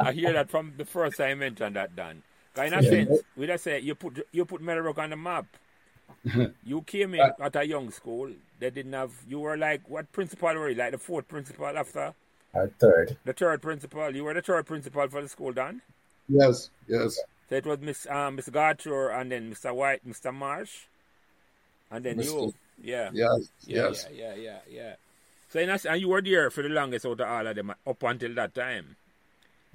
[0.00, 2.22] I hear that from the first time I mentioned that, Dan.
[2.58, 2.90] in a Yeah.
[2.90, 5.46] sense, we just say you put you put Meadowbrook on the map.
[6.64, 8.30] you came in uh, at a young school.
[8.58, 9.12] They didn't have.
[9.28, 10.76] You were like what principal were you?
[10.76, 12.14] Like the fourth principal after
[12.54, 13.16] Our third.
[13.24, 14.14] the third principal.
[14.14, 15.82] You were the third principal for the school, Dan.
[16.28, 17.18] Yes, yes.
[17.48, 19.74] So it was Miss um, Miss Garture and then Mr.
[19.74, 20.34] White, Mr.
[20.34, 20.86] Marsh,
[21.90, 22.52] and then you.
[22.82, 23.10] Yeah.
[23.12, 24.06] Yes, Yeah, yes.
[24.12, 24.94] yeah, yeah, yeah, yeah.
[25.48, 27.72] So in a, and you were there for the longest out of all of them
[27.86, 28.96] up until that time.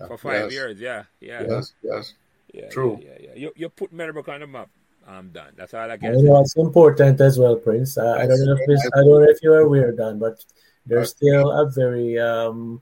[0.08, 0.54] For five Yes.
[0.54, 2.14] years, yeah, yeah, Yes, yes.
[2.54, 3.00] yeah, True.
[3.02, 3.36] Yeah, yeah, yeah.
[3.36, 4.70] You you put Meadowbrook on the map.
[5.12, 5.54] I'm done.
[5.56, 7.98] That's all I I You know it's important as well, Prince.
[7.98, 10.44] Uh, I don't know if this, I don't know if you're aware, Dan, but
[10.86, 12.82] there's still a very um,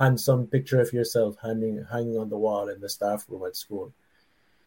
[0.00, 3.92] handsome picture of yourself hanging hanging on the wall in the staff room at school.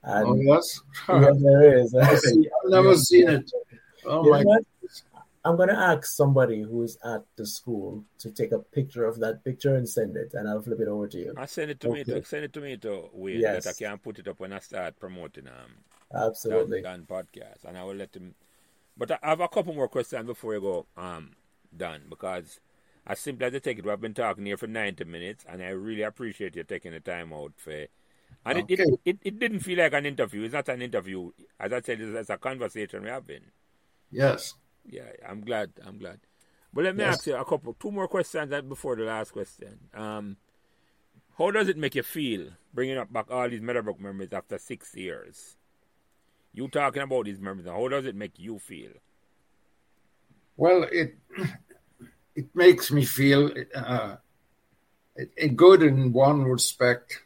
[0.04, 0.82] And Oh, yes.
[1.10, 1.94] yeah, there is.
[2.02, 3.52] I see- I've never seen it.
[4.06, 4.64] Oh, You my know what?
[5.46, 9.76] I'm gonna ask somebody who's at the school to take a picture of that picture
[9.76, 11.34] and send it, and I'll flip it over to you.
[11.38, 12.02] I send it to me.
[12.02, 12.20] Okay.
[12.20, 13.64] To, send it to me to Wayne Yes.
[13.64, 15.72] that I can put it up when I start promoting um
[16.14, 16.82] Absolutely.
[16.82, 18.36] Dan, Dan podcast, and I will let him.
[18.98, 21.32] But I have a couple more questions before you go, um,
[21.76, 22.60] Dan, because
[23.08, 25.70] as simply as I take it, we've been talking here for ninety minutes, and I
[25.70, 27.86] really appreciate you taking the time out for.
[28.46, 30.44] And it, it, it, it didn't feel like an interview.
[30.44, 31.32] It's not an interview.
[31.60, 33.42] As I said, it's, it's a conversation we're having.
[34.12, 34.56] Yes.
[34.86, 35.72] Yeah, I'm glad.
[35.86, 36.20] I'm glad.
[36.74, 37.16] But let me Yes.
[37.16, 39.78] ask you a couple, two more questions before the last question.
[39.94, 40.38] Um,
[41.38, 44.96] how does it make you feel bringing up back all these Meadowbrook memories after six
[44.96, 45.58] years?
[46.54, 48.92] You talking about these memories, how does it make you feel?
[50.58, 51.16] Well, it
[52.36, 54.16] it makes me feel uh,
[55.56, 57.22] good in one respect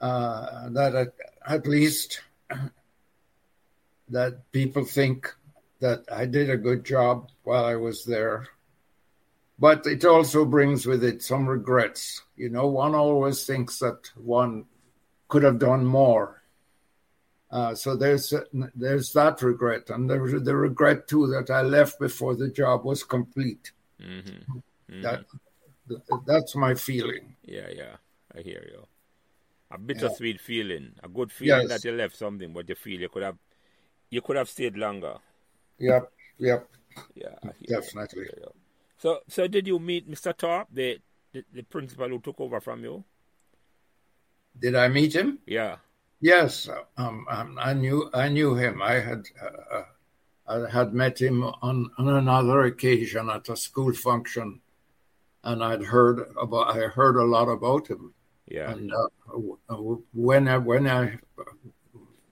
[0.00, 1.08] uh, that at,
[1.46, 2.22] at least
[4.08, 5.34] that people think
[5.80, 8.46] that I did a good job while I was there.
[9.58, 12.22] But it also brings with it some regrets.
[12.36, 14.66] You know, one always thinks that one
[15.28, 16.42] could have done more.
[17.56, 18.34] Uh, so there's
[18.74, 23.02] there's that regret, and there's the regret too that I left before the job was
[23.02, 23.72] complete.
[23.98, 25.00] Mm-hmm.
[25.00, 25.24] That
[26.26, 27.24] that's my feeling.
[27.56, 27.96] Yeah, yeah,
[28.36, 28.82] I hear you.
[29.70, 31.70] A bittersweet feeling, a good feeling Yes.
[31.82, 33.38] that you left something, but you feel you could have,
[34.10, 35.16] you could have stayed longer.
[35.78, 36.68] Yep, yep,
[37.14, 38.24] Yeah, definitely.
[38.24, 38.52] you, I hear you.
[38.98, 40.36] So, so did you meet Mr.
[40.36, 40.98] Thorpe, the,
[41.32, 43.02] the the principal who took over from you?
[44.60, 45.38] Did I meet him?
[45.46, 45.76] Yeah.
[46.20, 48.82] Yes, um, um, I knew I knew him.
[48.82, 49.82] I had uh,
[50.48, 54.60] I had met him on, on another occasion at a school function,
[55.44, 58.14] and I'd heard about I heard a lot about him.
[58.46, 58.70] Yeah.
[58.70, 59.74] And uh,
[60.14, 61.18] when I, when I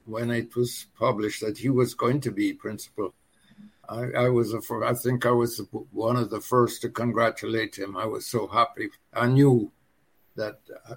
[0.07, 3.15] when it was published that he was going to be principal,
[3.89, 7.97] I, I was fir- I think I was one of the first to congratulate him.
[7.97, 8.91] I was so happy.
[9.13, 9.73] I knew
[10.37, 10.95] that uh,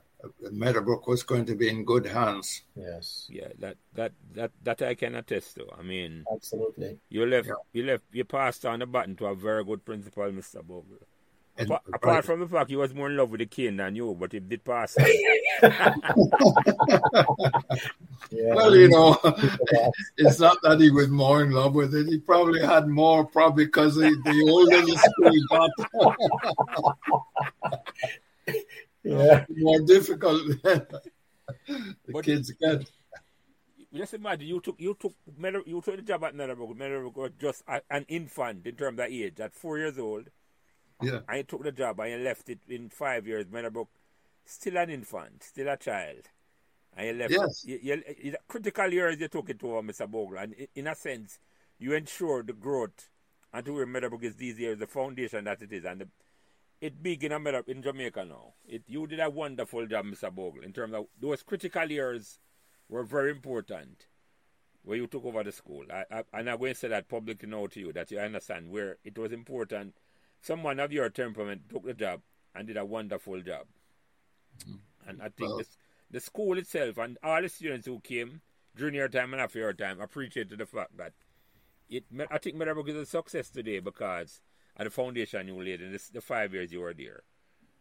[0.51, 2.63] Meadowbrook was going to be in good hands.
[2.75, 5.65] Yes, Yeah, that that that that I can attest to.
[5.77, 6.99] I mean, absolutely.
[7.09, 7.53] you left Yeah.
[7.73, 10.61] you left you passed on the baton to a very good principal, Mr.
[10.63, 10.97] Bogle.
[11.59, 13.95] And- Apart, apart from the fact he was more in love with the king than
[13.95, 14.95] you, but he did pass.
[18.29, 18.53] Yeah.
[18.55, 19.17] well, you know,
[20.17, 22.07] it's not that he was more in love with it.
[22.07, 25.33] He probably had more, probably because the, the older the school
[27.63, 27.79] got,
[29.07, 29.45] yeah.
[29.49, 32.89] more difficult the But- kids get.
[33.93, 35.13] Just imagine you took you took
[35.65, 36.75] you took the job at Meadowbrook.
[36.77, 40.29] Meadowbrook was just a, an infant in terms of age, at four years old.
[41.01, 41.19] Yeah.
[41.27, 43.45] And you took the job and you left it in five years.
[43.49, 43.87] Meadowbrook,
[44.45, 46.23] still an infant, still a child.
[46.97, 47.63] And you left Yes.
[47.65, 50.09] you, you, you, critical years you took it over, Mr.
[50.09, 50.37] Bogle.
[50.39, 51.39] And in, in a sense,
[51.79, 53.09] you ensure the growth
[53.53, 55.85] and to where Meadowbrook is these years, the foundation that it is.
[55.85, 56.07] And the,
[56.81, 58.53] it big in, Meadow, in Jamaica now.
[58.67, 60.33] It, you did a wonderful job, Mr.
[60.33, 62.39] Bogle, in terms of those critical years
[62.89, 64.07] were very important
[64.83, 65.83] where you took over the school.
[65.91, 68.69] I, I, and I'm going to say that publicly now to you that you understand
[68.69, 69.95] where it was important.
[70.41, 72.21] Someone of your temperament took the job
[72.55, 73.65] and did a wonderful job.
[74.59, 75.09] Mm-hmm.
[75.09, 75.77] And I think Well- this,
[76.09, 78.41] the school itself and all the students who came
[78.75, 81.13] during your time and after your time appreciated the fact that
[81.89, 82.05] it.
[82.31, 84.41] I think Meadowbrook is a success today because
[84.77, 87.23] of the foundation you laid in this, the five years you were there.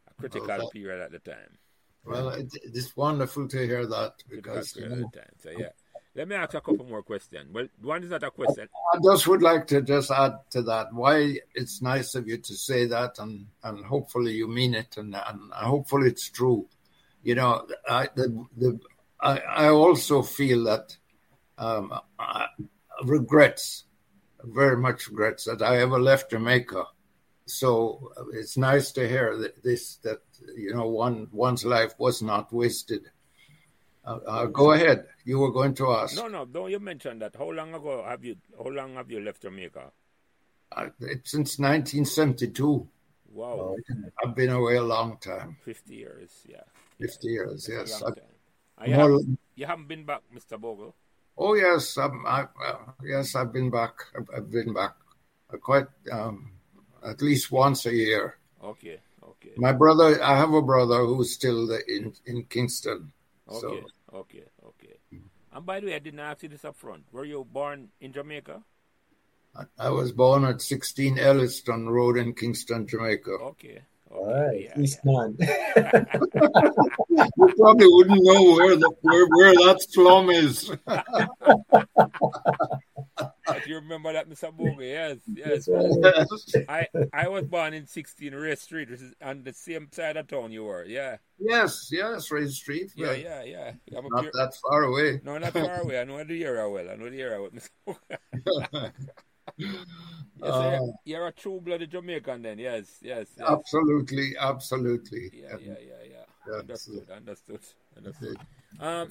[0.08, 1.58] A critical that- period at the time.
[2.04, 5.24] Well, it, it's wonderful to hear that because you know, time.
[5.42, 5.70] So yeah.
[6.14, 7.52] Let me ask a couple more questions.
[7.52, 8.68] Well, one is not a question.
[8.94, 12.54] I just would like to just add to that why it's nice of you to
[12.54, 16.66] say that, and, and hopefully you mean it, and, and hopefully it's true.
[17.22, 18.80] You know, I the, the
[19.20, 20.96] I, I also feel that
[21.58, 22.46] um, I,
[23.04, 23.84] regrets,
[24.46, 26.84] very much regrets that I ever left Jamaica.
[27.46, 30.20] So uh, it's nice to hear that this that
[30.56, 33.02] you know one one's life was not wasted.
[34.04, 35.06] Uh, uh, go ahead.
[35.24, 36.16] You were going to ask.
[36.16, 37.34] No, no, don't you mention that.
[37.36, 39.90] How long ago have you how long have you left Jamaica?
[40.72, 42.88] Uh, it's since 1972.
[43.32, 43.76] Wow.
[44.24, 46.62] I've been away a long time, Fifty years, yeah.
[46.98, 48.02] 50 years, That's yes.
[48.78, 50.58] I- you, more- haven't, you haven't been back, Mr.
[50.60, 50.94] Bogle?
[51.38, 53.94] Oh, yes, um, I, uh, yes, I've been back.
[54.16, 54.94] I've, I've been back
[55.52, 56.52] uh, quite um,
[57.04, 58.36] at least once a year.
[58.62, 59.50] Okay, okay.
[59.50, 59.52] Okay.
[59.56, 63.12] My brother, I have a brother who's still in in Kingston.
[63.48, 63.60] Okay.
[63.60, 64.44] So Okay.
[64.64, 64.98] Okay.
[65.52, 67.04] And by the way, I didn't ask you this up front.
[67.12, 68.62] Were you born in Jamaica?
[69.54, 73.30] I- I was born at 16 Elliston Road in Kingston, Jamaica.
[73.56, 73.80] Okay.
[74.10, 74.40] All Okay.
[74.46, 75.12] right, Yeah, East yeah.
[75.12, 75.36] man.
[77.38, 80.70] You probably wouldn't know where the where, where that slum is.
[83.46, 84.54] But you remember that, Mr.
[84.54, 84.82] Bogle?
[84.82, 85.18] Yes.
[85.32, 85.68] Yes.
[85.68, 86.66] Right.
[86.68, 90.26] I I was born in 16 Ray Street, which is on the same side of
[90.26, 90.84] town you were.
[90.84, 91.16] Yeah.
[91.38, 92.92] yes, yes, Ray Street.
[92.96, 93.06] Yeah.
[93.06, 93.42] well, Yeah.
[93.44, 93.72] Yeah.
[93.96, 95.20] I'm Not pure- that far away.
[95.24, 96.00] No, not far away.
[96.00, 96.90] I know the area well.
[96.90, 97.50] I know the area well.
[97.50, 98.92] Mr.
[99.58, 99.86] Boga.
[100.38, 102.58] Yes, so Uh, you're, you're a true-blooded Jamaican then.
[102.58, 102.98] Yes.
[103.02, 103.28] Yes.
[103.38, 103.48] yes.
[103.48, 105.30] absolutely, absolutely.
[105.32, 105.56] Yeah.
[105.60, 105.74] Yeah.
[105.80, 106.24] Yeah.
[106.48, 106.54] Yeah.
[106.58, 107.10] Understood.
[107.10, 107.60] Understood.
[107.96, 108.36] Understood.
[108.80, 109.08] Um.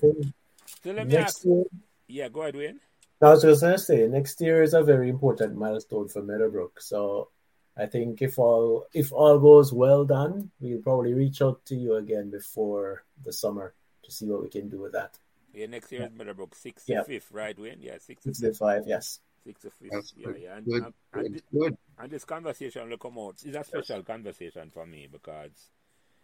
[0.84, 1.46] So let me next ask.
[1.46, 1.64] year,
[2.08, 2.30] Yeah.
[2.30, 2.80] Go ahead, Wayne.
[3.22, 6.80] I was just gonna say next year is a very important milestone for Meadowbrook.
[6.82, 7.30] So
[7.76, 11.96] I think if all if all goes well done, we'll probably reach out to you
[11.96, 15.18] again before the summer to see what we can do with that.
[15.54, 15.66] Yeah.
[15.68, 17.04] Next year is Meadowbrook, sixth Yeah.
[17.04, 17.80] fifth, right, Wayne?
[17.82, 17.98] Yeah.
[18.00, 19.20] Sixth to Six to five, yes.
[19.46, 19.92] Six to fifth.
[19.92, 20.42] That's yeah, good.
[20.42, 20.58] yeah.
[20.58, 23.36] And, Good, and, and, good, and this conversation will come out.
[23.46, 25.70] It's a special conversation for me because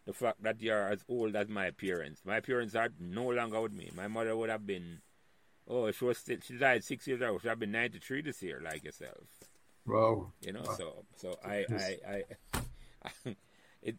[0.05, 2.21] the fact that you're as old as my parents.
[2.25, 3.91] My parents are no longer with me.
[3.95, 5.01] My mother would have been,
[5.67, 7.37] oh, she was still, she died six years ago.
[7.39, 9.27] She would have been 93 this year, like yourself.
[9.85, 10.31] Wow.
[10.41, 12.23] You know, so so I I I.
[13.25, 13.33] Yeah.
[13.81, 13.95] It,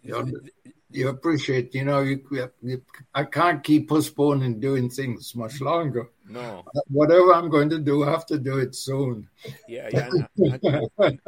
[0.95, 2.21] You appreciate, you know, you,
[2.63, 2.83] you,
[3.15, 6.11] I can't keep postponing doing things much longer.
[6.29, 9.29] no, Whatever I'm going to do, I have to do it soon.
[9.67, 10.11] yeah, yeah.
[10.37, 11.19] and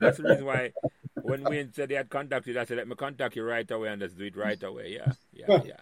[0.00, 0.72] that's the reason why
[1.22, 4.00] when we said they had contacted, I said, let me contact you right away and
[4.00, 4.96] let's do it right away.
[4.96, 5.80] Yeah, yeah, yeah.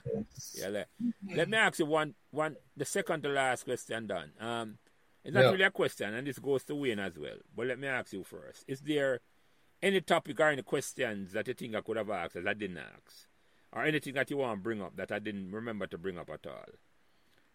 [0.55, 0.89] Yeah, let,
[1.35, 4.31] let me ask you one, one, the second to last question, Don.
[4.41, 4.79] Um,
[5.25, 5.51] it's not Yeah.
[5.53, 7.37] really a question, and this goes to Wayne as well.
[7.55, 9.21] But let me ask you first: Is there
[9.83, 12.79] any topic or any questions that you think I could have asked that I didn't
[12.79, 13.29] ask,
[13.73, 16.31] or anything that you want to bring up that I didn't remember to bring up
[16.31, 16.65] at all?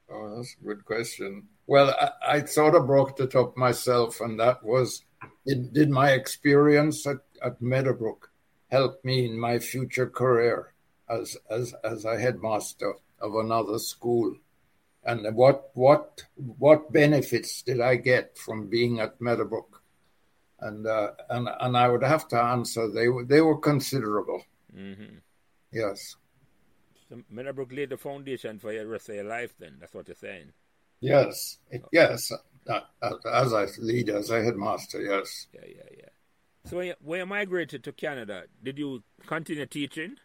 [0.09, 1.47] Oh, that's a good question.
[1.65, 5.03] Well, I, I sort of brought it up myself, and that was
[5.45, 8.29] did, did my experience at, at Meadowbrook
[8.69, 10.73] help me in my future career
[11.09, 14.35] as, as, as a headmaster of another school?
[15.05, 19.72] And what, what, what benefits did I get from being at Meadowbrook?
[20.65, 24.41] And, uh, and, and I would have to answer they were, they were considerable.
[24.75, 25.17] Mm-hmm.
[25.71, 26.15] Yes.
[27.09, 29.53] So Meadowbrook laid the foundation for your rest of your life.
[29.59, 30.53] Then that's what you're saying.
[31.01, 31.57] Yes.
[31.91, 32.31] Yes.
[32.65, 35.47] Uh, uh, as a leader, as a headmaster, yes.
[35.53, 36.09] Yeah, yeah, yeah.
[36.65, 40.15] So when you, when you migrated to Canada, did you continue teaching?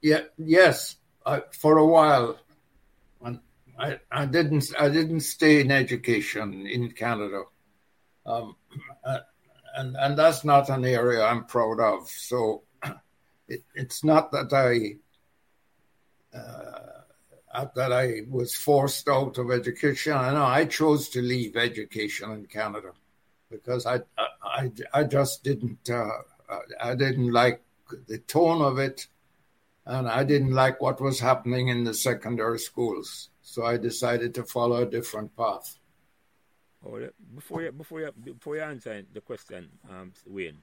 [0.00, 0.96] Yeah, yes.
[1.26, 2.38] I, for a while,
[3.22, 3.40] and
[3.78, 7.42] I, I didn't I didn't stay in education in Canada,
[8.24, 8.56] um,
[9.76, 12.08] and and that's not an area I'm proud of.
[12.08, 12.62] So
[13.48, 14.96] it, it's not that I
[16.36, 20.12] uh, that I was forced out of education.
[20.12, 22.92] I know I chose to leave education in Canada
[23.50, 24.00] because I
[24.42, 26.10] I, I just didn't uh,
[26.80, 27.62] I didn't like
[28.08, 29.06] the tone of it
[29.86, 33.30] and I didn't like what was happening in the secondary schools.
[33.42, 35.78] So I decided to follow a different path.
[36.86, 40.58] Oh, before you before you before you answer the question, um, Wayne,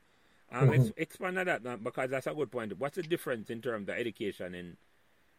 [0.52, 2.78] um, ex- expand on that now, because that's a good point.
[2.78, 4.78] What's the difference in terms of education in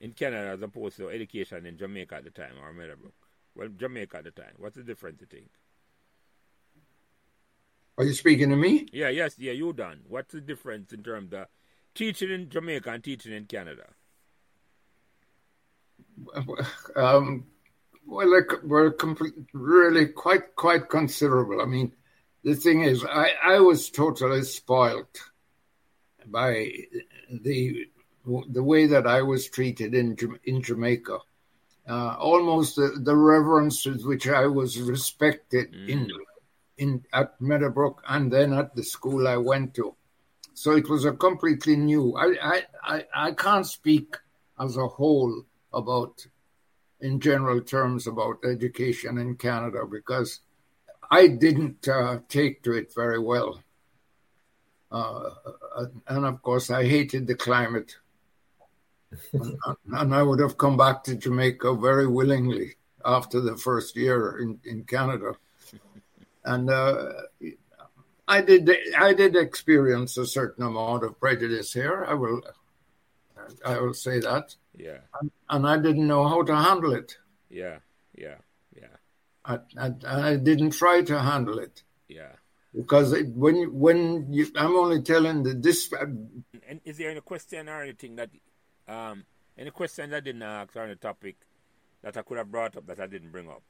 [0.00, 3.14] in Canada as opposed to education in Jamaica at the time or Meadowbrook?
[3.54, 4.54] Well, Jamaica at the time.
[4.58, 5.20] What's the difference?
[5.20, 5.50] You think?
[7.96, 8.86] Are you speaking to me?
[8.92, 10.00] Yeah, yes, yeah, you Don.
[10.08, 11.46] What's the difference in terms of
[11.94, 13.86] teaching in Jamaica and teaching in Canada?
[16.96, 17.46] Um,
[18.06, 21.60] well, we're complete, really quite quite considerable.
[21.60, 21.92] I mean,
[22.42, 25.20] the thing is, I, I was totally spoilt
[26.26, 26.70] by
[27.30, 27.86] the
[28.48, 31.18] the way that I was treated in in Jamaica.
[31.86, 35.88] Uh, almost the, the reverence with which I was respected mm.
[35.88, 36.10] in
[36.78, 39.94] in at Meadowbrook and then at the school I went to.
[40.54, 42.14] So it was a completely new.
[42.16, 44.16] I I, I, I can't speak
[44.58, 46.26] as a whole about
[47.04, 50.40] in general terms about education in Canada because
[51.10, 53.62] I didn't uh, take to it very well.
[54.90, 55.30] Uh,
[56.08, 57.96] and of course, I hated the climate.
[59.32, 64.58] and, I would have come back to Jamaica very willingly after the first year in,
[64.64, 65.34] in Canada.
[66.42, 67.12] And uh,
[68.26, 72.06] I did I did experience a certain amount of prejudice here.
[72.08, 72.40] I will
[73.64, 74.56] I will say that.
[74.76, 74.98] Yeah.
[75.20, 77.16] And, and I didn't know how to handle it.
[77.48, 77.78] Yeah.
[78.16, 78.36] Yeah.
[78.74, 78.96] Yeah.
[79.44, 79.92] I, I,
[80.30, 81.82] I didn't try to handle it.
[82.08, 82.32] Yeah.
[82.74, 85.92] because it, when when you, I'm only telling the this.
[85.92, 88.30] And is there any question or anything that,
[88.88, 89.24] um,
[89.56, 91.36] any questions I didn't ask on the topic
[92.02, 93.62] that I could have brought up that I didn't bring up?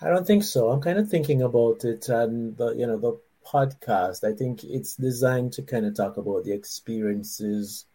[0.00, 0.70] I don't think so.
[0.70, 4.22] I'm kind of thinking about it, and the you know the podcast.
[4.22, 7.86] I think it's designed to kind of talk about the experiences,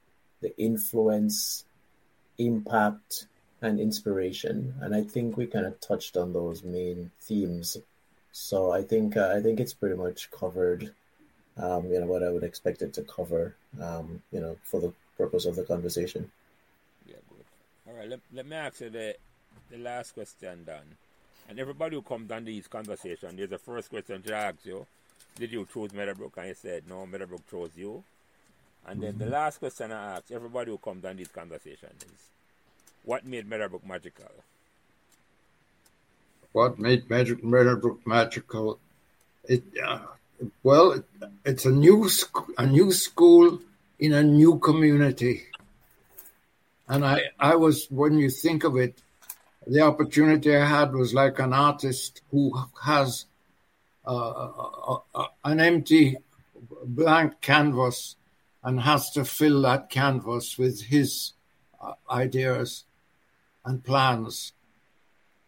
[0.44, 1.66] the influence,
[2.38, 3.26] impact,
[3.62, 4.76] and inspiration.
[4.82, 7.78] And I think we kind of touched on those main themes.
[8.32, 10.94] So I think uh, I think it's pretty much covered.
[11.58, 13.56] Um, you know what I would expect it to cover.
[13.82, 16.32] Um, you know for the purpose of the conversation.
[17.06, 17.46] Yeah, good.
[17.88, 18.10] All right.
[18.10, 19.16] Let, let me ask you the
[19.72, 20.98] the last question, Dan.
[21.50, 24.86] And everybody who comes on these conversations, there's a first question to ask you.
[25.36, 26.38] Did you choose Meadowbrook?
[26.38, 28.04] And you said, no, Meadowbrook chose you.
[28.88, 29.24] And then mm-hmm.
[29.24, 32.30] the last question I ask everybody who comes on this conversation is,
[33.04, 34.32] what made Meadowbrook magical?
[36.52, 38.80] What made Magic Meadowbrook magical?
[39.46, 40.00] It uh,
[40.62, 41.06] well, it,
[41.44, 43.60] it's a new sc- a new school
[44.00, 45.44] in a new community,
[46.88, 49.02] and I I was when you think of it,
[49.66, 52.54] the opportunity I had was like an artist who
[52.84, 53.26] has
[54.06, 56.18] uh, uh, an empty
[56.86, 58.16] blank canvas
[58.64, 61.34] and has to fill that canvas with his
[61.82, 62.86] uh, ideas
[63.66, 64.54] and plans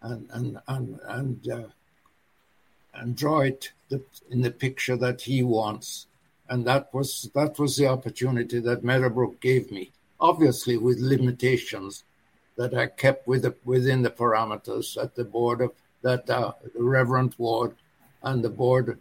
[0.02, 1.68] and and and and, uh,
[2.94, 3.72] and draw it
[4.30, 6.08] in the picture that he wants.
[6.50, 12.04] And that was that was the opportunity that Meadowbrook gave me obviously with limitations
[12.58, 15.72] that I kept with the, within the parameters at the board of
[16.02, 17.76] that uh, Reverend Ward
[18.24, 19.00] and the board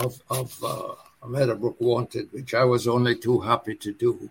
[0.00, 0.94] of, of uh,
[1.28, 4.30] Meadowbrook wanted, which I was only too happy to do,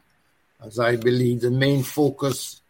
[0.63, 2.61] as I believe the main focus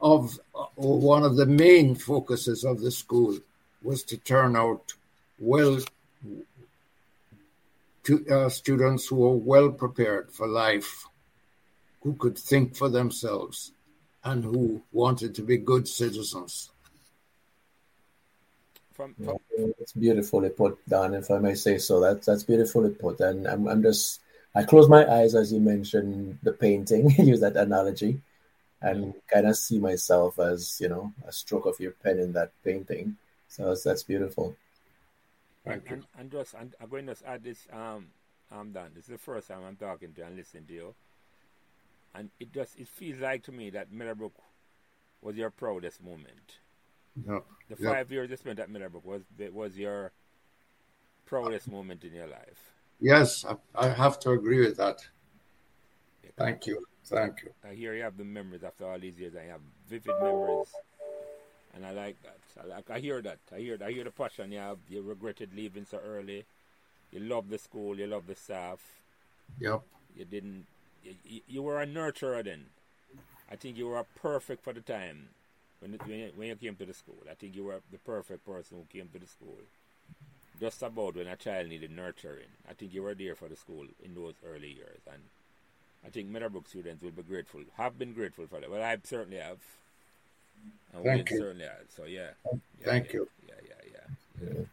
[0.00, 0.38] of,
[0.76, 3.38] or one of the main focuses of the school
[3.82, 4.94] was to turn out
[5.38, 5.78] well
[8.04, 11.06] to, uh, students who were well prepared for life,
[12.02, 13.72] who could think for themselves,
[14.24, 16.70] and who wanted to be good citizens.
[18.94, 19.38] From, from...
[19.56, 22.00] Yeah, it's beautifully put, Dan, if I may say so.
[22.00, 24.20] That's that's beautifully put, and I'm I'm just
[24.54, 28.20] I close my eyes as you mentioned the painting, use that analogy,
[28.80, 32.52] and kind of see myself as you know a stroke of your pen in that
[32.64, 33.16] painting.
[33.48, 34.56] So that's, that's beautiful.
[35.64, 35.96] Thank you.
[35.96, 37.66] And, and just and I'm going to add this.
[37.72, 38.08] Um,
[38.52, 38.90] I'm done.
[38.94, 40.94] This is the first time I'm talking to you and listening to you
[42.14, 44.34] and it just it feels like to me that Meadowbrook
[45.20, 46.58] was your proudest moment.
[47.16, 47.44] Yep.
[47.70, 48.10] The five yep.
[48.10, 49.22] years you spent at Meadowbrook was
[49.52, 50.12] was your
[51.26, 52.72] proudest moment in your life.
[53.00, 54.98] Yes, I, I have to agree with that.
[56.22, 56.84] Yeah, Thank you.
[57.04, 57.50] Thank you.
[57.68, 59.34] I hear you have the memories after all these years.
[59.36, 60.72] I have vivid memories,
[61.74, 62.38] and I like that.
[62.62, 62.90] I like.
[62.90, 63.38] I hear that.
[63.54, 63.78] I hear.
[63.84, 64.78] I hear the passion you have.
[64.88, 66.44] You regretted leaving so early.
[67.12, 67.98] You love the school.
[67.98, 68.80] You love the staff.
[69.60, 69.82] Yep.
[70.16, 70.66] You didn't
[71.24, 72.66] you, you were a nurturer then.
[73.50, 75.28] I think you were perfect for the time
[75.84, 77.22] when when you, when you came to the school.
[77.30, 79.58] I think you were the perfect person who came to the school.
[80.60, 82.52] Just about when a child needed nurturing.
[82.68, 85.20] I think you were there for the school in those early years, and
[86.06, 88.70] I think Meadowbrook students will be grateful, have been grateful for that.
[88.70, 89.58] Well, I certainly have.
[90.94, 91.38] And Thank you.
[91.38, 91.86] certainly have.
[91.94, 92.30] So yeah.
[92.44, 93.28] yeah Thank yeah, you.
[93.48, 94.48] Yeah, yeah, yeah.
[94.48, 94.64] yeah.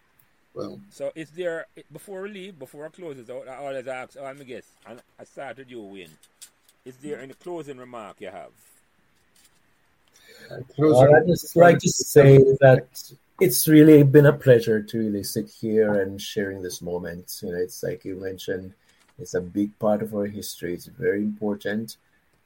[0.53, 4.17] Well, so is there before we leave, before I close this out, I always ask
[4.19, 6.09] oh, all my guests, and I started you, Wayne.
[6.85, 7.23] Is there hmm.
[7.23, 8.51] any closing remark you have?
[10.77, 12.87] Well, I'd just like to say that
[13.39, 17.39] it's really been a pleasure to really sit here and sharing this moment.
[17.41, 18.73] You know, it's like you mentioned,
[19.19, 20.73] it's a big part of our history.
[20.73, 21.97] It's very important,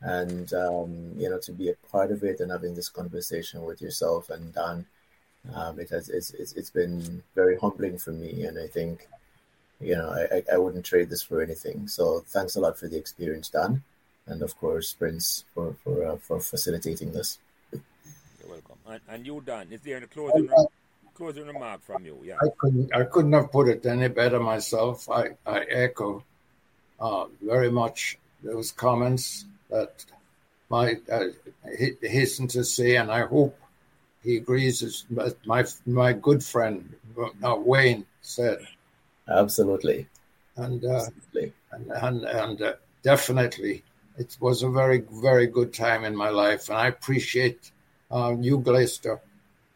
[0.01, 3.81] and um, you know, to be a part of it and having this conversation with
[3.81, 4.85] yourself and Dan
[5.53, 9.07] um, it has it's, it's, it's been very humbling for me, and I think
[9.79, 11.87] you know I, I wouldn't trade this for anything.
[11.87, 13.83] So thanks a lot for the experience, Dan,
[14.27, 17.37] and of course Prince for for uh, for facilitating this.
[18.85, 19.07] You're welcome.
[19.09, 20.49] And, and you, Dan, is there any closing
[21.13, 22.19] closing remark from you?
[22.23, 25.09] Yeah, I couldn't I couldn't have put it any better myself.
[25.09, 26.23] I I echo
[26.99, 30.05] uh, very much those comments that
[30.69, 31.27] my uh,
[32.01, 33.57] hasten to say, and I hope
[34.23, 35.05] he agrees as
[35.45, 36.93] my my good friend
[37.43, 38.59] uh, Wayne said.
[39.27, 40.07] Absolutely.
[40.57, 41.53] And uh, Absolutely.
[41.71, 43.83] and and, and uh, definitely,
[44.17, 47.71] it was a very very good time in my life, and I appreciate
[48.11, 49.19] uh, you, Glaister,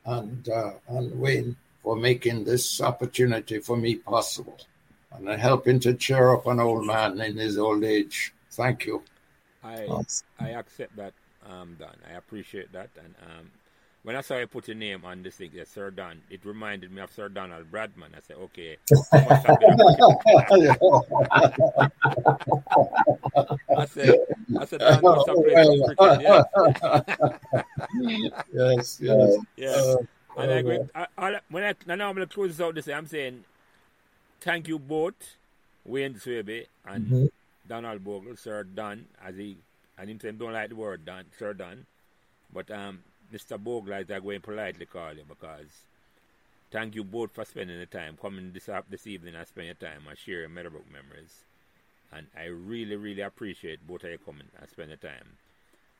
[0.05, 4.57] and uh, and Wayne for making this opportunity for me possible,
[5.11, 8.33] and helping to cheer up an old man in his old age.
[8.51, 9.03] Thank you.
[9.63, 9.87] I
[10.39, 11.13] I accept that,
[11.47, 11.95] um, Don.
[12.09, 13.51] I appreciate that, and um,
[14.03, 17.01] when I saw you put your name on this thing, Sir Don, it reminded me
[17.01, 18.15] of Sir Donald Bradman.
[18.15, 18.77] I said, okay.
[23.77, 24.15] I said,
[24.59, 25.81] I said, Don must have played
[27.91, 28.31] yes.
[28.53, 29.37] yes, yes.
[29.57, 29.67] Yeah.
[29.69, 29.97] Uh,
[30.37, 30.79] and I agree.
[30.95, 33.43] I, I, when I, now I'm going to close this out this I'm saying,
[34.39, 35.35] thank you both,
[35.83, 37.25] Wayne Swaby and mm-hmm.
[37.67, 39.57] Donald Bogle, Sir Don, as he,
[39.97, 41.85] and him don't like the word Don, Sir Don,
[42.53, 42.99] but um,
[43.33, 43.61] Mr.
[43.61, 45.67] Bogle, as I going politely call you, because
[46.71, 49.75] thank you both for spending the time coming this up this evening and spend your
[49.75, 51.43] time and sharing Meadowbrook memories.
[52.11, 55.37] And I really, really appreciate both of you coming and spend the time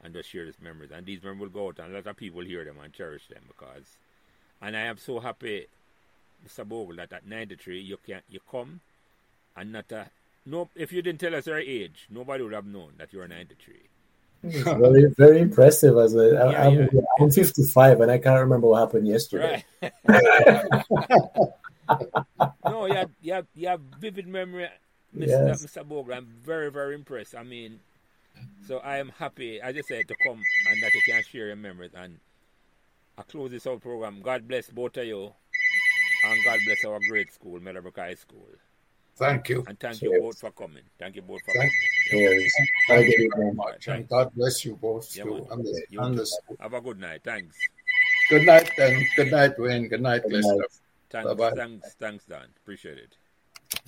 [0.03, 0.91] and just share these memories.
[0.91, 3.27] And these memories will go out and a lot of people hear them and cherish
[3.27, 3.97] them because
[4.61, 5.67] and I am so happy,
[6.45, 6.67] Mr.
[6.67, 8.81] Bogle, that at 93 you can you come
[9.55, 10.09] and not a,
[10.45, 10.69] no.
[10.75, 13.75] If you didn't tell us your age, nobody would have known that you are 93.
[14.43, 15.97] It's very, very impressive.
[15.97, 17.01] As a, yeah, I, am yeah.
[17.19, 19.65] I'm 55 and I can't remember what happened yesterday.
[19.81, 19.91] Right.
[22.65, 24.69] no, you have, you have, you have vivid memory,
[25.15, 25.27] Mr.
[25.27, 25.65] Yes.
[25.65, 25.87] Mr.
[25.87, 26.13] Bogle.
[26.13, 27.35] I'm very, very impressed.
[27.35, 27.79] I mean,
[28.67, 31.55] so I am happy, as I said, to come and that you can share your
[31.55, 32.19] memories and
[33.17, 34.21] I close this whole program.
[34.21, 35.33] God bless both of you.
[36.23, 38.47] And God bless our great school, Meadowbrook High School.
[39.19, 39.65] Thank you.
[39.67, 40.83] And thank you both for coming.
[40.97, 41.71] Thank you both for thank
[42.09, 42.31] coming.
[42.31, 42.49] You.
[42.87, 43.87] Thank you very much.
[43.89, 45.45] And God bless you both yeah, too.
[45.51, 46.25] And the, and the
[46.61, 47.21] Have a good night.
[47.25, 47.57] Thanks.
[48.29, 49.05] Good night then.
[49.17, 49.89] Good night, Wayne.
[49.89, 50.65] Good night, Lester.
[51.09, 51.51] Thanks, Bye-bye.
[51.51, 52.47] thanks, thanks, Dan.
[52.61, 53.17] Appreciate it.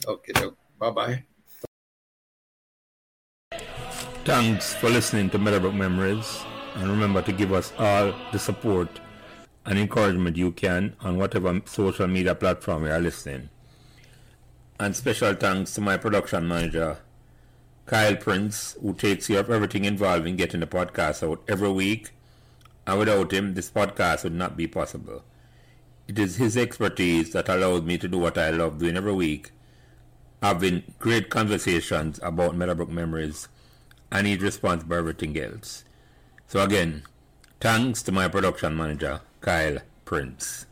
[0.05, 0.33] Okay,
[0.79, 1.23] bye bye.
[4.25, 6.43] Thanks for listening to Meadowbrook Memories.
[6.75, 8.89] And remember to give us all the support
[9.65, 13.49] and encouragement you can on whatever social media platform you are listening.
[14.81, 16.97] And special thanks to my production manager,
[17.85, 22.09] Kyle Prince, who takes care of everything involved in getting the podcast out every week.
[22.87, 25.23] And without him, this podcast would not be possible.
[26.07, 29.51] It is his expertise that allows me to do what I love doing every week,
[30.41, 33.49] having great conversations about Meadowbrook memories,
[34.11, 35.85] and he's responsible for everything else.
[36.47, 37.03] So again,
[37.59, 40.65] thanks to my production manager, Kyle Prince.